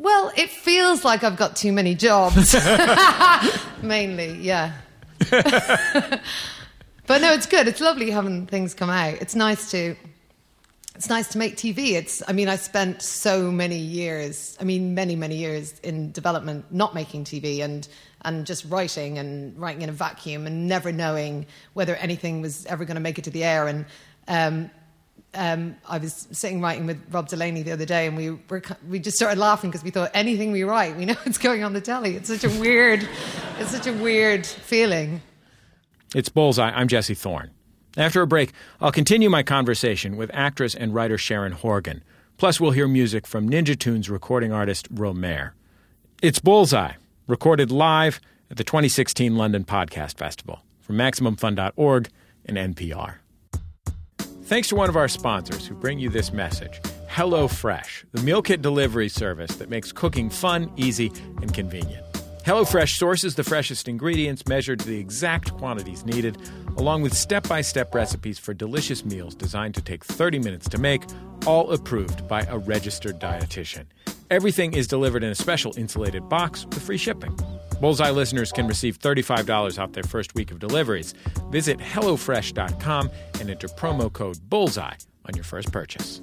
Well, 0.02 0.32
it 0.36 0.50
feels 0.50 1.04
like 1.04 1.22
I've 1.22 1.36
got 1.36 1.54
too 1.54 1.70
many 1.70 1.94
jobs. 1.94 2.56
Mainly, 3.82 4.36
yeah. 4.40 4.72
but 5.30 6.20
no, 7.20 7.32
it's 7.32 7.46
good. 7.46 7.68
It's 7.68 7.80
lovely 7.80 8.10
having 8.10 8.48
things 8.48 8.74
come 8.74 8.90
out. 8.90 9.14
It's 9.20 9.36
nice 9.36 9.70
to 9.70 9.94
it's 10.94 11.08
nice 11.08 11.28
to 11.28 11.38
make 11.38 11.56
TV. 11.56 11.92
It's 11.92 12.22
I 12.28 12.32
mean, 12.32 12.48
I 12.48 12.56
spent 12.56 13.02
so 13.02 13.50
many 13.50 13.78
years, 13.78 14.56
I 14.60 14.64
mean 14.64 14.94
many, 14.94 15.16
many 15.16 15.36
years 15.36 15.78
in 15.80 16.12
development 16.12 16.66
not 16.70 16.94
making 16.94 17.24
TV 17.24 17.60
and 17.60 17.88
and 18.24 18.46
just 18.46 18.64
writing 18.66 19.18
and 19.18 19.58
writing 19.58 19.82
in 19.82 19.88
a 19.88 19.92
vacuum 19.92 20.46
and 20.46 20.68
never 20.68 20.92
knowing 20.92 21.46
whether 21.72 21.96
anything 21.96 22.40
was 22.40 22.66
ever 22.66 22.84
going 22.84 22.94
to 22.94 23.00
make 23.00 23.18
it 23.18 23.24
to 23.24 23.30
the 23.30 23.42
air 23.42 23.66
and 23.66 23.86
um, 24.28 24.70
um, 25.34 25.76
I 25.88 25.98
was 25.98 26.28
sitting 26.32 26.60
writing 26.60 26.86
with 26.86 27.02
Rob 27.10 27.28
Delaney 27.28 27.62
the 27.62 27.72
other 27.72 27.86
day, 27.86 28.06
and 28.06 28.16
we 28.16 28.30
were 28.30 28.62
we 28.88 28.98
just 28.98 29.16
started 29.16 29.38
laughing 29.38 29.70
because 29.70 29.82
we 29.82 29.90
thought 29.90 30.10
anything 30.12 30.52
we 30.52 30.62
write, 30.62 30.96
we 30.96 31.06
know 31.06 31.16
it's 31.24 31.38
going 31.38 31.64
on 31.64 31.72
the 31.72 31.80
telly. 31.80 32.16
It's 32.16 32.28
such 32.28 32.44
a 32.44 32.60
weird, 32.60 33.08
it's 33.58 33.70
such 33.70 33.86
a 33.86 33.92
weird 33.92 34.46
feeling. 34.46 35.22
It's 36.14 36.28
Bullseye. 36.28 36.70
I'm 36.70 36.88
Jesse 36.88 37.14
Thorne. 37.14 37.50
After 37.96 38.22
a 38.22 38.26
break, 38.26 38.52
I'll 38.80 38.92
continue 38.92 39.28
my 39.28 39.42
conversation 39.42 40.16
with 40.16 40.30
actress 40.32 40.74
and 40.74 40.94
writer 40.94 41.18
Sharon 41.18 41.52
Horgan. 41.52 42.02
Plus, 42.38 42.58
we'll 42.58 42.70
hear 42.70 42.88
music 42.88 43.26
from 43.26 43.48
Ninja 43.48 43.78
Tunes 43.78 44.08
recording 44.08 44.52
artist 44.52 44.92
Romare. 44.94 45.52
It's 46.22 46.38
Bullseye, 46.38 46.94
recorded 47.26 47.70
live 47.70 48.20
at 48.50 48.56
the 48.56 48.64
2016 48.64 49.36
London 49.36 49.64
Podcast 49.64 50.16
Festival 50.16 50.62
from 50.80 50.96
MaximumFun.org 50.96 52.08
and 52.46 52.56
NPR. 52.56 53.16
Thanks 54.44 54.68
to 54.68 54.76
one 54.76 54.88
of 54.88 54.96
our 54.96 55.08
sponsors 55.08 55.66
who 55.66 55.74
bring 55.74 55.98
you 55.98 56.08
this 56.08 56.32
message 56.32 56.80
HelloFresh, 57.08 58.04
the 58.12 58.22
meal 58.22 58.42
kit 58.42 58.62
delivery 58.62 59.08
service 59.08 59.56
that 59.56 59.68
makes 59.68 59.92
cooking 59.92 60.30
fun, 60.30 60.72
easy, 60.76 61.12
and 61.42 61.52
convenient. 61.52 62.11
HelloFresh 62.44 62.96
sources 62.96 63.36
the 63.36 63.44
freshest 63.44 63.86
ingredients 63.86 64.48
measured 64.48 64.80
to 64.80 64.88
the 64.88 64.98
exact 64.98 65.56
quantities 65.58 66.04
needed, 66.04 66.36
along 66.76 67.02
with 67.02 67.14
step 67.14 67.48
by 67.48 67.60
step 67.60 67.94
recipes 67.94 68.36
for 68.36 68.52
delicious 68.52 69.04
meals 69.04 69.36
designed 69.36 69.76
to 69.76 69.80
take 69.80 70.04
30 70.04 70.40
minutes 70.40 70.68
to 70.70 70.78
make, 70.78 71.04
all 71.46 71.70
approved 71.70 72.26
by 72.26 72.42
a 72.48 72.58
registered 72.58 73.20
dietitian. 73.20 73.84
Everything 74.28 74.74
is 74.74 74.88
delivered 74.88 75.22
in 75.22 75.30
a 75.30 75.36
special 75.36 75.72
insulated 75.76 76.28
box 76.28 76.64
with 76.66 76.82
free 76.82 76.96
shipping. 76.96 77.36
Bullseye 77.80 78.10
listeners 78.10 78.50
can 78.50 78.66
receive 78.66 78.98
$35 78.98 79.80
off 79.80 79.92
their 79.92 80.02
first 80.02 80.34
week 80.34 80.50
of 80.50 80.58
deliveries. 80.58 81.12
Visit 81.52 81.78
HelloFresh.com 81.78 83.08
and 83.38 83.50
enter 83.50 83.68
promo 83.68 84.12
code 84.12 84.38
BULLSEYE 84.48 85.06
on 85.26 85.34
your 85.34 85.44
first 85.44 85.70
purchase. 85.70 86.20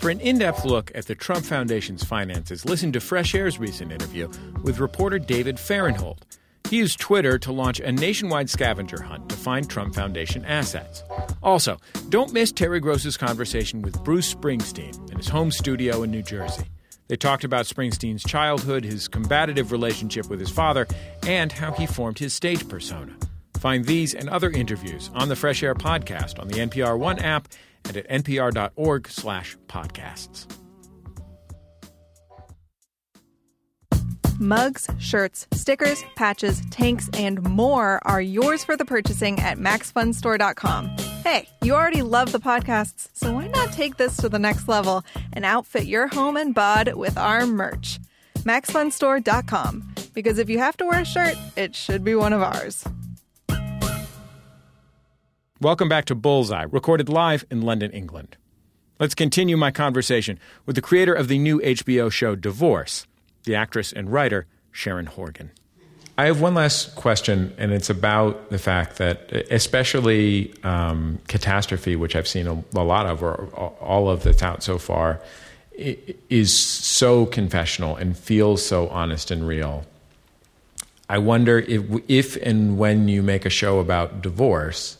For 0.00 0.08
an 0.08 0.20
in 0.20 0.38
depth 0.38 0.64
look 0.64 0.90
at 0.94 1.04
the 1.04 1.14
Trump 1.14 1.44
Foundation's 1.44 2.02
finances, 2.02 2.64
listen 2.64 2.90
to 2.92 3.00
Fresh 3.00 3.34
Air's 3.34 3.58
recent 3.58 3.92
interview 3.92 4.30
with 4.62 4.78
reporter 4.78 5.18
David 5.18 5.56
Fahrenthold. 5.60 6.24
He 6.70 6.78
used 6.78 6.98
Twitter 6.98 7.38
to 7.40 7.52
launch 7.52 7.80
a 7.80 7.92
nationwide 7.92 8.48
scavenger 8.48 9.02
hunt 9.02 9.28
to 9.28 9.36
find 9.36 9.68
Trump 9.68 9.94
Foundation 9.94 10.42
assets. 10.46 11.04
Also, 11.42 11.76
don't 12.08 12.32
miss 12.32 12.50
Terry 12.50 12.80
Gross's 12.80 13.18
conversation 13.18 13.82
with 13.82 14.02
Bruce 14.02 14.34
Springsteen 14.34 15.10
in 15.10 15.18
his 15.18 15.28
home 15.28 15.50
studio 15.50 16.02
in 16.02 16.10
New 16.10 16.22
Jersey. 16.22 16.64
They 17.08 17.16
talked 17.16 17.44
about 17.44 17.66
Springsteen's 17.66 18.24
childhood, 18.24 18.84
his 18.84 19.06
combative 19.06 19.70
relationship 19.70 20.30
with 20.30 20.40
his 20.40 20.48
father, 20.48 20.86
and 21.26 21.52
how 21.52 21.72
he 21.72 21.84
formed 21.84 22.18
his 22.18 22.32
stage 22.32 22.66
persona. 22.70 23.12
Find 23.58 23.84
these 23.84 24.14
and 24.14 24.30
other 24.30 24.50
interviews 24.50 25.10
on 25.12 25.28
the 25.28 25.36
Fresh 25.36 25.62
Air 25.62 25.74
podcast 25.74 26.40
on 26.40 26.48
the 26.48 26.54
NPR 26.54 26.98
One 26.98 27.18
app 27.18 27.48
and 27.86 27.96
at 27.96 28.08
npr.org 28.08 29.08
slash 29.08 29.56
podcasts. 29.68 30.46
Mugs, 34.40 34.88
shirts, 34.98 35.46
stickers, 35.52 36.02
patches, 36.16 36.62
tanks, 36.70 37.10
and 37.12 37.42
more 37.42 38.00
are 38.06 38.22
yours 38.22 38.64
for 38.64 38.74
the 38.74 38.86
purchasing 38.86 39.38
at 39.38 39.58
MaxFunStore.com. 39.58 40.96
Hey, 41.22 41.46
you 41.60 41.74
already 41.74 42.00
love 42.00 42.32
the 42.32 42.40
podcasts, 42.40 43.08
so 43.12 43.34
why 43.34 43.48
not 43.48 43.70
take 43.72 43.98
this 43.98 44.16
to 44.16 44.30
the 44.30 44.38
next 44.38 44.66
level 44.66 45.04
and 45.34 45.44
outfit 45.44 45.84
your 45.84 46.08
home 46.08 46.38
and 46.38 46.54
bod 46.54 46.94
with 46.94 47.18
our 47.18 47.46
merch? 47.46 47.98
MaxFunStore.com. 48.38 49.94
Because 50.14 50.38
if 50.38 50.48
you 50.48 50.58
have 50.58 50.76
to 50.78 50.86
wear 50.86 51.00
a 51.00 51.04
shirt, 51.04 51.36
it 51.56 51.76
should 51.76 52.02
be 52.02 52.14
one 52.14 52.32
of 52.32 52.40
ours. 52.40 52.82
Welcome 55.62 55.90
back 55.90 56.06
to 56.06 56.14
Bullseye, 56.14 56.64
recorded 56.70 57.10
live 57.10 57.44
in 57.50 57.60
London, 57.60 57.90
England. 57.90 58.38
Let's 58.98 59.14
continue 59.14 59.58
my 59.58 59.70
conversation 59.70 60.40
with 60.64 60.74
the 60.74 60.80
creator 60.80 61.12
of 61.12 61.28
the 61.28 61.36
new 61.36 61.60
HBO 61.60 62.10
show 62.10 62.34
Divorce, 62.34 63.06
the 63.44 63.54
actress 63.56 63.92
and 63.92 64.10
writer 64.10 64.46
Sharon 64.72 65.04
Horgan. 65.04 65.50
I 66.16 66.24
have 66.24 66.40
one 66.40 66.54
last 66.54 66.94
question, 66.96 67.52
and 67.58 67.72
it's 67.72 67.90
about 67.90 68.48
the 68.48 68.56
fact 68.56 68.96
that, 68.96 69.30
especially 69.50 70.54
um, 70.64 71.18
Catastrophe, 71.28 71.94
which 71.94 72.16
I've 72.16 72.26
seen 72.26 72.46
a, 72.46 72.54
a, 72.74 72.80
lot 72.82 73.04
of, 73.04 73.22
or 73.22 73.44
all 73.82 74.08
of 74.08 74.22
that's 74.22 74.42
out 74.42 74.62
so 74.62 74.78
far, 74.78 75.20
is 75.74 76.58
so 76.58 77.26
confessional 77.26 77.96
and 77.96 78.16
feels 78.16 78.64
so 78.64 78.88
honest 78.88 79.30
and 79.30 79.46
real. 79.46 79.84
I 81.10 81.18
wonder 81.18 81.58
if, 81.58 81.84
if 82.08 82.36
and 82.36 82.78
when 82.78 83.08
you 83.08 83.22
make 83.22 83.44
a 83.44 83.50
show 83.50 83.78
about 83.78 84.22
divorce, 84.22 84.96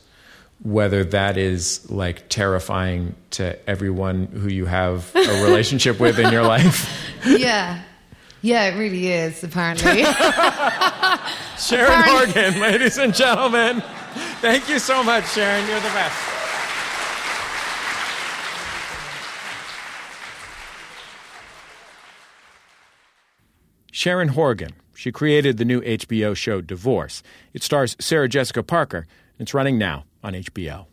whether 0.63 1.05
that 1.05 1.37
is 1.39 1.91
like 1.91 2.29
terrifying 2.29 3.15
to 3.31 3.59
everyone 3.69 4.27
who 4.27 4.49
you 4.49 4.67
have 4.67 5.15
a 5.15 5.45
relationship 5.45 5.99
with 5.99 6.19
in 6.19 6.33
your 6.33 6.43
life. 6.43 6.97
Yeah. 7.27 7.83
Yeah, 8.41 8.65
it 8.69 8.79
really 8.79 9.09
is, 9.09 9.45
apparently. 9.45 10.03
Sharon 11.59 12.01
apparently. 12.01 12.43
Horgan, 12.43 12.61
ladies 12.63 12.97
and 12.97 13.15
gentlemen. 13.15 13.83
Thank 14.41 14.71
you 14.71 14.79
so 14.79 15.05
much, 15.05 15.29
Sharon. 15.33 15.69
You're 15.69 15.81
the 15.81 15.89
best. 15.89 16.19
Sharon 23.93 24.29
Horgan. 24.29 24.71
She 24.95 25.13
created 25.13 25.59
the 25.59 25.67
new 25.67 25.83
HBO 25.83 26.35
show 26.35 26.63
Divorce. 26.63 27.23
It 27.53 27.63
stars 27.63 27.97
Sarah 28.01 28.31
Jessica 28.31 28.63
Parker. 28.63 29.07
It's 29.39 29.53
running 29.53 29.77
now 29.77 30.05
on 30.23 30.35
HBO. 30.35 30.87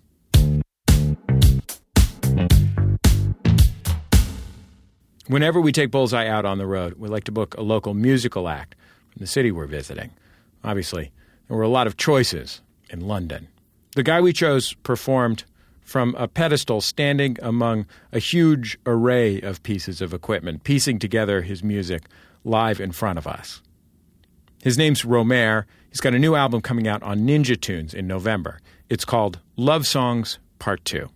Whenever 5.28 5.60
we 5.60 5.74
take 5.74 5.92
Bullseye 5.92 6.28
out 6.28 6.46
on 6.46 6.58
the 6.58 6.66
road, 6.66 6.94
we 6.98 7.10
like 7.10 7.26
to 7.26 7.32
book 7.34 7.56
a 7.58 7.62
local 7.62 7.94
musical 7.94 8.48
act 8.48 8.76
from 9.10 9.20
the 9.20 9.28
city 9.28 9.52
we're 9.52 9.66
visiting. 9.66 10.12
Obviously, 10.64 11.12
there 11.48 11.58
were 11.58 11.64
a 11.64 11.70
lot 11.70 11.86
of 11.86 11.98
choices 11.98 12.62
in 12.90 13.02
London. 13.02 13.50
The 13.96 14.04
guy 14.04 14.22
we 14.22 14.32
chose 14.32 14.74
performed 14.84 15.44
from 15.82 16.16
a 16.18 16.28
pedestal 16.28 16.82
standing 16.82 17.38
among 17.42 17.86
a 18.12 18.20
huge 18.20 18.78
array 18.86 19.42
of 19.42 19.64
pieces 19.64 20.02
of 20.02 20.14
equipment, 20.14 20.64
piecing 20.64 21.00
together 21.00 21.42
his 21.42 21.64
music 21.64 22.04
live 22.44 22.80
in 22.80 22.92
front 22.92 23.18
of 23.18 23.28
us. 23.28 23.62
His 24.62 24.78
name's 24.78 25.04
Romare. 25.04 25.66
He's 25.90 26.02
got 26.02 26.14
a 26.14 26.20
new 26.20 26.36
album 26.36 26.62
coming 26.62 26.88
out 26.88 27.04
on 27.04 27.20
Ninja 27.20 27.60
Tunes 27.60 27.94
in 27.94 28.08
November. 28.08 28.60
It's 28.90 29.06
called 29.06 29.40
Love 29.56 29.86
Songs 29.86 30.40
Part 30.60 30.84
2. 30.86 31.10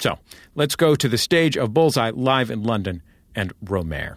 So 0.00 0.18
let's 0.54 0.76
go 0.76 0.94
to 0.94 1.08
the 1.08 1.18
stage 1.18 1.56
of 1.56 1.74
Bullseye 1.74 2.10
live 2.14 2.50
in 2.50 2.62
London 2.62 3.02
and 3.34 3.52
Romare. 3.64 4.16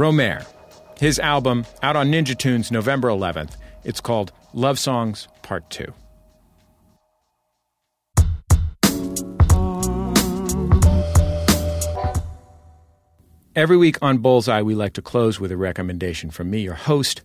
Romare. 0.00 0.46
His 0.98 1.18
album, 1.18 1.66
out 1.82 1.94
on 1.94 2.10
Ninja 2.10 2.36
Tunes 2.36 2.70
November 2.70 3.08
11th. 3.08 3.56
It's 3.84 4.00
called 4.00 4.32
Love 4.54 4.78
Songs 4.78 5.28
Part 5.42 5.68
2. 5.68 5.92
Every 13.54 13.76
week 13.76 13.98
on 14.00 14.18
Bullseye, 14.18 14.62
we 14.62 14.74
like 14.74 14.94
to 14.94 15.02
close 15.02 15.38
with 15.38 15.52
a 15.52 15.58
recommendation 15.58 16.30
from 16.30 16.48
me, 16.48 16.62
your 16.62 16.74
host. 16.74 17.20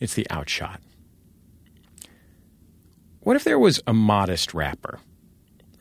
It's 0.00 0.14
the 0.14 0.28
Outshot. 0.30 0.80
What 3.20 3.36
if 3.36 3.44
there 3.44 3.58
was 3.58 3.80
a 3.86 3.92
modest 3.92 4.52
rapper? 4.52 4.98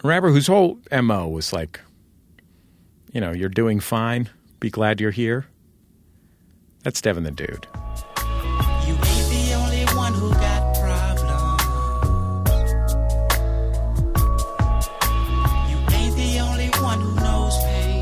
A 0.04 0.08
rapper 0.08 0.30
whose 0.30 0.46
whole 0.46 0.78
MO 0.92 1.28
was 1.28 1.54
like, 1.54 1.80
you 3.12 3.20
know, 3.20 3.32
you're 3.32 3.50
doing 3.50 3.80
fine, 3.80 4.30
be 4.60 4.70
glad 4.70 5.02
you're 5.02 5.10
here? 5.10 5.48
That's 6.84 7.02
Devin 7.02 7.24
the 7.24 7.32
Dude. 7.32 7.68
You 8.88 8.94
ain't 8.94 9.04
the 9.04 9.54
only 9.58 9.84
one 9.96 10.14
who 10.14 10.32
got 10.32 10.76
problems. 10.80 11.62
You 15.70 15.78
ain't 15.94 16.16
the 16.16 16.40
only 16.40 16.70
one 16.82 17.02
who 17.02 17.16
knows 17.16 17.58
pain. 17.66 18.02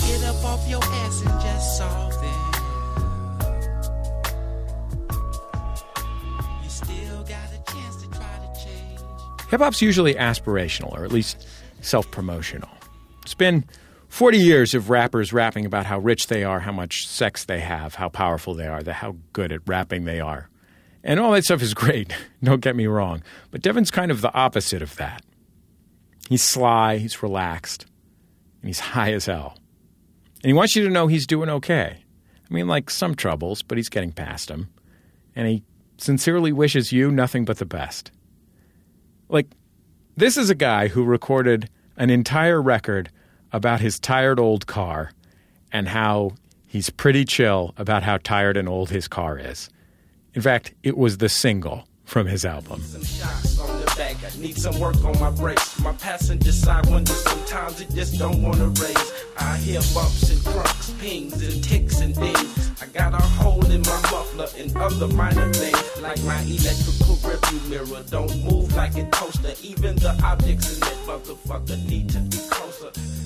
Get 0.00 0.24
up 0.24 0.44
off 0.44 0.68
your 0.68 0.82
ass 0.82 1.22
and 1.24 1.40
just 1.40 1.78
solve 1.78 2.12
it. 2.12 2.40
You 6.64 6.70
still 6.70 7.22
got 7.22 7.52
a 7.52 7.72
chance 7.72 8.02
to 8.02 8.08
try 8.10 8.36
to 8.40 8.64
change. 8.64 9.00
Hip 9.48 9.60
hop's 9.60 9.80
usually 9.80 10.14
aspirational, 10.14 10.92
or 10.98 11.04
at 11.04 11.12
least 11.12 11.46
self 11.82 12.10
promotional. 12.10 12.68
It's 13.22 13.34
been 13.34 13.64
40 14.12 14.36
years 14.36 14.74
of 14.74 14.90
rappers 14.90 15.32
rapping 15.32 15.64
about 15.64 15.86
how 15.86 15.98
rich 15.98 16.26
they 16.26 16.44
are, 16.44 16.60
how 16.60 16.70
much 16.70 17.08
sex 17.08 17.46
they 17.46 17.60
have, 17.60 17.94
how 17.94 18.10
powerful 18.10 18.52
they 18.52 18.66
are, 18.66 18.84
how 18.92 19.16
good 19.32 19.50
at 19.50 19.66
rapping 19.66 20.04
they 20.04 20.20
are. 20.20 20.50
And 21.02 21.18
all 21.18 21.32
that 21.32 21.44
stuff 21.44 21.62
is 21.62 21.72
great, 21.82 22.14
don't 22.44 22.60
get 22.60 22.76
me 22.76 22.86
wrong. 22.86 23.22
But 23.50 23.62
Devin's 23.62 23.90
kind 23.90 24.10
of 24.10 24.20
the 24.20 24.32
opposite 24.34 24.82
of 24.82 24.96
that. 24.96 25.24
He's 26.28 26.42
sly, 26.42 26.98
he's 26.98 27.22
relaxed, 27.22 27.86
and 28.60 28.68
he's 28.68 28.80
high 28.92 29.14
as 29.14 29.24
hell. 29.24 29.56
And 30.42 30.50
he 30.50 30.52
wants 30.52 30.76
you 30.76 30.84
to 30.84 30.90
know 30.90 31.06
he's 31.06 31.26
doing 31.26 31.48
okay. 31.48 32.04
I 32.50 32.54
mean, 32.54 32.68
like 32.68 32.90
some 32.90 33.14
troubles, 33.14 33.62
but 33.62 33.78
he's 33.78 33.88
getting 33.88 34.12
past 34.12 34.48
them. 34.48 34.68
And 35.34 35.48
he 35.48 35.64
sincerely 35.96 36.52
wishes 36.52 36.92
you 36.92 37.10
nothing 37.10 37.46
but 37.46 37.56
the 37.56 37.64
best. 37.64 38.10
Like, 39.30 39.46
this 40.18 40.36
is 40.36 40.50
a 40.50 40.54
guy 40.54 40.88
who 40.88 41.02
recorded 41.02 41.70
an 41.96 42.10
entire 42.10 42.60
record 42.60 43.10
about 43.52 43.80
his 43.80 43.98
tired 43.98 44.40
old 44.40 44.66
car 44.66 45.12
and 45.70 45.88
how 45.88 46.32
he's 46.66 46.90
pretty 46.90 47.24
chill 47.24 47.74
about 47.76 48.02
how 48.02 48.18
tired 48.18 48.56
and 48.56 48.68
old 48.68 48.90
his 48.90 49.08
car 49.08 49.38
is. 49.38 49.68
In 50.34 50.42
fact, 50.42 50.72
it 50.82 50.96
was 50.96 51.18
the 51.18 51.28
single 51.28 51.86
from 52.04 52.26
his 52.26 52.44
album. 52.44 52.82
I 54.24 54.38
need 54.38 54.56
some 54.56 54.78
work 54.80 54.96
on 55.04 55.18
my 55.20 55.30
brakes. 55.30 55.78
My 55.80 55.92
passenger 55.92 56.52
side 56.52 56.86
window 56.86 57.12
sometimes 57.12 57.80
it 57.80 57.90
just 57.90 58.18
don't 58.18 58.40
wanna 58.40 58.68
raise. 58.68 59.12
I 59.38 59.56
hear 59.58 59.80
bumps 59.94 60.30
and 60.30 60.44
crunks, 60.44 60.90
pings 61.00 61.42
and 61.42 61.62
ticks 61.62 62.00
and 62.00 62.14
dings. 62.14 62.70
I 62.80 62.86
got 62.86 63.12
a 63.14 63.22
hole 63.22 63.64
in 63.66 63.82
my 63.82 64.00
muffler 64.10 64.48
and 64.56 64.74
other 64.76 65.08
minor 65.08 65.52
things 65.52 66.02
like 66.02 66.22
my 66.24 66.40
electrical 66.42 67.16
rearview 67.16 67.68
mirror 67.68 68.02
don't 68.10 68.44
move 68.44 68.74
like 68.74 68.96
a 68.96 69.08
toaster. 69.10 69.54
Even 69.62 69.96
the 69.96 70.18
objects 70.24 70.74
in 70.74 70.80
that 70.80 70.96
motherfucker 71.06 71.84
need 71.88 72.08
to 72.10 72.20
be 72.20 72.38
closer. 72.48 73.21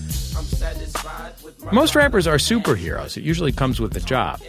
Most 1.72 1.94
rappers 1.94 2.26
are 2.26 2.36
superheroes. 2.36 3.16
It 3.16 3.22
usually 3.22 3.52
comes 3.52 3.80
with 3.80 3.92
the 3.92 4.00
job. 4.00 4.40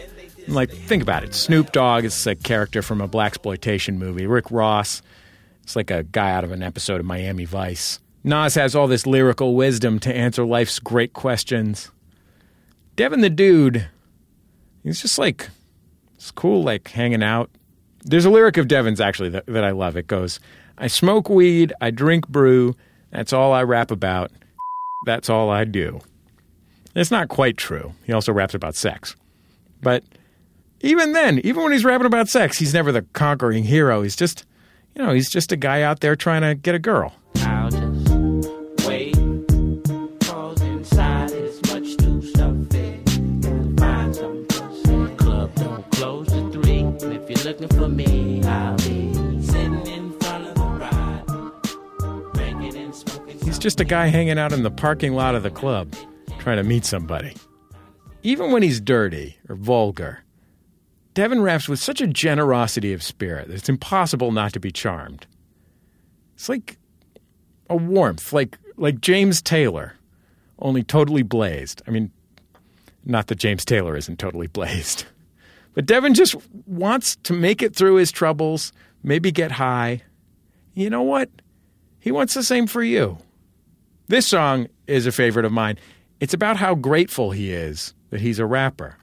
Like, 0.46 0.70
think 0.70 1.02
about 1.02 1.24
it. 1.24 1.34
Snoop 1.34 1.72
Dogg 1.72 2.04
is 2.04 2.26
a 2.26 2.34
character 2.34 2.80
from 2.80 3.00
a 3.00 3.08
blaxploitation 3.08 3.98
movie. 3.98 4.26
Rick 4.26 4.50
Ross, 4.50 5.02
it's 5.62 5.76
like 5.76 5.90
a 5.90 6.04
guy 6.04 6.30
out 6.30 6.44
of 6.44 6.52
an 6.52 6.62
episode 6.62 7.00
of 7.00 7.06
Miami 7.06 7.44
Vice. 7.44 8.00
Nas 8.24 8.54
has 8.54 8.74
all 8.74 8.86
this 8.86 9.06
lyrical 9.06 9.54
wisdom 9.54 9.98
to 10.00 10.14
answer 10.14 10.44
life's 10.44 10.78
great 10.78 11.12
questions. 11.12 11.90
Devin 12.96 13.20
the 13.20 13.30
Dude, 13.30 13.88
he's 14.82 15.02
just 15.02 15.18
like, 15.18 15.50
it's 16.14 16.30
cool, 16.30 16.62
like 16.62 16.88
hanging 16.88 17.22
out. 17.22 17.50
There's 18.04 18.24
a 18.24 18.30
lyric 18.30 18.56
of 18.56 18.68
Devin's 18.68 19.00
actually 19.00 19.28
that, 19.30 19.46
that 19.46 19.64
I 19.64 19.70
love. 19.70 19.96
It 19.96 20.06
goes, 20.06 20.40
I 20.78 20.86
smoke 20.86 21.28
weed, 21.28 21.72
I 21.80 21.90
drink 21.90 22.26
brew, 22.28 22.74
that's 23.10 23.32
all 23.32 23.52
I 23.52 23.62
rap 23.62 23.90
about, 23.90 24.30
that's 25.08 25.30
all 25.30 25.48
I 25.48 25.64
do. 25.64 26.00
It's 26.94 27.10
not 27.10 27.28
quite 27.28 27.56
true. 27.56 27.94
He 28.04 28.12
also 28.12 28.30
raps 28.32 28.54
about 28.54 28.74
sex. 28.74 29.16
But 29.80 30.04
even 30.80 31.12
then, 31.12 31.38
even 31.44 31.62
when 31.62 31.72
he's 31.72 31.84
rapping 31.84 32.06
about 32.06 32.28
sex, 32.28 32.58
he's 32.58 32.74
never 32.74 32.92
the 32.92 33.02
conquering 33.14 33.64
hero. 33.64 34.02
He's 34.02 34.16
just, 34.16 34.44
you 34.94 35.02
know, 35.02 35.12
he's 35.14 35.30
just 35.30 35.50
a 35.50 35.56
guy 35.56 35.82
out 35.82 36.00
there 36.00 36.14
trying 36.14 36.42
to 36.42 36.54
get 36.54 36.74
a 36.74 36.78
girl. 36.78 37.14
I'll 37.36 37.70
just 37.70 38.10
wait. 38.86 39.14
Cause 40.26 40.60
inside 40.60 41.30
is 41.30 41.60
much 41.72 41.96
too 41.96 42.20
stuffy. 42.22 43.02
Find 43.76 44.14
some. 44.14 44.46
Club 45.16 45.54
don't 45.54 45.90
close 45.92 46.28
to 46.28 46.50
three. 46.50 46.80
And 46.80 47.12
if 47.12 47.30
you're 47.30 47.52
looking 47.52 47.68
for 47.68 47.88
me, 47.88 48.42
I'll 48.44 48.76
be 48.78 49.07
He's 53.58 53.64
just 53.64 53.80
a 53.80 53.84
guy 53.84 54.06
hanging 54.06 54.38
out 54.38 54.52
in 54.52 54.62
the 54.62 54.70
parking 54.70 55.14
lot 55.14 55.34
of 55.34 55.42
the 55.42 55.50
club 55.50 55.92
trying 56.38 56.58
to 56.58 56.62
meet 56.62 56.84
somebody. 56.84 57.34
Even 58.22 58.52
when 58.52 58.62
he's 58.62 58.80
dirty 58.80 59.36
or 59.48 59.56
vulgar, 59.56 60.22
Devin 61.14 61.42
raps 61.42 61.68
with 61.68 61.80
such 61.80 62.00
a 62.00 62.06
generosity 62.06 62.92
of 62.92 63.02
spirit 63.02 63.48
that 63.48 63.54
it's 63.54 63.68
impossible 63.68 64.30
not 64.30 64.52
to 64.52 64.60
be 64.60 64.70
charmed. 64.70 65.26
It's 66.36 66.48
like 66.48 66.78
a 67.68 67.74
warmth, 67.74 68.32
like 68.32 68.56
like 68.76 69.00
James 69.00 69.42
Taylor, 69.42 69.94
only 70.60 70.84
totally 70.84 71.24
blazed. 71.24 71.82
I 71.88 71.90
mean, 71.90 72.12
not 73.04 73.26
that 73.26 73.40
James 73.40 73.64
Taylor 73.64 73.96
isn't 73.96 74.20
totally 74.20 74.46
blazed. 74.46 75.04
But 75.74 75.86
Devin 75.86 76.14
just 76.14 76.36
wants 76.66 77.16
to 77.22 77.32
make 77.32 77.62
it 77.62 77.74
through 77.74 77.96
his 77.96 78.10
troubles, 78.10 78.72
maybe 79.02 79.30
get 79.30 79.52
high. 79.52 80.02
You 80.74 80.90
know 80.90 81.02
what? 81.02 81.30
He 82.00 82.10
wants 82.10 82.34
the 82.34 82.42
same 82.42 82.66
for 82.66 82.82
you. 82.82 83.18
This 84.08 84.26
song 84.26 84.68
is 84.86 85.06
a 85.06 85.12
favorite 85.12 85.44
of 85.44 85.52
mine. 85.52 85.78
It's 86.18 86.32
about 86.32 86.56
how 86.56 86.74
grateful 86.74 87.30
he 87.30 87.52
is 87.52 87.92
that 88.08 88.22
he's 88.22 88.38
a 88.38 88.46
rapper. 88.46 88.96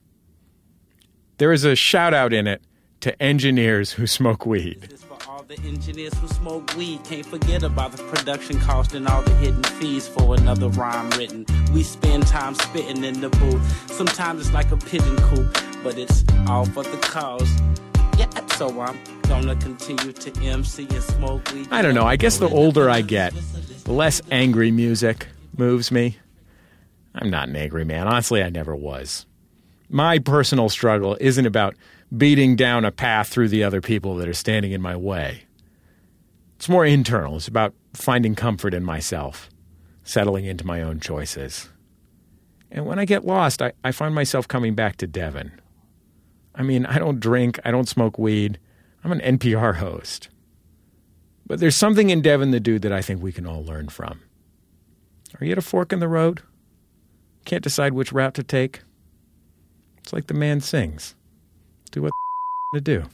There 1.38 1.52
is 1.52 1.64
a 1.64 1.76
shout 1.76 2.12
out 2.12 2.32
in 2.32 2.48
it 2.48 2.60
to 3.02 3.22
engineers 3.22 3.92
who 3.92 4.08
smoke 4.08 4.46
weed. 4.46 4.88
This 4.90 5.04
for 5.04 5.16
all 5.28 5.44
the 5.44 5.60
engineers 5.60 6.12
who 6.14 6.26
smoke 6.26 6.74
weed. 6.76 7.04
Can't 7.04 7.24
forget 7.24 7.62
about 7.62 7.92
the 7.92 8.02
production 8.02 8.58
cost 8.58 8.94
and 8.94 9.06
all 9.06 9.22
the 9.22 9.30
hidden 9.36 9.62
fees 9.62 10.08
for 10.08 10.34
another 10.34 10.70
rhyme 10.70 11.08
written. 11.10 11.46
We 11.72 11.84
spend 11.84 12.26
time 12.26 12.56
spitting 12.56 13.04
in 13.04 13.20
the 13.20 13.28
booth. 13.28 13.92
Sometimes 13.92 14.40
it's 14.40 14.52
like 14.52 14.72
a 14.72 14.76
pigeon 14.76 15.16
coop, 15.18 15.56
but 15.84 15.96
it's 15.96 16.24
all 16.48 16.64
for 16.66 16.82
the 16.82 16.96
cause. 16.96 17.48
Yeah, 18.18 18.26
so 18.56 18.80
I'm 18.80 18.98
gonna 19.28 19.54
continue 19.54 20.10
to 20.10 20.42
MC 20.42 20.88
and 20.90 21.02
smoke 21.02 21.48
weed. 21.52 21.68
I 21.70 21.80
don't 21.80 21.94
know. 21.94 22.06
I 22.06 22.16
guess 22.16 22.38
the 22.38 22.48
older 22.48 22.90
I 22.90 23.02
get, 23.02 23.34
less 23.88 24.20
angry 24.30 24.70
music 24.70 25.26
moves 25.56 25.90
me. 25.90 26.16
I'm 27.14 27.30
not 27.30 27.48
an 27.48 27.56
angry 27.56 27.84
man. 27.84 28.06
Honestly, 28.08 28.42
I 28.42 28.50
never 28.50 28.74
was. 28.74 29.26
My 29.88 30.18
personal 30.18 30.68
struggle 30.68 31.16
isn't 31.20 31.46
about 31.46 31.76
beating 32.16 32.56
down 32.56 32.84
a 32.84 32.92
path 32.92 33.28
through 33.28 33.48
the 33.48 33.64
other 33.64 33.80
people 33.80 34.16
that 34.16 34.28
are 34.28 34.34
standing 34.34 34.72
in 34.72 34.82
my 34.82 34.96
way. 34.96 35.44
It's 36.56 36.68
more 36.68 36.84
internal. 36.84 37.36
It's 37.36 37.48
about 37.48 37.74
finding 37.94 38.34
comfort 38.34 38.74
in 38.74 38.84
myself, 38.84 39.48
settling 40.04 40.44
into 40.44 40.66
my 40.66 40.82
own 40.82 41.00
choices. 41.00 41.68
And 42.70 42.86
when 42.86 42.98
I 42.98 43.04
get 43.04 43.24
lost, 43.24 43.62
I, 43.62 43.72
I 43.84 43.92
find 43.92 44.14
myself 44.14 44.48
coming 44.48 44.74
back 44.74 44.96
to 44.96 45.06
Devin. 45.06 45.52
I 46.54 46.62
mean, 46.62 46.86
I 46.86 46.98
don't 46.98 47.20
drink, 47.20 47.60
I 47.64 47.70
don't 47.70 47.88
smoke 47.88 48.18
weed, 48.18 48.58
I'm 49.04 49.12
an 49.12 49.38
NPR 49.38 49.76
host. 49.76 50.28
But 51.46 51.60
there's 51.60 51.76
something 51.76 52.10
in 52.10 52.22
Devin 52.22 52.50
the 52.50 52.60
Dude 52.60 52.82
that 52.82 52.92
I 52.92 53.00
think 53.02 53.22
we 53.22 53.32
can 53.32 53.46
all 53.46 53.64
learn 53.64 53.88
from. 53.88 54.20
Are 55.40 55.44
you 55.44 55.52
at 55.52 55.58
a 55.58 55.62
fork 55.62 55.92
in 55.92 56.00
the 56.00 56.08
road? 56.08 56.42
Can't 57.44 57.62
decide 57.62 57.92
which 57.92 58.12
route 58.12 58.34
to 58.34 58.42
take? 58.42 58.82
It's 59.98 60.12
like 60.12 60.26
the 60.26 60.34
man 60.34 60.60
sings. 60.60 61.14
Do 61.92 62.02
what 62.02 62.12
to 62.74 62.80
do. 62.80 63.04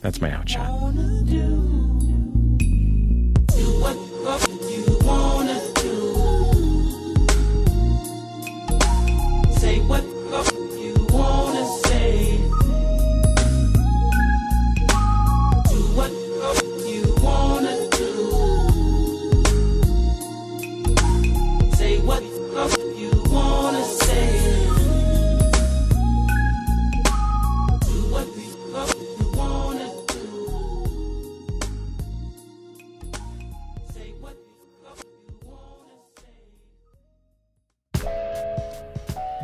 That's 0.00 0.20
my 0.20 0.32
outshot. 0.32 0.68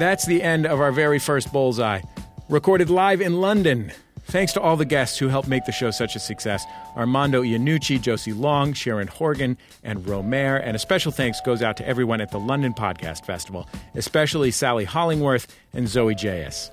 That's 0.00 0.24
the 0.24 0.42
end 0.42 0.64
of 0.64 0.80
our 0.80 0.92
very 0.92 1.18
first 1.18 1.52
Bullseye, 1.52 2.00
recorded 2.48 2.88
live 2.88 3.20
in 3.20 3.42
London. 3.42 3.92
Thanks 4.24 4.54
to 4.54 4.60
all 4.62 4.78
the 4.78 4.86
guests 4.86 5.18
who 5.18 5.28
helped 5.28 5.46
make 5.46 5.66
the 5.66 5.72
show 5.72 5.90
such 5.90 6.16
a 6.16 6.18
success 6.18 6.64
Armando 6.96 7.42
Iannucci, 7.42 8.00
Josie 8.00 8.32
Long, 8.32 8.72
Sharon 8.72 9.08
Horgan, 9.08 9.58
and 9.84 10.02
Romare. 10.06 10.58
And 10.64 10.74
a 10.74 10.78
special 10.78 11.12
thanks 11.12 11.42
goes 11.42 11.60
out 11.60 11.76
to 11.76 11.86
everyone 11.86 12.22
at 12.22 12.30
the 12.30 12.40
London 12.40 12.72
Podcast 12.72 13.26
Festival, 13.26 13.68
especially 13.94 14.50
Sally 14.50 14.86
Hollingworth 14.86 15.48
and 15.74 15.86
Zoe 15.86 16.14
J.S. 16.14 16.70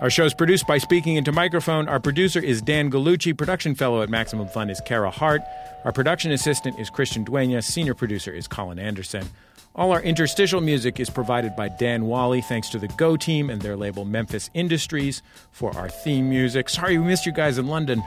Our 0.00 0.10
show 0.10 0.26
is 0.26 0.34
produced 0.34 0.66
by 0.66 0.76
Speaking 0.76 1.16
Into 1.16 1.32
Microphone. 1.32 1.88
Our 1.88 2.00
producer 2.00 2.38
is 2.38 2.60
Dan 2.60 2.90
Gallucci. 2.90 3.34
Production 3.34 3.74
fellow 3.74 4.02
at 4.02 4.10
Maximum 4.10 4.48
Fun 4.48 4.68
is 4.68 4.82
Kara 4.84 5.10
Hart. 5.10 5.40
Our 5.86 5.92
production 5.92 6.32
assistant 6.32 6.78
is 6.78 6.90
Christian 6.90 7.24
Duenas. 7.24 7.64
Senior 7.64 7.94
producer 7.94 8.30
is 8.30 8.46
Colin 8.46 8.78
Anderson. 8.78 9.26
All 9.74 9.90
our 9.92 10.02
interstitial 10.02 10.60
music 10.60 11.00
is 11.00 11.08
provided 11.08 11.56
by 11.56 11.68
Dan 11.68 12.04
Wally, 12.04 12.42
thanks 12.42 12.68
to 12.70 12.78
the 12.78 12.88
Go 12.88 13.16
team 13.16 13.48
and 13.48 13.62
their 13.62 13.76
label 13.76 14.04
Memphis 14.04 14.50
Industries 14.52 15.22
for 15.50 15.74
our 15.76 15.88
theme 15.88 16.28
music. 16.28 16.68
Sorry 16.68 16.98
we 16.98 17.06
missed 17.06 17.24
you 17.24 17.32
guys 17.32 17.56
in 17.56 17.66
London. 17.66 18.02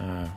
Uh, 0.00 0.28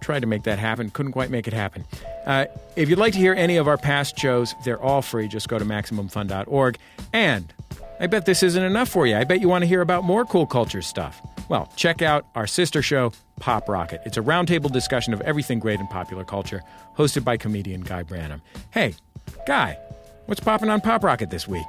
tried 0.00 0.20
to 0.20 0.26
make 0.26 0.44
that 0.44 0.58
happen, 0.58 0.90
couldn't 0.90 1.12
quite 1.12 1.30
make 1.30 1.48
it 1.48 1.52
happen. 1.52 1.84
Uh, 2.26 2.46
if 2.76 2.88
you'd 2.88 2.98
like 2.98 3.12
to 3.14 3.18
hear 3.18 3.34
any 3.34 3.56
of 3.56 3.66
our 3.66 3.76
past 3.76 4.16
shows, 4.16 4.54
they're 4.64 4.80
all 4.80 5.02
free. 5.02 5.26
Just 5.26 5.48
go 5.48 5.58
to 5.58 5.64
MaximumFun.org. 5.64 6.78
And 7.12 7.52
I 7.98 8.06
bet 8.06 8.24
this 8.24 8.42
isn't 8.44 8.62
enough 8.62 8.88
for 8.88 9.06
you. 9.06 9.16
I 9.16 9.24
bet 9.24 9.40
you 9.40 9.48
want 9.48 9.62
to 9.62 9.66
hear 9.66 9.80
about 9.80 10.04
more 10.04 10.24
cool 10.24 10.46
culture 10.46 10.82
stuff. 10.82 11.20
Well, 11.48 11.70
check 11.74 12.02
out 12.02 12.26
our 12.36 12.46
sister 12.46 12.82
show, 12.82 13.12
Pop 13.40 13.68
Rocket. 13.68 14.00
It's 14.06 14.16
a 14.16 14.22
roundtable 14.22 14.70
discussion 14.70 15.12
of 15.12 15.20
everything 15.22 15.58
great 15.58 15.80
in 15.80 15.86
popular 15.88 16.24
culture, 16.24 16.62
hosted 16.96 17.24
by 17.24 17.36
comedian 17.36 17.80
Guy 17.82 18.04
Branum. 18.04 18.40
Hey, 18.70 18.94
Guy, 19.46 19.76
what's 20.26 20.40
popping 20.40 20.70
on 20.70 20.80
Pop 20.80 21.04
Rocket 21.04 21.30
this 21.30 21.46
week? 21.48 21.66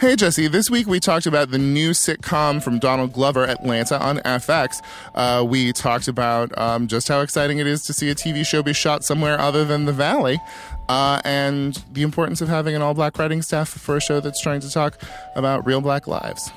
Hey, 0.00 0.16
Jesse. 0.16 0.48
This 0.48 0.70
week 0.70 0.86
we 0.86 0.98
talked 0.98 1.26
about 1.26 1.50
the 1.50 1.58
new 1.58 1.90
sitcom 1.90 2.62
from 2.62 2.78
Donald 2.78 3.12
Glover, 3.12 3.46
Atlanta, 3.46 4.00
on 4.02 4.16
FX. 4.20 4.82
Uh, 5.14 5.44
we 5.44 5.74
talked 5.74 6.08
about 6.08 6.56
um, 6.56 6.86
just 6.86 7.06
how 7.06 7.20
exciting 7.20 7.58
it 7.58 7.66
is 7.66 7.82
to 7.84 7.92
see 7.92 8.08
a 8.08 8.14
TV 8.14 8.46
show 8.46 8.62
be 8.62 8.72
shot 8.72 9.04
somewhere 9.04 9.38
other 9.38 9.62
than 9.62 9.84
the 9.84 9.92
Valley, 9.92 10.38
uh, 10.88 11.20
and 11.26 11.84
the 11.92 12.00
importance 12.00 12.40
of 12.40 12.48
having 12.48 12.74
an 12.74 12.80
all 12.80 12.94
black 12.94 13.18
writing 13.18 13.42
staff 13.42 13.68
for 13.68 13.98
a 13.98 14.00
show 14.00 14.20
that's 14.20 14.40
trying 14.40 14.60
to 14.60 14.70
talk 14.70 14.98
about 15.36 15.66
real 15.66 15.82
black 15.82 16.06
lives. 16.06 16.50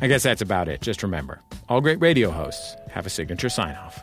I 0.00 0.08
guess 0.08 0.24
that's 0.24 0.42
about 0.42 0.68
it. 0.68 0.80
Just 0.80 1.04
remember 1.04 1.40
all 1.68 1.80
great 1.80 2.00
radio 2.00 2.32
hosts 2.32 2.74
have 2.90 3.06
a 3.06 3.10
signature 3.10 3.48
sign 3.48 3.76
off. 3.76 4.02